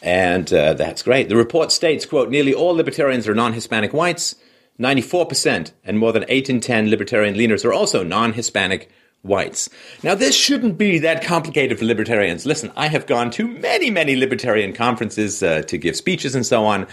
And 0.02 0.52
uh, 0.52 0.74
that's 0.74 1.02
great. 1.02 1.28
The 1.28 1.36
report 1.36 1.72
states, 1.72 2.06
quote, 2.06 2.30
nearly 2.30 2.54
all 2.54 2.74
libertarians 2.74 3.28
are 3.28 3.34
non-Hispanic 3.34 3.92
whites. 3.92 4.34
94% 4.80 5.72
and 5.84 5.98
more 5.98 6.12
than 6.12 6.24
8 6.26 6.50
in 6.50 6.60
10 6.60 6.90
libertarian 6.90 7.34
leaners 7.34 7.64
are 7.64 7.72
also 7.72 8.02
non-Hispanic 8.02 8.90
whites. 9.22 9.68
Now, 10.02 10.14
this 10.14 10.34
shouldn't 10.34 10.78
be 10.78 10.98
that 11.00 11.22
complicated 11.22 11.78
for 11.78 11.84
libertarians. 11.84 12.46
Listen, 12.46 12.72
I 12.76 12.88
have 12.88 13.06
gone 13.06 13.30
to 13.32 13.46
many, 13.46 13.90
many 13.90 14.16
libertarian 14.16 14.72
conferences 14.72 15.42
uh, 15.42 15.62
to 15.62 15.76
give 15.76 15.96
speeches 15.96 16.34
and 16.34 16.46
so 16.46 16.64
on. 16.64 16.86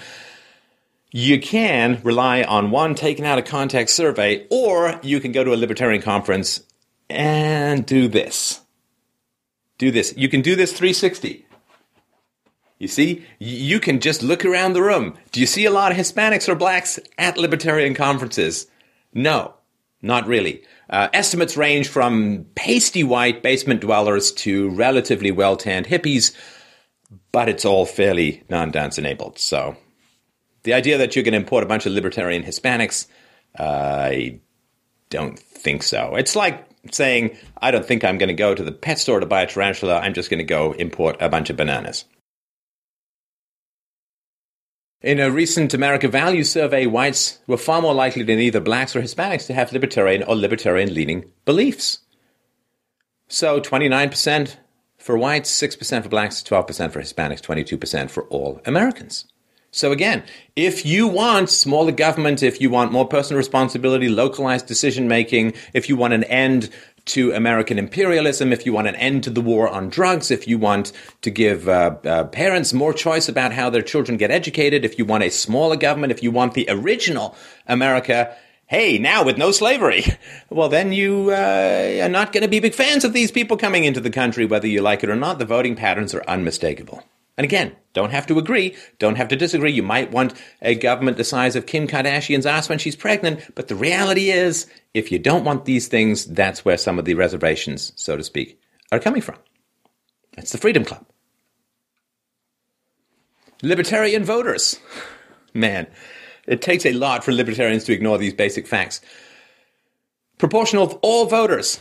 You 1.12 1.40
can 1.40 2.02
rely 2.04 2.44
on 2.44 2.70
one 2.70 2.94
taken 2.94 3.24
out 3.24 3.40
of 3.40 3.46
context 3.46 3.96
survey, 3.96 4.46
or 4.50 5.00
you 5.02 5.22
can 5.22 5.32
go 5.32 5.44
to 5.44 5.54
a 5.54 5.56
libertarian 5.56 6.02
conference 6.02 6.62
and 7.10 7.86
do 7.86 8.10
this. 8.10 8.60
Do 9.78 9.92
this. 9.92 10.14
You 10.18 10.28
can 10.28 10.42
do 10.42 10.56
this 10.58 10.72
360. 10.72 11.47
You 12.80 12.88
see, 12.88 13.26
you 13.40 13.80
can 13.80 14.00
just 14.00 14.22
look 14.22 14.46
around 14.46 14.74
the 14.74 14.84
room. 14.84 15.16
Do 15.32 15.40
you 15.40 15.48
see 15.48 15.66
a 15.66 15.72
lot 15.72 15.92
of 15.92 15.98
Hispanics 15.98 16.48
or 16.48 16.56
blacks 16.56 17.00
at 17.18 17.38
libertarian 17.38 17.96
conferences? 17.96 18.68
No, 19.14 19.56
not 20.02 20.28
really. 20.28 20.64
Uh, 20.90 21.10
estimates 21.12 21.58
range 21.58 21.88
from 21.88 22.46
pasty 22.56 23.04
white 23.04 23.42
basement 23.42 23.82
dwellers 23.82 24.32
to 24.32 24.70
relatively 24.70 25.32
well 25.32 25.58
tanned 25.58 25.88
hippies, 25.88 26.36
but 27.32 27.50
it's 27.50 27.66
all 27.66 27.86
fairly 27.86 28.44
non 28.50 28.70
dance 28.72 28.98
enabled. 28.98 29.40
So 29.40 29.76
the 30.64 30.74
idea 30.74 31.00
that 31.00 31.16
you 31.16 31.24
can 31.24 31.34
import 31.34 31.64
a 31.64 31.68
bunch 31.68 31.86
of 31.86 31.94
libertarian 31.94 32.44
Hispanics, 32.44 33.08
uh, 33.60 33.64
I 33.64 34.40
don't 35.10 35.40
think 35.40 35.82
so. 35.82 36.16
It's 36.16 36.36
like 36.36 36.68
saying, 36.92 37.36
I 37.60 37.72
don't 37.72 37.86
think 37.86 38.04
I'm 38.04 38.18
going 38.18 38.28
to 38.28 38.34
go 38.34 38.54
to 38.54 38.64
the 38.64 38.72
pet 38.72 39.00
store 39.00 39.20
to 39.20 39.26
buy 39.26 39.42
a 39.42 39.48
tarantula. 39.48 39.98
I'm 39.98 40.14
just 40.14 40.30
going 40.30 40.40
to 40.40 40.44
go 40.44 40.74
import 40.74 41.18
a 41.20 41.28
bunch 41.28 41.50
of 41.50 41.58
bananas. 41.58 42.06
In 45.04 45.20
a 45.20 45.30
recent 45.30 45.76
America 45.76 46.08
Values 46.08 46.52
survey, 46.52 46.88
whites 46.88 47.38
were 47.46 47.58
far 47.58 47.84
more 47.84 47.94
likely 47.94 48.24
than 48.24 48.40
either 48.40 48.60
blacks 48.60 48.96
or 48.96 49.02
Hispanics 49.02 49.46
to 49.46 49.54
have 49.54 49.72
libertarian 49.72 50.24
or 50.24 50.36
libertarian 50.36 50.92
leaning 50.92 51.32
beliefs. 51.46 52.00
So 53.28 53.62
29% 53.62 54.56
for 54.98 55.16
whites, 55.16 55.62
6% 55.62 56.02
for 56.02 56.10
blacks, 56.10 56.42
12% 56.42 56.92
for 56.92 57.00
Hispanics, 57.00 57.42
22% 57.42 58.10
for 58.10 58.24
all 58.24 58.60
Americans. 58.66 59.26
So 59.70 59.92
again, 59.92 60.24
if 60.56 60.84
you 60.84 61.08
want 61.08 61.52
smaller 61.52 61.92
government, 61.92 62.42
if 62.42 62.60
you 62.60 62.72
want 62.72 62.92
more 62.92 63.08
personal 63.08 63.38
responsibility, 63.38 64.10
localized 64.10 64.66
decision 64.66 65.08
making, 65.08 65.54
if 65.74 65.90
you 65.90 65.96
want 65.96 66.14
an 66.14 66.24
end 66.24 66.72
to 67.08 67.32
American 67.34 67.80
imperialism, 67.80 68.52
if 68.52 68.66
you 68.66 68.74
want 68.74 68.88
an 68.88 68.96
end 68.96 69.24
to 69.24 69.30
the 69.30 69.42
war 69.42 69.68
on 69.68 69.90
drugs, 69.90 70.32
if 70.32 70.48
you 70.48 70.58
want 70.58 70.92
to 71.22 71.30
give 71.30 71.68
uh, 71.68 71.96
uh, 72.06 72.24
parents 72.26 72.74
more 72.74 72.94
choice 72.94 73.28
about 73.28 73.54
how 73.54 73.70
their 73.70 73.82
children 73.82 74.18
get 74.18 74.32
educated, 74.32 74.86
if 74.86 74.98
you 74.98 75.06
want 75.06 75.24
a 75.24 75.30
smaller 75.30 75.76
government, 75.76 76.12
if 76.12 76.22
you 76.22 76.32
want 76.32 76.54
the 76.54 76.66
original 76.70 77.36
America, 77.68 78.36
hey, 78.68 78.98
now 78.98 79.24
with 79.24 79.38
no 79.38 79.52
slavery, 79.52 80.06
well, 80.50 80.70
then 80.70 80.92
you 80.92 81.32
uh, 81.32 82.00
are 82.04 82.10
not 82.10 82.32
going 82.34 82.44
to 82.44 82.50
be 82.50 82.60
big 82.60 82.74
fans 82.74 83.04
of 83.04 83.14
these 83.14 83.32
people 83.32 83.58
coming 83.58 83.84
into 83.84 84.00
the 84.00 84.10
country, 84.10 84.46
whether 84.46 84.68
you 84.68 84.82
like 84.82 85.04
it 85.04 85.10
or 85.10 85.16
not. 85.16 85.40
The 85.40 85.46
voting 85.46 85.76
patterns 85.76 86.14
are 86.14 86.24
unmistakable. 86.28 87.04
And 87.38 87.46
again, 87.46 87.76
don't 87.94 88.10
have 88.10 88.26
to 88.28 88.40
agree, 88.40 88.76
don't 88.98 89.16
have 89.16 89.28
to 89.28 89.36
disagree. 89.36 89.72
You 89.72 89.84
might 89.84 90.12
want 90.12 90.34
a 90.62 90.74
government 90.74 91.18
the 91.18 91.24
size 91.24 91.56
of 91.56 91.68
Kim 91.68 91.88
Kardashian's 91.88 92.48
ass 92.48 92.68
when 92.68 92.80
she's 92.80 92.96
pregnant, 92.96 93.54
but 93.54 93.68
the 93.68 93.76
reality 93.76 94.32
is, 94.32 94.66
if 94.98 95.12
you 95.12 95.20
don't 95.20 95.44
want 95.44 95.66
these 95.66 95.88
things, 95.88 96.26
that's 96.26 96.66
where 96.66 96.78
some 96.78 96.98
of 96.98 97.06
the 97.06 97.14
reservations, 97.14 97.94
so 97.96 98.18
to 98.18 98.24
speak, 98.24 98.60
are 98.92 99.00
coming 99.00 99.22
from. 99.22 99.38
It's 100.38 100.52
the 100.52 100.58
Freedom 100.58 100.84
Club. 100.84 101.06
Libertarian 103.62 104.24
voters. 104.24 104.80
Man, 105.54 105.86
it 106.48 106.64
takes 106.64 106.86
a 106.86 106.94
lot 106.94 107.24
for 107.24 107.32
libertarians 107.32 107.84
to 107.84 107.94
ignore 107.94 108.18
these 108.18 108.34
basic 108.34 108.66
facts. 108.66 109.00
Proportion 110.40 110.80
of 110.80 110.98
all 111.04 111.26
voters, 111.26 111.80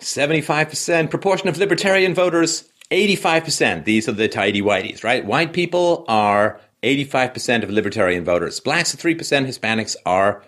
75%. 0.00 1.08
Proportion 1.08 1.48
of 1.48 1.58
libertarian 1.58 2.14
voters, 2.14 2.68
85%. 2.90 3.84
These 3.84 4.08
are 4.08 4.12
the 4.12 4.28
tidy 4.28 4.62
whiteys, 4.62 5.04
right? 5.04 5.24
White 5.24 5.52
people 5.52 6.04
are 6.08 6.60
85% 6.82 7.62
of 7.62 7.70
libertarian 7.70 8.24
voters. 8.24 8.58
Blacks 8.58 8.92
are 8.92 8.98
3%, 8.98 9.16
Hispanics 9.46 9.96
are 10.04 10.42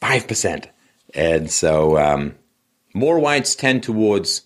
5%. 0.00 0.66
And 1.14 1.50
so 1.50 1.98
um, 1.98 2.34
more 2.94 3.18
whites 3.18 3.54
tend 3.54 3.82
towards 3.82 4.42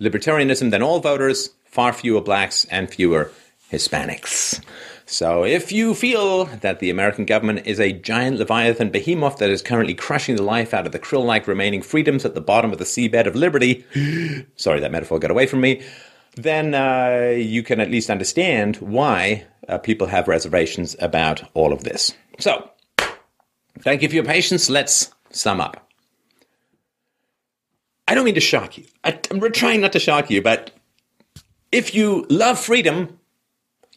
libertarianism 0.00 0.70
than 0.70 0.82
all 0.82 1.00
voters, 1.00 1.50
far 1.64 1.92
fewer 1.92 2.20
blacks 2.20 2.64
and 2.66 2.90
fewer 2.90 3.30
Hispanics. 3.70 4.60
So 5.06 5.44
if 5.44 5.72
you 5.72 5.94
feel 5.94 6.44
that 6.44 6.78
the 6.78 6.88
American 6.88 7.24
government 7.24 7.66
is 7.66 7.80
a 7.80 7.92
giant 7.92 8.38
leviathan 8.38 8.90
behemoth 8.90 9.38
that 9.38 9.50
is 9.50 9.60
currently 9.60 9.94
crushing 9.94 10.36
the 10.36 10.42
life 10.42 10.72
out 10.72 10.86
of 10.86 10.92
the 10.92 11.00
krill 11.00 11.24
like 11.24 11.48
remaining 11.48 11.82
freedoms 11.82 12.24
at 12.24 12.34
the 12.34 12.40
bottom 12.40 12.72
of 12.72 12.78
the 12.78 12.84
seabed 12.84 13.26
of 13.26 13.34
liberty, 13.34 13.84
sorry, 14.56 14.78
that 14.78 14.92
metaphor 14.92 15.18
got 15.18 15.32
away 15.32 15.46
from 15.46 15.60
me, 15.60 15.82
then 16.36 16.74
uh, 16.74 17.34
you 17.36 17.64
can 17.64 17.80
at 17.80 17.90
least 17.90 18.08
understand 18.08 18.76
why 18.76 19.44
uh, 19.68 19.78
people 19.78 20.06
have 20.06 20.28
reservations 20.28 20.94
about 21.00 21.42
all 21.54 21.72
of 21.72 21.82
this. 21.82 22.14
So, 22.38 22.70
thank 23.80 24.02
you 24.02 24.08
for 24.08 24.14
your 24.14 24.24
patience. 24.24 24.70
Let's 24.70 25.12
sum 25.30 25.60
up. 25.60 25.89
I 28.10 28.14
don't 28.14 28.24
mean 28.24 28.34
to 28.34 28.40
shock 28.40 28.76
you. 28.76 28.86
I, 29.04 29.20
am 29.30 29.40
trying 29.52 29.80
not 29.80 29.92
to 29.92 30.00
shock 30.00 30.30
you, 30.30 30.42
but 30.42 30.72
if 31.70 31.94
you 31.94 32.26
love 32.28 32.58
freedom, 32.58 33.20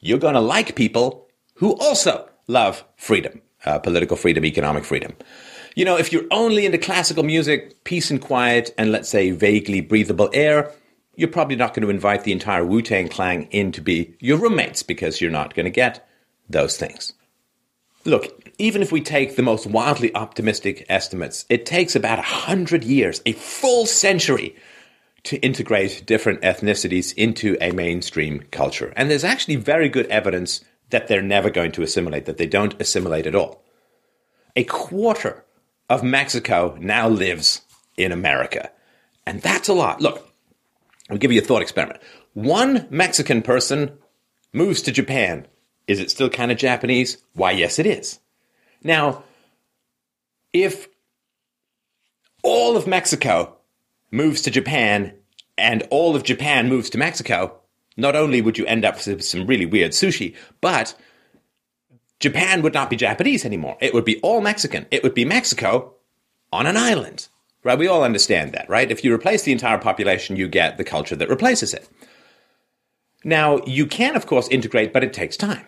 you're 0.01 0.20
going 0.20 0.36
to 0.36 0.39
like 0.39 0.76
people 0.76 1.28
who 1.55 1.76
also 1.78 2.30
love 2.45 2.86
freedom, 2.95 3.41
uh, 3.66 3.80
political 3.80 4.16
freedom, 4.16 4.45
economic 4.45 4.86
freedom. 4.86 5.14
You 5.76 5.84
know, 5.84 5.97
if 5.97 6.14
you're 6.14 6.28
only 6.30 6.68
into 6.68 6.78
classical 6.78 7.24
music, 7.24 7.84
peace 7.86 8.11
and 8.11 8.22
quiet, 8.22 8.72
and 8.78 8.91
let's 8.91 9.09
say 9.09 9.32
vaguely 9.32 9.82
breathable 9.82 10.30
air, 10.32 10.72
you're 11.16 11.28
probably 11.28 11.55
not 11.55 11.74
going 11.74 11.82
to 11.82 11.89
invite 11.89 12.24
the 12.24 12.34
entire 12.34 12.64
Wu 12.64 12.84
Tang 12.84 13.07
Clan 13.07 13.47
in 13.49 13.72
to 13.72 13.82
be 13.82 14.16
your 14.20 14.38
roommates 14.38 14.84
because 14.84 15.22
you're 15.22 15.32
not 15.32 15.55
going 15.55 15.66
to 15.66 15.72
get 15.72 16.07
those 16.47 16.78
things. 16.78 17.14
Look, 18.05 18.43
even 18.64 18.82
if 18.82 18.93
we 18.93 19.01
take 19.01 19.36
the 19.36 19.41
most 19.41 19.68
wildly 19.68 20.16
optimistic 20.16 20.86
estimates, 20.88 21.43
it 21.49 21.66
takes 21.66 21.97
about 21.97 22.18
a 22.18 22.22
hundred 22.22 22.82
years, 22.86 23.22
a 23.26 23.34
full 23.34 23.86
century, 23.86 24.55
to 25.24 25.36
integrate 25.39 26.03
different 26.05 26.41
ethnicities 26.41 27.14
into 27.16 27.57
a 27.59 27.72
mainstream 27.72 28.41
culture. 28.51 28.93
And 28.95 29.11
there's 29.11 29.26
actually 29.26 29.57
very 29.57 29.89
good 29.89 30.05
evidence 30.07 30.64
that 30.91 31.09
they're 31.09 31.22
never 31.22 31.49
going 31.49 31.74
to 31.74 31.82
assimilate, 31.82 32.24
that 32.26 32.38
they 32.38 32.47
don't 32.47 32.80
assimilate 32.80 33.28
at 33.28 33.36
all. 33.36 33.61
A 34.55 34.64
quarter 34.64 35.43
of 35.89 36.01
Mexico 36.01 36.78
now 36.80 37.09
lives 37.09 37.64
in 37.97 38.14
America. 38.14 38.72
And 39.28 39.41
that's 39.41 39.68
a 39.68 39.74
lot. 39.74 39.99
Look, 39.99 40.34
I'll 41.09 41.18
give 41.18 41.34
you 41.34 41.41
a 41.41 41.43
thought 41.43 41.61
experiment. 41.61 41.99
One 42.32 42.88
Mexican 42.89 43.41
person 43.41 43.97
moves 44.53 44.82
to 44.84 44.91
Japan. 44.93 45.47
Is 45.86 45.99
it 45.99 46.11
still 46.11 46.30
kind 46.30 46.49
of 46.49 46.57
Japanese? 46.57 47.18
Why, 47.34 47.51
yes, 47.51 47.78
it 47.78 47.86
is. 47.86 48.20
Now, 48.84 49.24
if 50.52 50.88
all 52.44 52.76
of 52.78 52.86
Mexico 52.86 53.56
moves 54.12 54.42
to 54.44 54.52
Japan 54.52 55.14
and 55.58 55.84
all 55.90 56.16
of 56.16 56.24
Japan 56.24 56.70
moves 56.70 56.90
to 56.92 56.98
Mexico, 56.98 57.60
not 57.98 58.16
only 58.16 58.42
would 58.42 58.58
you 58.58 58.66
end 58.66 58.86
up 58.86 58.96
with 59.06 59.24
some 59.24 59.48
really 59.48 59.66
weird 59.66 59.92
sushi, 59.92 60.36
but 60.62 60.96
Japan 62.20 62.62
would 62.62 62.74
not 62.74 62.90
be 62.90 62.96
Japanese 62.96 63.46
anymore. 63.46 63.78
It 63.82 63.94
would 63.94 64.06
be 64.06 64.20
all 64.22 64.42
Mexican. 64.42 64.86
It 64.92 65.04
would 65.04 65.14
be 65.14 65.26
Mexico 65.26 65.94
on 66.52 66.66
an 66.66 66.78
island. 66.78 67.28
Right? 67.64 67.78
We 67.78 67.88
all 67.88 68.04
understand 68.04 68.52
that, 68.54 68.70
right? 68.70 68.92
If 68.92 69.04
you 69.04 69.14
replace 69.14 69.44
the 69.44 69.54
entire 69.54 69.78
population, 69.78 70.36
you 70.36 70.50
get 70.50 70.78
the 70.78 70.84
culture 70.84 71.16
that 71.16 71.30
replaces 71.30 71.74
it. 71.74 71.88
Now, 73.24 73.62
you 73.66 73.86
can, 73.86 74.18
of 74.18 74.26
course, 74.26 74.50
integrate, 74.50 74.92
but 74.92 75.04
it 75.04 75.14
takes 75.14 75.38
time. 75.38 75.66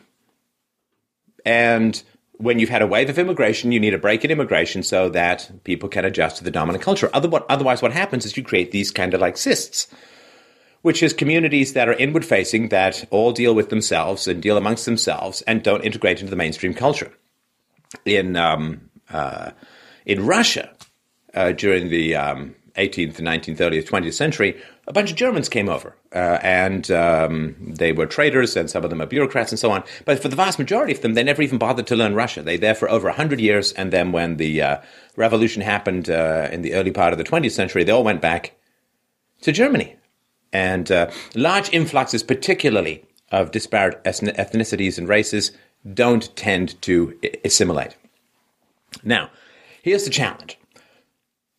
And 1.45 2.01
when 2.38 2.59
you've 2.59 2.69
had 2.69 2.81
a 2.81 2.88
wave 2.88 3.09
of 3.09 3.19
immigration, 3.19 3.71
you 3.71 3.79
need 3.79 3.93
a 3.93 3.97
break 3.97 4.25
in 4.25 4.31
immigration 4.31 4.83
so 4.83 5.09
that 5.09 5.49
people 5.63 5.89
can 5.89 6.05
adjust 6.05 6.38
to 6.38 6.43
the 6.43 6.51
dominant 6.51 6.83
culture. 6.83 7.09
Otherwise, 7.13 7.81
what 7.81 7.93
happens 7.93 8.25
is 8.25 8.36
you 8.36 8.43
create 8.43 8.71
these 8.71 8.91
kind 8.91 9.13
of 9.13 9.21
like 9.21 9.38
cysts, 9.38 9.88
which 10.81 11.01
is 11.01 11.13
communities 11.13 11.73
that 11.73 11.89
are 11.89 11.93
inward 11.93 12.25
facing, 12.25 12.69
that 12.69 13.05
all 13.09 13.31
deal 13.31 13.55
with 13.55 13.69
themselves 13.69 14.27
and 14.27 14.41
deal 14.41 14.57
amongst 14.57 14.86
themselves 14.86 15.41
and 15.43 15.63
don't 15.63 15.83
integrate 15.83 16.19
into 16.19 16.29
the 16.29 16.36
mainstream 16.36 16.73
culture. 16.73 17.11
In, 18.05 18.36
um, 18.36 18.89
uh, 19.09 19.51
in 20.05 20.25
Russia, 20.25 20.69
uh, 21.33 21.51
during 21.51 21.89
the 21.89 22.15
um, 22.15 22.55
18th, 22.75 23.15
19th, 23.15 23.57
30th, 23.57 23.88
20th 23.88 24.13
century, 24.13 24.61
a 24.88 24.93
bunch 24.93 25.09
of 25.09 25.17
Germans 25.17 25.49
came 25.49 25.67
over, 25.67 25.95
uh, 26.13 26.39
and 26.41 26.89
um, 26.91 27.55
they 27.59 27.91
were 27.91 28.05
traders, 28.05 28.55
and 28.55 28.69
some 28.69 28.83
of 28.83 28.89
them 28.89 29.01
are 29.01 29.07
bureaucrats 29.07 29.51
and 29.51 29.59
so 29.59 29.71
on. 29.71 29.83
But 30.05 30.21
for 30.21 30.27
the 30.27 30.36
vast 30.36 30.59
majority 30.59 30.93
of 30.93 31.01
them, 31.01 31.15
they 31.15 31.23
never 31.23 31.41
even 31.41 31.57
bothered 31.57 31.88
to 31.88 31.95
learn 31.95 32.13
Russia. 32.13 32.43
They 32.43 32.57
there 32.57 32.75
for 32.75 32.89
over 32.89 33.07
100 33.07 33.39
years, 33.39 33.71
and 33.73 33.91
then 33.91 34.11
when 34.11 34.38
the 34.38 34.61
uh, 34.61 34.77
revolution 35.15 35.61
happened 35.61 36.09
uh, 36.09 36.49
in 36.51 36.61
the 36.61 36.75
early 36.75 36.91
part 36.91 37.13
of 37.13 37.17
the 37.17 37.23
20th 37.23 37.51
century, 37.51 37.83
they 37.83 37.91
all 37.91 38.03
went 38.03 38.21
back 38.21 38.55
to 39.41 39.51
Germany. 39.51 39.95
And 40.53 40.91
uh, 40.91 41.11
large 41.33 41.73
influxes, 41.73 42.23
particularly 42.23 43.03
of 43.31 43.51
disparate 43.51 44.03
ethnicities 44.03 44.97
and 44.97 45.07
races, 45.07 45.51
don't 45.93 46.36
tend 46.36 46.79
to 46.83 47.19
assimilate. 47.43 47.95
Now, 49.03 49.31
here's 49.81 50.05
the 50.05 50.09
challenge. 50.09 50.57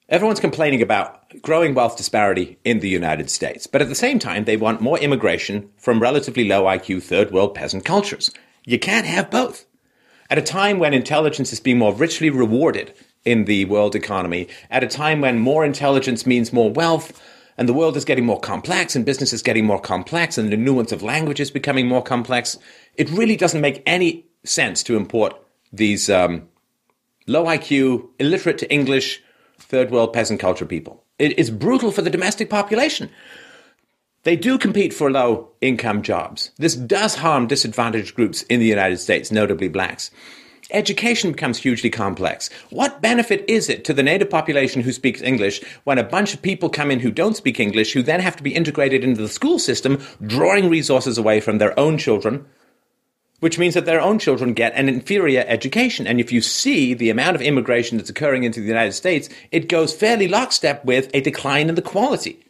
Everyone's 0.09 0.39
complaining 0.39 0.83
about 0.83 1.43
growing 1.43 1.75
wealth 1.75 1.97
disparity 1.97 2.59
in 2.65 2.79
the 2.79 2.89
United 2.89 3.29
States, 3.29 3.67
but 3.67 3.83
at 3.83 3.89
the 3.89 3.97
same 3.97 4.21
time, 4.21 4.45
they 4.45 4.57
want 4.57 4.81
more 4.81 5.01
immigration 5.01 5.69
from 5.79 6.01
relatively 6.01 6.47
low 6.47 6.63
IQ 6.63 7.03
third 7.03 7.33
world 7.33 7.57
peasant 7.57 7.85
cultures. 7.85 8.31
You 8.65 8.79
can't 8.79 9.05
have 9.07 9.33
both. 9.33 9.67
At 10.31 10.39
a 10.39 10.43
time 10.43 10.79
when 10.79 10.95
intelligence 10.95 11.53
is 11.53 11.59
being 11.59 11.79
more 11.79 11.93
richly 11.93 12.31
rewarded 12.31 12.95
in 13.25 13.47
the 13.47 13.65
world 13.65 13.97
economy, 13.97 14.47
at 14.71 14.85
a 14.85 14.89
time 14.89 15.23
when 15.23 15.41
more 15.41 15.65
intelligence 15.65 16.25
means 16.25 16.53
more 16.53 16.71
wealth, 16.71 17.21
and 17.59 17.69
the 17.69 17.75
world 17.75 17.97
is 17.97 18.05
getting 18.05 18.27
more 18.27 18.39
complex, 18.39 18.95
and 18.95 19.05
business 19.05 19.33
is 19.33 19.43
getting 19.43 19.67
more 19.67 19.81
complex, 19.81 20.39
and 20.39 20.53
the 20.53 20.57
nuance 20.57 20.93
of 20.93 21.03
language 21.03 21.41
is 21.41 21.51
becoming 21.51 21.89
more 21.89 22.03
complex, 22.03 22.57
it 22.95 23.11
really 23.11 23.35
doesn't 23.35 23.61
make 23.61 23.83
any 23.85 24.25
sense 24.45 24.85
to 24.85 24.97
import 24.97 25.35
these 25.73 26.09
um, 26.09 26.49
low 27.27 27.47
IQ, 27.47 28.09
illiterate 28.21 28.59
to 28.59 28.73
English, 28.73 29.21
third 29.69 29.91
world 29.91 30.13
peasant 30.13 30.41
culture 30.41 30.67
people. 30.67 31.03
It 31.19 31.39
is 31.39 31.51
brutal 31.51 31.91
for 31.93 32.03
the 32.03 32.11
domestic 32.11 32.51
population. 32.51 33.11
They 34.23 34.37
do 34.37 34.59
compete 34.59 34.93
for 34.93 35.11
low 35.11 35.51
income 35.61 36.03
jobs. 36.03 36.51
This 36.59 36.75
does 36.75 37.17
harm 37.17 37.47
disadvantaged 37.47 38.15
groups 38.15 38.43
in 38.45 38.59
the 38.59 38.67
United 38.67 38.99
States, 38.99 39.31
notably 39.31 39.69
blacks. 39.69 40.11
Education 40.73 41.31
becomes 41.31 41.59
hugely 41.59 41.91
complex. 41.91 42.51
What 42.71 43.01
benefit 43.01 43.45
is 43.47 43.69
it 43.69 43.85
to 43.85 43.95
the 43.95 44.03
native 44.03 44.29
population 44.29 44.83
who 44.83 44.93
speaks 44.93 45.23
English 45.23 45.63
when 45.85 45.99
a 45.99 46.03
bunch 46.03 46.35
of 46.35 46.43
people 46.43 46.69
come 46.69 46.91
in 46.91 46.99
who 46.99 47.13
don't 47.13 47.37
speak 47.37 47.61
English, 47.61 47.93
who 47.93 48.03
then 48.03 48.19
have 48.19 48.35
to 48.35 48.43
be 48.43 48.55
integrated 48.55 49.05
into 49.05 49.23
the 49.23 49.29
school 49.29 49.61
system, 49.61 50.03
drawing 50.27 50.69
resources 50.69 51.19
away 51.19 51.39
from 51.39 51.59
their 51.59 51.79
own 51.79 51.97
children 51.97 52.45
which 53.41 53.59
means 53.59 53.75
that 53.75 53.85
their 53.85 54.01
own 54.01 54.19
children 54.19 54.55
get 54.55 54.73
an 54.75 54.89
inferior 54.89 55.45
education. 55.47 56.07
And 56.07 56.21
if 56.21 56.33
you 56.33 56.41
see 56.41 56.95
the 56.95 57.11
amount 57.11 57.37
of 57.37 57.43
immigration 57.43 57.99
that's 57.99 58.11
occurring 58.11 58.45
into 58.45 58.61
the 58.61 58.67
United 58.67 58.93
States, 58.93 59.29
it 59.51 59.69
goes 59.69 59.95
fairly 59.95 60.29
lockstep 60.29 60.85
with 60.85 61.11
a 61.13 61.21
decline 61.21 61.69
in 61.69 61.75
the 61.75 61.83
quality 61.83 62.43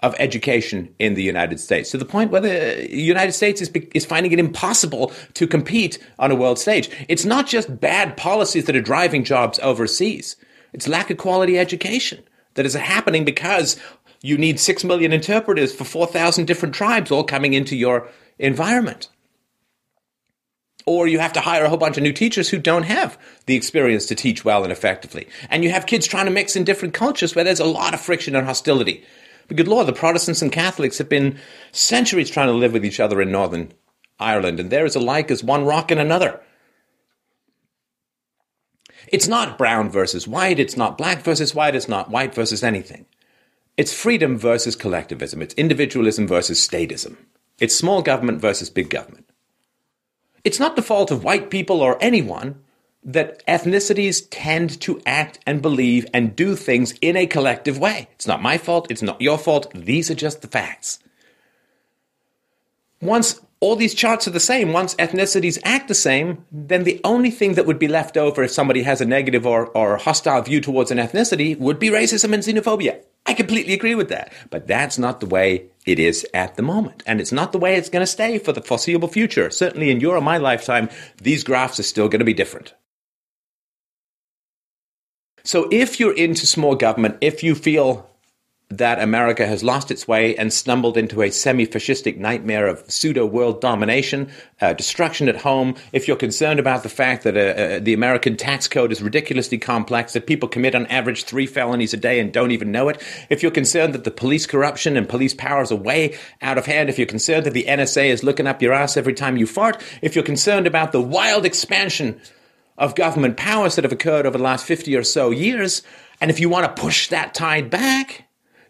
of 0.00 0.14
education 0.18 0.94
in 0.98 1.14
the 1.14 1.22
United 1.22 1.58
States 1.58 1.90
to 1.90 1.98
the 1.98 2.04
point 2.04 2.30
where 2.30 2.40
the 2.40 2.86
United 2.90 3.32
States 3.32 3.62
is, 3.62 3.70
is 3.94 4.04
finding 4.04 4.32
it 4.32 4.38
impossible 4.38 5.10
to 5.34 5.46
compete 5.46 5.98
on 6.18 6.30
a 6.30 6.34
world 6.34 6.58
stage. 6.58 6.90
It's 7.08 7.24
not 7.24 7.46
just 7.46 7.80
bad 7.80 8.16
policies 8.16 8.66
that 8.66 8.76
are 8.76 8.82
driving 8.82 9.24
jobs 9.24 9.58
overseas. 9.60 10.36
It's 10.72 10.86
lack 10.86 11.10
of 11.10 11.16
quality 11.16 11.58
education 11.58 12.22
that 12.54 12.66
is 12.66 12.74
happening 12.74 13.24
because 13.24 13.78
you 14.22 14.36
need 14.36 14.60
6 14.60 14.84
million 14.84 15.12
interpreters 15.12 15.74
for 15.74 15.84
4,000 15.84 16.46
different 16.46 16.74
tribes 16.74 17.10
all 17.10 17.24
coming 17.24 17.54
into 17.54 17.74
your 17.74 18.08
environment 18.38 19.08
or 20.86 21.08
you 21.08 21.18
have 21.18 21.32
to 21.32 21.40
hire 21.40 21.64
a 21.64 21.68
whole 21.68 21.76
bunch 21.76 21.96
of 21.96 22.02
new 22.04 22.12
teachers 22.12 22.48
who 22.48 22.58
don't 22.58 22.84
have 22.84 23.18
the 23.46 23.56
experience 23.56 24.06
to 24.06 24.14
teach 24.14 24.44
well 24.44 24.62
and 24.62 24.72
effectively. 24.72 25.28
And 25.50 25.64
you 25.64 25.70
have 25.70 25.86
kids 25.86 26.06
trying 26.06 26.26
to 26.26 26.30
mix 26.30 26.54
in 26.54 26.64
different 26.64 26.94
cultures 26.94 27.34
where 27.34 27.44
there's 27.44 27.60
a 27.60 27.64
lot 27.64 27.92
of 27.92 28.00
friction 28.00 28.36
and 28.36 28.46
hostility. 28.46 29.04
But 29.48 29.56
good 29.56 29.68
Lord, 29.68 29.86
the 29.86 29.92
Protestants 29.92 30.42
and 30.42 30.52
Catholics 30.52 30.98
have 30.98 31.08
been 31.08 31.38
centuries 31.72 32.30
trying 32.30 32.48
to 32.48 32.52
live 32.52 32.72
with 32.72 32.84
each 32.84 33.00
other 33.00 33.20
in 33.20 33.32
Northern 33.32 33.72
Ireland, 34.18 34.60
and 34.60 34.70
they're 34.70 34.86
as 34.86 34.96
alike 34.96 35.30
as 35.30 35.44
one 35.44 35.64
rock 35.64 35.90
and 35.90 36.00
another. 36.00 36.40
It's 39.08 39.28
not 39.28 39.58
brown 39.58 39.90
versus 39.90 40.26
white, 40.26 40.58
it's 40.58 40.76
not 40.76 40.98
black 40.98 41.22
versus 41.22 41.54
white, 41.54 41.76
it's 41.76 41.88
not 41.88 42.10
white 42.10 42.34
versus 42.34 42.64
anything. 42.64 43.06
It's 43.76 43.92
freedom 43.92 44.38
versus 44.38 44.74
collectivism, 44.74 45.42
it's 45.42 45.54
individualism 45.54 46.26
versus 46.26 46.66
statism. 46.66 47.16
It's 47.58 47.74
small 47.74 48.02
government 48.02 48.40
versus 48.40 48.70
big 48.70 48.90
government. 48.90 49.25
It's 50.46 50.60
not 50.60 50.76
the 50.76 50.82
fault 50.82 51.10
of 51.10 51.24
white 51.24 51.50
people 51.50 51.80
or 51.80 51.98
anyone 52.00 52.62
that 53.02 53.44
ethnicities 53.46 54.28
tend 54.30 54.80
to 54.82 55.02
act 55.04 55.40
and 55.44 55.60
believe 55.60 56.06
and 56.14 56.36
do 56.36 56.54
things 56.54 56.94
in 57.00 57.16
a 57.16 57.26
collective 57.26 57.80
way. 57.80 58.06
It's 58.12 58.28
not 58.28 58.40
my 58.40 58.56
fault. 58.56 58.86
It's 58.88 59.02
not 59.02 59.20
your 59.20 59.38
fault. 59.38 59.72
These 59.74 60.08
are 60.08 60.14
just 60.14 60.42
the 60.42 60.46
facts. 60.46 61.00
Once 63.02 63.40
all 63.58 63.74
these 63.74 63.92
charts 63.92 64.28
are 64.28 64.36
the 64.38 64.38
same, 64.38 64.72
once 64.72 64.94
ethnicities 64.94 65.58
act 65.64 65.88
the 65.88 65.96
same, 65.96 66.44
then 66.52 66.84
the 66.84 67.00
only 67.02 67.32
thing 67.32 67.54
that 67.54 67.66
would 67.66 67.80
be 67.80 67.88
left 67.88 68.16
over 68.16 68.44
if 68.44 68.52
somebody 68.52 68.84
has 68.84 69.00
a 69.00 69.04
negative 69.04 69.44
or, 69.44 69.66
or 69.76 69.96
hostile 69.96 70.42
view 70.42 70.60
towards 70.60 70.92
an 70.92 70.98
ethnicity 70.98 71.58
would 71.58 71.80
be 71.80 71.88
racism 71.88 72.32
and 72.32 72.44
xenophobia. 72.44 73.02
I 73.26 73.34
completely 73.34 73.74
agree 73.74 73.94
with 73.94 74.08
that. 74.08 74.32
But 74.50 74.66
that's 74.66 74.98
not 74.98 75.20
the 75.20 75.26
way 75.26 75.66
it 75.84 75.98
is 75.98 76.26
at 76.32 76.56
the 76.56 76.62
moment. 76.62 77.02
And 77.06 77.20
it's 77.20 77.32
not 77.32 77.52
the 77.52 77.58
way 77.58 77.76
it's 77.76 77.90
going 77.90 78.02
to 78.02 78.06
stay 78.06 78.38
for 78.38 78.52
the 78.52 78.62
foreseeable 78.62 79.08
future. 79.08 79.50
Certainly 79.50 79.90
in 79.90 80.00
your 80.00 80.16
or 80.16 80.20
my 80.20 80.38
lifetime, 80.38 80.88
these 81.20 81.44
graphs 81.44 81.80
are 81.80 81.84
still 81.84 82.08
going 82.08 82.20
to 82.20 82.24
be 82.24 82.34
different. 82.34 82.74
So 85.44 85.68
if 85.70 86.00
you're 86.00 86.16
into 86.16 86.46
small 86.46 86.74
government, 86.74 87.18
if 87.20 87.42
you 87.42 87.54
feel 87.54 88.10
that 88.68 89.00
America 89.00 89.46
has 89.46 89.62
lost 89.62 89.92
its 89.92 90.08
way 90.08 90.36
and 90.36 90.52
stumbled 90.52 90.96
into 90.96 91.22
a 91.22 91.30
semi 91.30 91.66
fascistic 91.66 92.16
nightmare 92.18 92.66
of 92.66 92.82
pseudo 92.90 93.24
world 93.24 93.60
domination, 93.60 94.28
uh, 94.60 94.72
destruction 94.72 95.28
at 95.28 95.36
home, 95.36 95.76
if 95.92 96.08
you're 96.08 96.16
concerned 96.16 96.58
about 96.58 96.82
the 96.82 96.88
fact 96.88 97.22
that 97.22 97.36
uh, 97.36 97.40
uh, 97.40 97.78
the 97.78 97.94
American 97.94 98.36
tax 98.36 98.66
code 98.66 98.90
is 98.90 99.00
ridiculously 99.00 99.56
complex, 99.56 100.14
that 100.14 100.26
people 100.26 100.48
commit 100.48 100.74
on 100.74 100.84
average 100.86 101.24
three 101.24 101.46
felonies 101.46 101.94
a 101.94 101.96
day 101.96 102.18
and 102.18 102.32
don't 102.32 102.50
even 102.50 102.72
know 102.72 102.88
it, 102.88 103.00
if 103.30 103.40
you're 103.40 103.52
concerned 103.52 103.94
that 103.94 104.02
the 104.02 104.10
police 104.10 104.46
corruption 104.46 104.96
and 104.96 105.08
police 105.08 105.34
powers 105.34 105.70
are 105.70 105.76
way 105.76 106.18
out 106.42 106.58
of 106.58 106.66
hand, 106.66 106.88
if 106.88 106.98
you're 106.98 107.06
concerned 107.06 107.46
that 107.46 107.54
the 107.54 107.66
NSA 107.68 108.06
is 108.06 108.24
looking 108.24 108.48
up 108.48 108.60
your 108.60 108.72
ass 108.72 108.96
every 108.96 109.14
time 109.14 109.36
you 109.36 109.46
fart, 109.46 109.80
if 110.02 110.16
you're 110.16 110.24
concerned 110.24 110.66
about 110.66 110.90
the 110.90 111.00
wild 111.00 111.46
expansion 111.46 112.20
of 112.78 112.96
government 112.96 113.36
powers 113.36 113.76
that 113.76 113.84
have 113.84 113.92
occurred 113.92 114.26
over 114.26 114.36
the 114.36 114.44
last 114.44 114.66
50 114.66 114.96
or 114.96 115.04
so 115.04 115.30
years, 115.30 115.82
and 116.20 116.32
if 116.32 116.40
you 116.40 116.48
want 116.48 116.64
to 116.74 116.82
push 116.82 117.08
that 117.08 117.32
tide 117.32 117.70
back, 117.70 118.26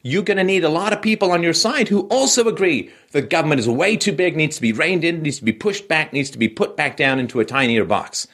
you're 0.07 0.23
going 0.23 0.37
to 0.37 0.45
need 0.45 0.63
a 0.63 0.69
lot 0.69 0.93
of 0.93 1.03
people 1.03 1.33
on 1.33 1.43
your 1.43 1.53
side 1.53 1.89
who 1.89 2.03
also 2.09 2.47
agree 2.47 2.91
the 3.11 3.21
government 3.21 3.59
is 3.59 3.69
way 3.69 3.97
too 3.97 4.13
big, 4.13 4.37
needs 4.37 4.55
to 4.55 4.63
be 4.63 4.73
reined 4.73 5.03
in, 5.03 5.23
needs 5.23 5.39
to 5.39 5.45
be 5.45 5.53
pushed 5.53 5.89
back, 5.89 6.13
needs 6.13 6.31
to 6.31 6.39
be 6.39 6.49
put 6.49 6.77
back 6.77 6.97
down 6.97 7.19
into 7.19 7.41
a 7.41 7.45
tinier 7.45 7.85
box. 7.85 8.29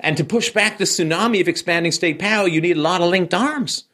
And 0.00 0.16
to 0.16 0.24
push 0.24 0.50
back 0.50 0.78
the 0.78 0.84
tsunami 0.84 1.40
of 1.40 1.46
expanding 1.46 1.92
state 1.92 2.18
power, 2.18 2.48
you 2.48 2.60
need 2.60 2.76
a 2.76 2.80
lot 2.80 3.02
of 3.02 3.08
linked 3.08 3.34
arms. 3.34 3.84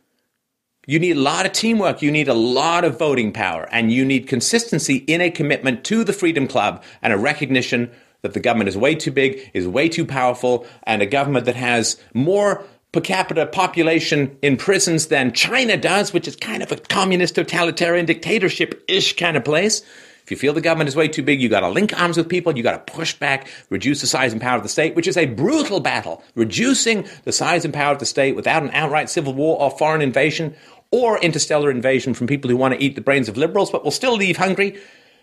You 0.86 0.98
need 0.98 1.18
a 1.18 1.20
lot 1.20 1.44
of 1.44 1.52
teamwork. 1.52 2.00
You 2.00 2.10
need 2.10 2.28
a 2.28 2.34
lot 2.34 2.84
of 2.84 2.98
voting 2.98 3.32
power. 3.32 3.68
And 3.70 3.92
you 3.92 4.02
need 4.02 4.26
consistency 4.26 4.96
in 4.96 5.20
a 5.20 5.30
commitment 5.30 5.84
to 5.84 6.02
the 6.02 6.14
Freedom 6.14 6.48
Club 6.48 6.82
and 7.02 7.12
a 7.12 7.18
recognition 7.18 7.90
that 8.22 8.32
the 8.32 8.40
government 8.40 8.68
is 8.68 8.76
way 8.76 8.94
too 8.94 9.10
big, 9.10 9.50
is 9.52 9.68
way 9.68 9.88
too 9.88 10.06
powerful, 10.06 10.66
and 10.84 11.02
a 11.02 11.06
government 11.06 11.44
that 11.44 11.56
has 11.56 12.00
more 12.14 12.64
per 12.92 13.00
capita 13.00 13.46
population 13.46 14.36
in 14.42 14.56
prisons 14.56 15.06
than 15.06 15.32
China 15.32 15.76
does, 15.76 16.12
which 16.12 16.28
is 16.28 16.36
kind 16.36 16.62
of 16.62 16.70
a 16.70 16.76
communist 16.76 17.34
totalitarian 17.34 18.04
dictatorship 18.04 18.84
ish 18.86 19.16
kind 19.16 19.36
of 19.36 19.44
place. 19.44 19.82
If 20.24 20.30
you 20.30 20.36
feel 20.36 20.52
the 20.52 20.60
government 20.60 20.88
is 20.88 20.94
way 20.94 21.08
too 21.08 21.22
big, 21.22 21.40
you 21.40 21.48
got 21.48 21.60
to 21.60 21.68
link 21.68 21.98
arms 21.98 22.16
with 22.16 22.28
people, 22.28 22.56
you 22.56 22.62
got 22.62 22.86
to 22.86 22.92
push 22.92 23.14
back, 23.14 23.48
reduce 23.70 24.02
the 24.02 24.06
size 24.06 24.32
and 24.32 24.40
power 24.40 24.56
of 24.56 24.62
the 24.62 24.68
state, 24.68 24.94
which 24.94 25.08
is 25.08 25.16
a 25.16 25.26
brutal 25.26 25.80
battle. 25.80 26.22
Reducing 26.36 27.08
the 27.24 27.32
size 27.32 27.64
and 27.64 27.74
power 27.74 27.92
of 27.92 27.98
the 27.98 28.06
state 28.06 28.36
without 28.36 28.62
an 28.62 28.70
outright 28.72 29.10
civil 29.10 29.34
war 29.34 29.58
or 29.60 29.70
foreign 29.70 30.00
invasion 30.00 30.54
or 30.92 31.18
interstellar 31.18 31.70
invasion 31.70 32.14
from 32.14 32.26
people 32.26 32.50
who 32.50 32.56
want 32.56 32.74
to 32.74 32.80
eat 32.80 32.94
the 32.94 33.00
brains 33.00 33.28
of 33.28 33.36
liberals 33.36 33.70
but 33.70 33.82
will 33.82 33.90
still 33.90 34.14
leave 34.14 34.36
hungry. 34.36 34.78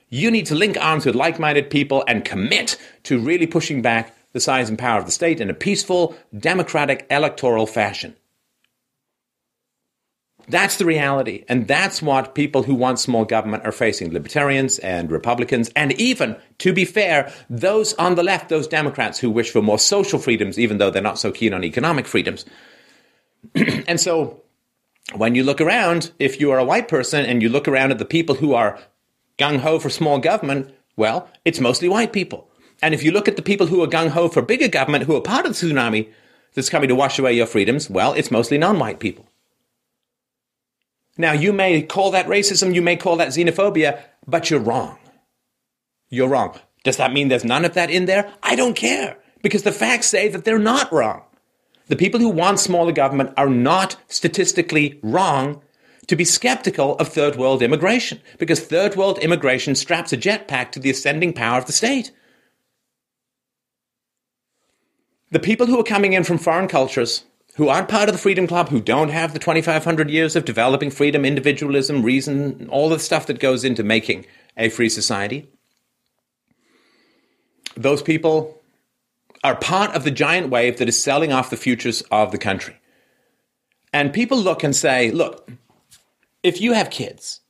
You 0.10 0.32
need 0.32 0.48
to 0.48 0.56
link 0.56 0.76
arms 0.82 1.06
with 1.06 1.16
like 1.16 1.40
minded 1.40 1.70
people 1.70 2.04
and 2.08 2.26
commit 2.26 2.78
to 3.04 3.20
really 3.20 3.48
pushing 3.48 3.82
back 3.82 4.14
the 4.32 4.40
size 4.40 4.70
and 4.70 4.78
power 4.78 5.00
of 5.00 5.06
the 5.06 5.12
state 5.12 5.42
in 5.42 5.50
a 5.50 5.54
peaceful, 5.54 6.16
democratic, 6.38 7.06
electoral 7.10 7.66
fashion. 7.66 8.16
That's 10.50 10.78
the 10.78 10.86
reality. 10.86 11.46
And 11.48 11.68
that's 11.68 12.02
what 12.02 12.34
people 12.34 12.64
who 12.64 12.74
want 12.74 13.00
small 13.00 13.24
government 13.24 13.66
are 13.66 13.72
facing 13.72 14.12
libertarians 14.12 14.80
and 14.80 15.12
Republicans, 15.12 15.70
and 15.76 15.94
even, 15.94 16.36
to 16.60 16.74
be 16.74 16.86
fair, 16.86 17.32
those 17.50 17.94
on 17.94 18.16
the 18.16 18.24
left, 18.24 18.50
those 18.50 18.68
Democrats 18.68 19.20
who 19.20 19.30
wish 19.30 19.52
for 19.52 19.62
more 19.62 19.78
social 19.78 20.18
freedoms, 20.18 20.58
even 20.58 20.80
though 20.80 20.90
they're 20.90 21.04
not 21.04 21.20
so 21.20 21.32
keen 21.32 21.54
on 21.54 21.64
economic 21.64 22.08
freedoms. 22.08 22.46
and 23.56 24.00
so, 24.00 24.42
when 25.16 25.36
you 25.36 25.44
look 25.44 25.62
around, 25.62 26.12
if 26.18 26.40
you 26.42 26.52
are 26.52 26.60
a 26.60 26.66
white 26.66 26.88
person 26.88 27.26
and 27.26 27.44
you 27.44 27.50
look 27.50 27.68
around 27.68 27.92
at 27.92 28.00
the 28.00 28.06
people 28.06 28.36
who 28.36 28.54
are 28.54 28.80
gung 29.38 29.60
ho 29.60 29.78
for 29.78 29.90
small 29.90 30.18
government, 30.18 30.74
well, 30.96 31.30
it's 31.46 31.60
mostly 31.60 31.88
white 31.88 32.12
people. 32.12 32.49
And 32.82 32.94
if 32.94 33.04
you 33.04 33.12
look 33.12 33.28
at 33.28 33.36
the 33.36 33.42
people 33.42 33.68
who 33.68 33.84
are 33.84 33.88
gung 33.88 34.10
ho 34.10 34.30
for 34.30 34.42
bigger 34.42 34.68
government, 34.68 35.06
who 35.06 35.16
are 35.16 35.22
part 35.22 35.46
of 35.46 35.58
the 35.58 35.68
tsunami 35.68 36.10
that's 36.54 36.70
coming 36.70 36.90
to 36.90 36.96
wash 36.96 37.20
away 37.20 37.34
your 37.34 37.46
freedoms, 37.46 37.90
well, 37.90 38.14
it's 38.14 38.32
mostly 38.32 38.58
non 38.58 38.80
white 38.80 39.00
people. 39.00 39.28
Now, 41.18 41.34
you 41.34 41.52
may 41.52 41.82
call 41.82 42.12
that 42.12 42.28
racism, 42.28 42.74
you 42.74 42.82
may 42.82 42.96
call 42.96 43.18
that 43.18 43.30
xenophobia, 43.30 44.02
but 44.26 44.50
you're 44.50 44.60
wrong. 44.60 44.98
You're 46.10 46.30
wrong. 46.30 46.58
Does 46.86 46.96
that 46.96 47.12
mean 47.12 47.28
there's 47.28 47.44
none 47.44 47.66
of 47.66 47.74
that 47.74 47.90
in 47.90 48.06
there? 48.06 48.32
I 48.42 48.56
don't 48.56 48.76
care, 48.76 49.18
because 49.42 49.64
the 49.64 49.74
facts 49.74 50.08
say 50.08 50.30
that 50.30 50.46
they're 50.46 50.58
not 50.58 50.92
wrong. 50.94 51.24
The 51.88 51.98
people 51.98 52.22
who 52.22 52.30
want 52.30 52.60
smaller 52.60 52.94
government 52.94 53.34
are 53.36 53.50
not 53.50 53.98
statistically 54.08 55.00
wrong 55.04 55.62
to 56.08 56.16
be 56.16 56.24
skeptical 56.24 56.96
of 56.96 57.10
third 57.10 57.36
world 57.36 57.62
immigration, 57.62 58.22
because 58.38 58.62
third 58.62 58.96
world 58.96 59.20
immigration 59.20 59.76
straps 59.76 60.14
a 60.14 60.18
jetpack 60.18 60.72
to 60.72 60.80
the 60.80 60.90
ascending 60.90 61.34
power 61.34 61.58
of 61.58 61.66
the 61.66 61.74
state. 61.74 62.12
The 65.32 65.40
people 65.40 65.68
who 65.68 65.80
are 65.80 65.84
coming 65.84 66.14
in 66.14 66.24
from 66.24 66.38
foreign 66.38 66.68
cultures 66.68 67.24
who 67.56 67.68
aren't 67.68 67.90
part 67.90 68.08
of 68.08 68.16
the 68.16 68.22
Freedom 68.22 68.48
Club, 68.48 68.70
who 68.70 68.80
don't 68.80 69.10
have 69.10 69.34
the 69.34 69.40
2,500 69.40 70.10
years 70.10 70.36
of 70.36 70.46
developing 70.46 70.90
freedom, 70.90 71.26
individualism, 71.26 72.04
reason, 72.04 72.70
all 72.70 72.88
the 72.88 72.98
stuff 72.98 73.28
that 73.28 73.40
goes 73.40 73.66
into 73.66 73.84
making 73.84 74.26
a 74.56 74.70
free 74.70 74.88
society. 74.88 75.50
Those 77.76 78.02
people 78.02 78.62
are 79.44 79.56
part 79.56 79.94
of 79.94 80.04
the 80.04 80.12
giant 80.12 80.50
wave 80.50 80.78
that 80.78 80.88
is 80.88 81.04
selling 81.04 81.34
off 81.34 81.50
the 81.50 81.58
futures 81.58 82.02
of 82.12 82.32
the 82.32 82.38
country. 82.38 82.78
And 83.92 84.14
people 84.14 84.38
look 84.38 84.64
and 84.64 84.76
say, 84.76 85.12
look, 85.12 85.50
if 86.44 86.62
you 86.62 86.74
have 86.74 86.90
kids 86.90 87.42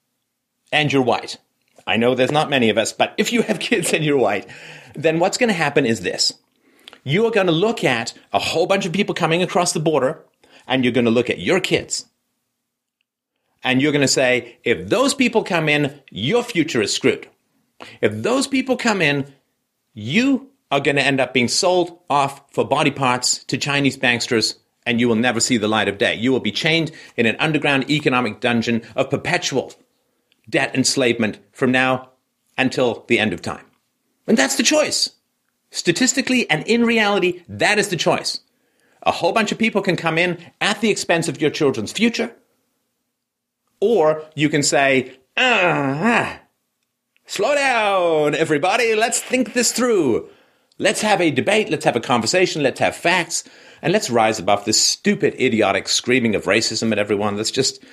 and 0.72 0.92
you're 0.92 1.02
white, 1.02 1.38
I 1.86 1.98
know 1.98 2.16
there's 2.16 2.32
not 2.32 2.50
many 2.50 2.70
of 2.70 2.78
us, 2.78 2.94
but 2.94 3.14
if 3.18 3.32
you 3.32 3.44
have 3.44 3.60
kids 3.60 3.94
and 3.94 4.04
you're 4.04 4.18
white, 4.18 4.48
then 4.96 5.20
what's 5.20 5.38
going 5.38 5.50
to 5.50 5.54
happen 5.54 5.86
is 5.86 6.02
this 6.02 6.34
you 7.04 7.26
are 7.26 7.32
going 7.32 7.48
to 7.48 7.54
look 7.54 7.84
at 7.84 8.14
a 8.34 8.40
whole 8.40 8.68
bunch 8.68 8.86
of 8.86 8.94
people 8.94 9.16
coming 9.16 9.42
across 9.42 9.74
the 9.74 9.80
border 9.80 10.24
and 10.68 10.84
you're 10.84 10.94
going 10.94 11.06
to 11.06 11.12
look 11.12 11.30
at 11.30 11.40
your 11.40 11.60
kids. 11.60 12.06
And 13.64 13.82
you're 13.82 13.92
going 13.92 14.02
to 14.02 14.08
say, 14.08 14.58
if 14.64 14.88
those 14.88 15.14
people 15.14 15.44
come 15.44 15.68
in, 15.68 16.02
your 16.10 16.44
future 16.44 16.82
is 16.82 16.94
screwed. 16.94 17.28
If 18.02 18.24
those 18.24 18.48
people 18.48 18.78
come 18.78 19.02
in, 19.02 19.34
you 19.94 20.50
are 20.72 20.80
going 20.80 20.96
to 20.96 21.06
end 21.06 21.20
up 21.20 21.34
being 21.34 21.48
sold 21.48 22.00
off 22.10 22.42
for 22.54 22.64
body 22.64 22.92
parts 22.92 23.44
to 23.46 23.58
Chinese 23.58 23.98
banksters 23.98 24.56
and 24.86 25.00
you 25.00 25.08
will 25.08 25.16
never 25.16 25.40
see 25.40 25.58
the 25.58 25.68
light 25.68 25.88
of 25.88 25.98
day. 25.98 26.16
You 26.16 26.32
will 26.32 26.40
be 26.40 26.52
chained 26.52 26.92
in 27.18 27.26
an 27.26 27.36
underground 27.40 27.90
economic 27.90 28.40
dungeon 28.40 28.82
of 28.96 29.10
perpetual 29.10 29.74
debt 30.50 30.74
enslavement 30.74 31.40
from 31.52 31.72
now 31.72 32.10
until 32.58 33.06
the 33.08 33.20
end 33.20 33.34
of 33.34 33.42
time. 33.42 33.66
And 34.28 34.38
that's 34.38 34.56
the 34.56 34.64
choice. 34.64 35.12
Statistically 35.72 36.50
and 36.50 36.66
in 36.68 36.84
reality, 36.84 37.44
that 37.48 37.78
is 37.78 37.90
the 37.90 37.96
choice. 37.96 38.42
A 39.04 39.12
whole 39.12 39.32
bunch 39.32 39.52
of 39.52 39.58
people 39.58 39.82
can 39.82 39.96
come 39.96 40.18
in 40.18 40.38
at 40.60 40.82
the 40.82 40.90
expense 40.90 41.28
of 41.28 41.40
your 41.40 41.50
children's 41.50 41.92
future, 41.92 42.36
or 43.80 44.26
you 44.36 44.50
can 44.50 44.64
say, 44.64 45.20
ah, 45.38 46.40
slow 47.26 47.56
down, 47.56 48.36
everybody, 48.36 48.96
let's 48.96 49.22
think 49.22 49.54
this 49.54 49.72
through. 49.72 50.30
Let's 50.78 51.02
have 51.02 51.22
a 51.22 51.32
debate, 51.32 51.70
let's 51.70 51.86
have 51.86 51.96
a 51.96 52.02
conversation, 52.02 52.64
let's 52.64 52.80
have 52.80 52.96
facts, 52.96 53.44
and 53.82 53.94
let's 53.94 54.10
rise 54.10 54.40
above 54.40 54.66
this 54.66 54.82
stupid, 54.82 55.34
idiotic 55.36 55.88
screaming 55.88 56.36
of 56.36 56.46
racism 56.46 56.92
at 56.92 57.00
everyone 57.00 57.36
that's 57.36 57.52
just 57.52 57.84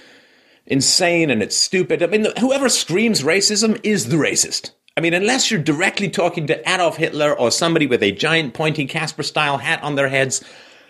insane 0.67 1.31
and 1.31 1.43
it's 1.43 1.57
stupid. 1.57 2.03
I 2.03 2.07
mean, 2.07 2.27
whoever 2.39 2.69
screams 2.69 3.23
racism 3.23 3.81
is 3.83 4.09
the 4.09 4.17
racist. 4.17 4.71
I 4.97 5.03
mean, 5.03 5.13
unless 5.13 5.51
you're 5.51 5.61
directly 5.61 6.09
talking 6.09 6.47
to 6.47 6.59
Adolf 6.69 6.97
Hitler 6.97 7.39
or 7.39 7.51
somebody 7.51 7.87
with 7.87 8.03
a 8.03 8.13
giant 8.13 8.55
pointy 8.55 8.87
Casper 8.87 9.23
style 9.23 9.59
hat 9.59 9.83
on 9.83 9.95
their 9.95 10.09
heads, 10.09 10.43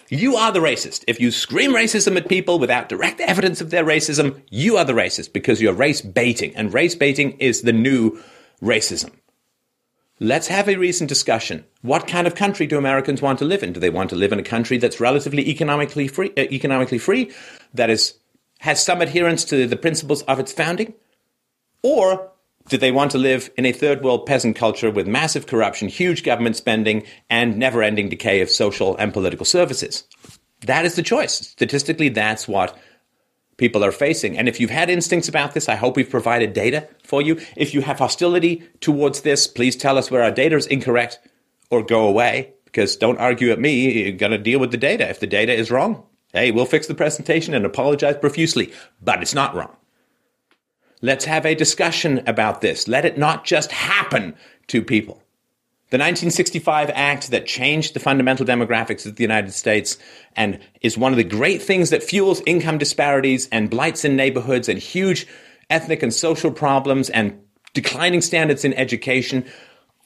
you 0.08 0.36
are 0.36 0.52
the 0.52 0.60
racist. 0.60 1.02
If 1.08 1.18
you 1.18 1.32
scream 1.32 1.72
racism 1.72 2.16
at 2.16 2.28
people 2.28 2.60
without 2.60 2.88
direct 2.88 3.20
evidence 3.20 3.60
of 3.60 3.70
their 3.70 3.84
racism, 3.84 4.42
you 4.48 4.76
are 4.76 4.84
the 4.84 4.92
racist 4.92 5.32
because 5.32 5.60
you're 5.60 5.72
race 5.72 6.02
baiting. 6.02 6.54
And 6.54 6.72
race 6.72 6.94
baiting 6.94 7.32
is 7.38 7.62
the 7.62 7.72
new 7.72 8.22
racism. 8.62 9.10
Let's 10.20 10.46
have 10.46 10.68
a 10.68 10.76
recent 10.76 11.08
discussion. 11.08 11.64
What 11.82 12.06
kind 12.06 12.28
of 12.28 12.36
country 12.36 12.68
do 12.68 12.78
Americans 12.78 13.20
want 13.20 13.40
to 13.40 13.44
live 13.44 13.64
in? 13.64 13.72
Do 13.72 13.80
they 13.80 13.90
want 13.90 14.10
to 14.10 14.16
live 14.16 14.32
in 14.32 14.38
a 14.38 14.44
country 14.44 14.78
that's 14.78 15.00
relatively 15.00 15.48
economically 15.50 16.06
free, 16.06 16.30
uh, 16.36 16.42
economically 16.42 16.98
free, 16.98 17.32
that 17.74 17.90
is 17.90 18.14
has 18.60 18.82
some 18.82 19.02
adherence 19.02 19.44
to 19.44 19.66
the 19.66 19.76
principles 19.76 20.22
of 20.22 20.38
its 20.38 20.52
founding? 20.52 20.94
Or 21.82 22.30
do 22.68 22.76
they 22.76 22.90
want 22.90 23.12
to 23.12 23.18
live 23.18 23.50
in 23.56 23.64
a 23.64 23.72
third 23.72 24.02
world 24.02 24.26
peasant 24.26 24.56
culture 24.56 24.90
with 24.90 25.06
massive 25.06 25.46
corruption, 25.46 25.88
huge 25.88 26.22
government 26.24 26.56
spending, 26.56 27.04
and 27.30 27.56
never 27.56 27.82
ending 27.82 28.08
decay 28.08 28.40
of 28.40 28.50
social 28.50 28.96
and 28.96 29.12
political 29.12 29.46
services? 29.46 30.04
That 30.62 30.84
is 30.84 30.96
the 30.96 31.02
choice. 31.02 31.34
Statistically, 31.34 32.08
that's 32.08 32.48
what 32.48 32.76
people 33.56 33.84
are 33.84 33.92
facing. 33.92 34.36
And 34.36 34.48
if 34.48 34.60
you've 34.60 34.70
had 34.70 34.90
instincts 34.90 35.28
about 35.28 35.54
this, 35.54 35.68
I 35.68 35.76
hope 35.76 35.96
we've 35.96 36.10
provided 36.10 36.52
data 36.52 36.88
for 37.04 37.22
you. 37.22 37.40
If 37.56 37.72
you 37.72 37.82
have 37.82 37.98
hostility 37.98 38.64
towards 38.80 39.20
this, 39.20 39.46
please 39.46 39.76
tell 39.76 39.96
us 39.96 40.10
where 40.10 40.22
our 40.22 40.30
data 40.30 40.56
is 40.56 40.66
incorrect 40.66 41.20
or 41.70 41.82
go 41.82 42.06
away 42.06 42.54
because 42.64 42.96
don't 42.96 43.18
argue 43.18 43.50
at 43.50 43.60
me. 43.60 44.02
You're 44.02 44.12
going 44.12 44.32
to 44.32 44.38
deal 44.38 44.60
with 44.60 44.70
the 44.70 44.76
data. 44.76 45.08
If 45.08 45.20
the 45.20 45.26
data 45.26 45.54
is 45.54 45.70
wrong, 45.70 46.02
hey, 46.32 46.50
we'll 46.50 46.66
fix 46.66 46.86
the 46.86 46.94
presentation 46.94 47.54
and 47.54 47.64
apologize 47.64 48.16
profusely, 48.18 48.72
but 49.00 49.22
it's 49.22 49.34
not 49.34 49.54
wrong. 49.54 49.74
Let's 51.02 51.26
have 51.26 51.44
a 51.44 51.54
discussion 51.54 52.22
about 52.26 52.60
this. 52.60 52.88
Let 52.88 53.04
it 53.04 53.18
not 53.18 53.44
just 53.44 53.70
happen 53.72 54.34
to 54.68 54.82
people. 54.82 55.22
The 55.90 55.98
1965 55.98 56.90
Act 56.94 57.30
that 57.30 57.46
changed 57.46 57.94
the 57.94 58.00
fundamental 58.00 58.44
demographics 58.44 59.06
of 59.06 59.14
the 59.14 59.22
United 59.22 59.52
States 59.52 59.98
and 60.34 60.58
is 60.80 60.98
one 60.98 61.12
of 61.12 61.16
the 61.16 61.22
great 61.22 61.62
things 61.62 61.90
that 61.90 62.02
fuels 62.02 62.42
income 62.44 62.78
disparities 62.78 63.48
and 63.52 63.70
blights 63.70 64.04
in 64.04 64.16
neighborhoods 64.16 64.68
and 64.68 64.80
huge 64.80 65.28
ethnic 65.70 66.02
and 66.02 66.12
social 66.12 66.50
problems 66.50 67.08
and 67.10 67.40
declining 67.72 68.20
standards 68.20 68.64
in 68.64 68.74
education. 68.74 69.44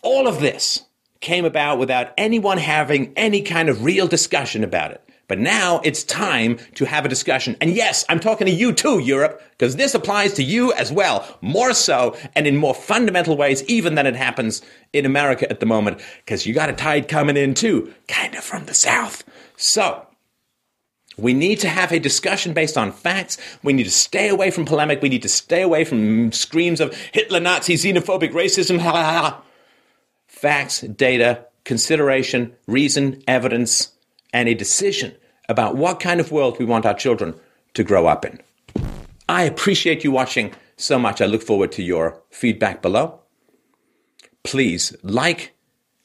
All 0.03 0.29
of 0.29 0.41
this 0.41 0.85
came 1.21 1.47
about 1.47 1.79
without 1.79 2.13
anyone 2.19 2.59
having 2.59 3.13
any 3.17 3.41
kind 3.41 3.69
of 3.69 3.85
real 3.85 4.07
discussion 4.07 4.65
about 4.65 4.91
it. 4.91 5.10
But 5.31 5.39
now 5.39 5.81
it's 5.85 6.03
time 6.03 6.59
to 6.75 6.85
have 6.87 7.05
a 7.05 7.09
discussion. 7.09 7.57
And 7.61 7.71
yes, 7.71 8.05
I'm 8.09 8.19
talking 8.19 8.49
to 8.49 8.53
you 8.53 8.73
too, 8.73 8.99
Europe, 8.99 9.41
because 9.53 9.77
this 9.77 9.95
applies 9.95 10.33
to 10.35 10.43
you 10.43 10.73
as 10.73 10.91
well, 10.91 11.39
more 11.41 11.73
so 11.73 12.17
and 12.35 12.49
in 12.49 12.57
more 12.57 12.75
fundamental 12.75 13.37
ways, 13.37 13.63
even 13.67 13.95
than 13.95 14.09
it 14.09 14.17
happens 14.17 14.61
in 14.93 15.07
America 15.07 15.49
at 15.49 15.61
the 15.61 15.67
moment, 15.67 16.01
because 16.25 16.47
you 16.47 16.53
got 16.53 16.69
a 16.69 16.73
tide 16.73 17.07
coming 17.07 17.37
in 17.37 17.55
too, 17.55 17.95
kind 18.09 18.35
of 18.35 18.43
from 18.43 18.65
the 18.65 18.75
South. 18.75 19.23
So, 19.57 20.05
we 21.17 21.33
need 21.33 21.61
to 21.61 21.69
have 21.69 21.93
a 21.93 22.01
discussion 22.01 22.53
based 22.53 22.77
on 22.77 22.91
facts. 22.91 23.39
We 23.63 23.73
need 23.73 23.85
to 23.85 23.91
stay 23.93 24.31
away 24.31 24.51
from 24.51 24.65
polemic. 24.65 25.01
We 25.01 25.11
need 25.11 25.23
to 25.23 25.29
stay 25.29 25.63
away 25.63 25.85
from 25.85 26.33
screams 26.33 26.81
of 26.81 26.93
Hitler, 27.13 27.39
Nazi, 27.39 27.75
xenophobic 27.75 28.33
racism. 28.33 28.81
Facts, 30.27 30.81
data, 30.81 31.47
consideration, 31.63 32.53
reason, 32.67 33.23
evidence, 33.29 33.93
and 34.33 34.49
a 34.49 34.55
decision 34.55 35.15
about 35.51 35.77
what 35.77 35.99
kind 36.01 36.21
of 36.21 36.31
world 36.31 36.59
we 36.59 36.65
want 36.65 36.87
our 36.87 36.95
children 36.95 37.35
to 37.75 37.83
grow 37.83 38.07
up 38.07 38.25
in. 38.25 38.41
I 39.29 39.43
appreciate 39.43 40.05
you 40.05 40.13
watching 40.13 40.55
so 40.77 40.99
much. 40.99 41.21
I 41.21 41.27
look 41.27 41.43
forward 41.43 41.73
to 41.73 41.83
your 41.83 42.23
feedback 42.31 42.81
below. 42.81 43.21
Please 44.45 44.95
like, 45.03 45.55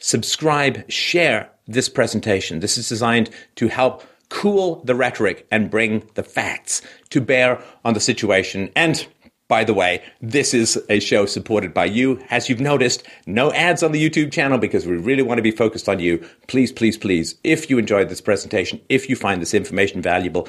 subscribe, 0.02 0.90
share 0.92 1.50
this 1.68 1.88
presentation. 1.90 2.60
This 2.60 2.78
is 2.78 2.90
designed 2.90 3.30
to 3.56 3.68
help 3.68 4.04
cool 4.30 4.84
the 4.84 4.96
rhetoric 4.96 5.48
and 5.52 5.70
bring 5.70 6.10
the 6.16 6.24
facts 6.24 6.82
to 7.12 7.22
bear 7.22 7.62
on 7.86 7.94
the 7.94 8.00
situation 8.00 8.72
and 8.76 9.08
by 9.48 9.64
the 9.64 9.74
way, 9.74 10.04
this 10.22 10.54
is 10.54 10.82
a 10.90 11.00
show 11.00 11.26
supported 11.26 11.74
by 11.74 11.86
you. 11.86 12.20
As 12.30 12.50
you've 12.50 12.60
noticed, 12.60 13.04
no 13.28 13.52
ads 13.54 13.84
on 13.84 13.92
the 13.92 14.10
YouTube 14.10 14.32
channel 14.32 14.58
because 14.58 14.88
we 14.88 14.98
really 14.98 15.22
want 15.22 15.38
to 15.38 15.44
be 15.44 15.52
focused 15.52 15.88
on 15.88 16.00
you. 16.00 16.26
Please, 16.48 16.72
please, 16.72 16.98
please, 16.98 17.36
if 17.44 17.70
you 17.70 17.78
enjoyed 17.78 18.10
this 18.10 18.22
presentation, 18.22 18.82
if 18.90 19.08
you 19.10 19.16
find 19.16 19.42
this 19.42 19.54
information 19.54 20.02
valuable, 20.02 20.48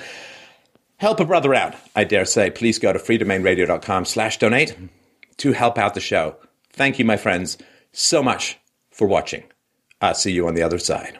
help 0.96 1.20
a 1.20 1.26
brother 1.26 1.54
out, 1.54 1.74
I 1.94 2.04
dare 2.04 2.24
say. 2.24 2.50
Please 2.50 2.78
go 2.78 2.92
to 2.92 2.98
freedomainradio.com 2.98 4.06
slash 4.06 4.38
donate 4.38 4.76
to 5.38 5.52
help 5.52 5.76
out 5.76 5.94
the 5.94 6.00
show. 6.00 6.36
Thank 6.70 6.98
you, 6.98 7.04
my 7.04 7.18
friends, 7.18 7.58
so 7.92 8.22
much 8.22 8.58
for 8.90 9.06
watching. 9.06 9.44
I'll 10.00 10.14
see 10.14 10.32
you 10.32 10.48
on 10.48 10.54
the 10.54 10.62
other 10.62 10.78
side. 10.78 11.18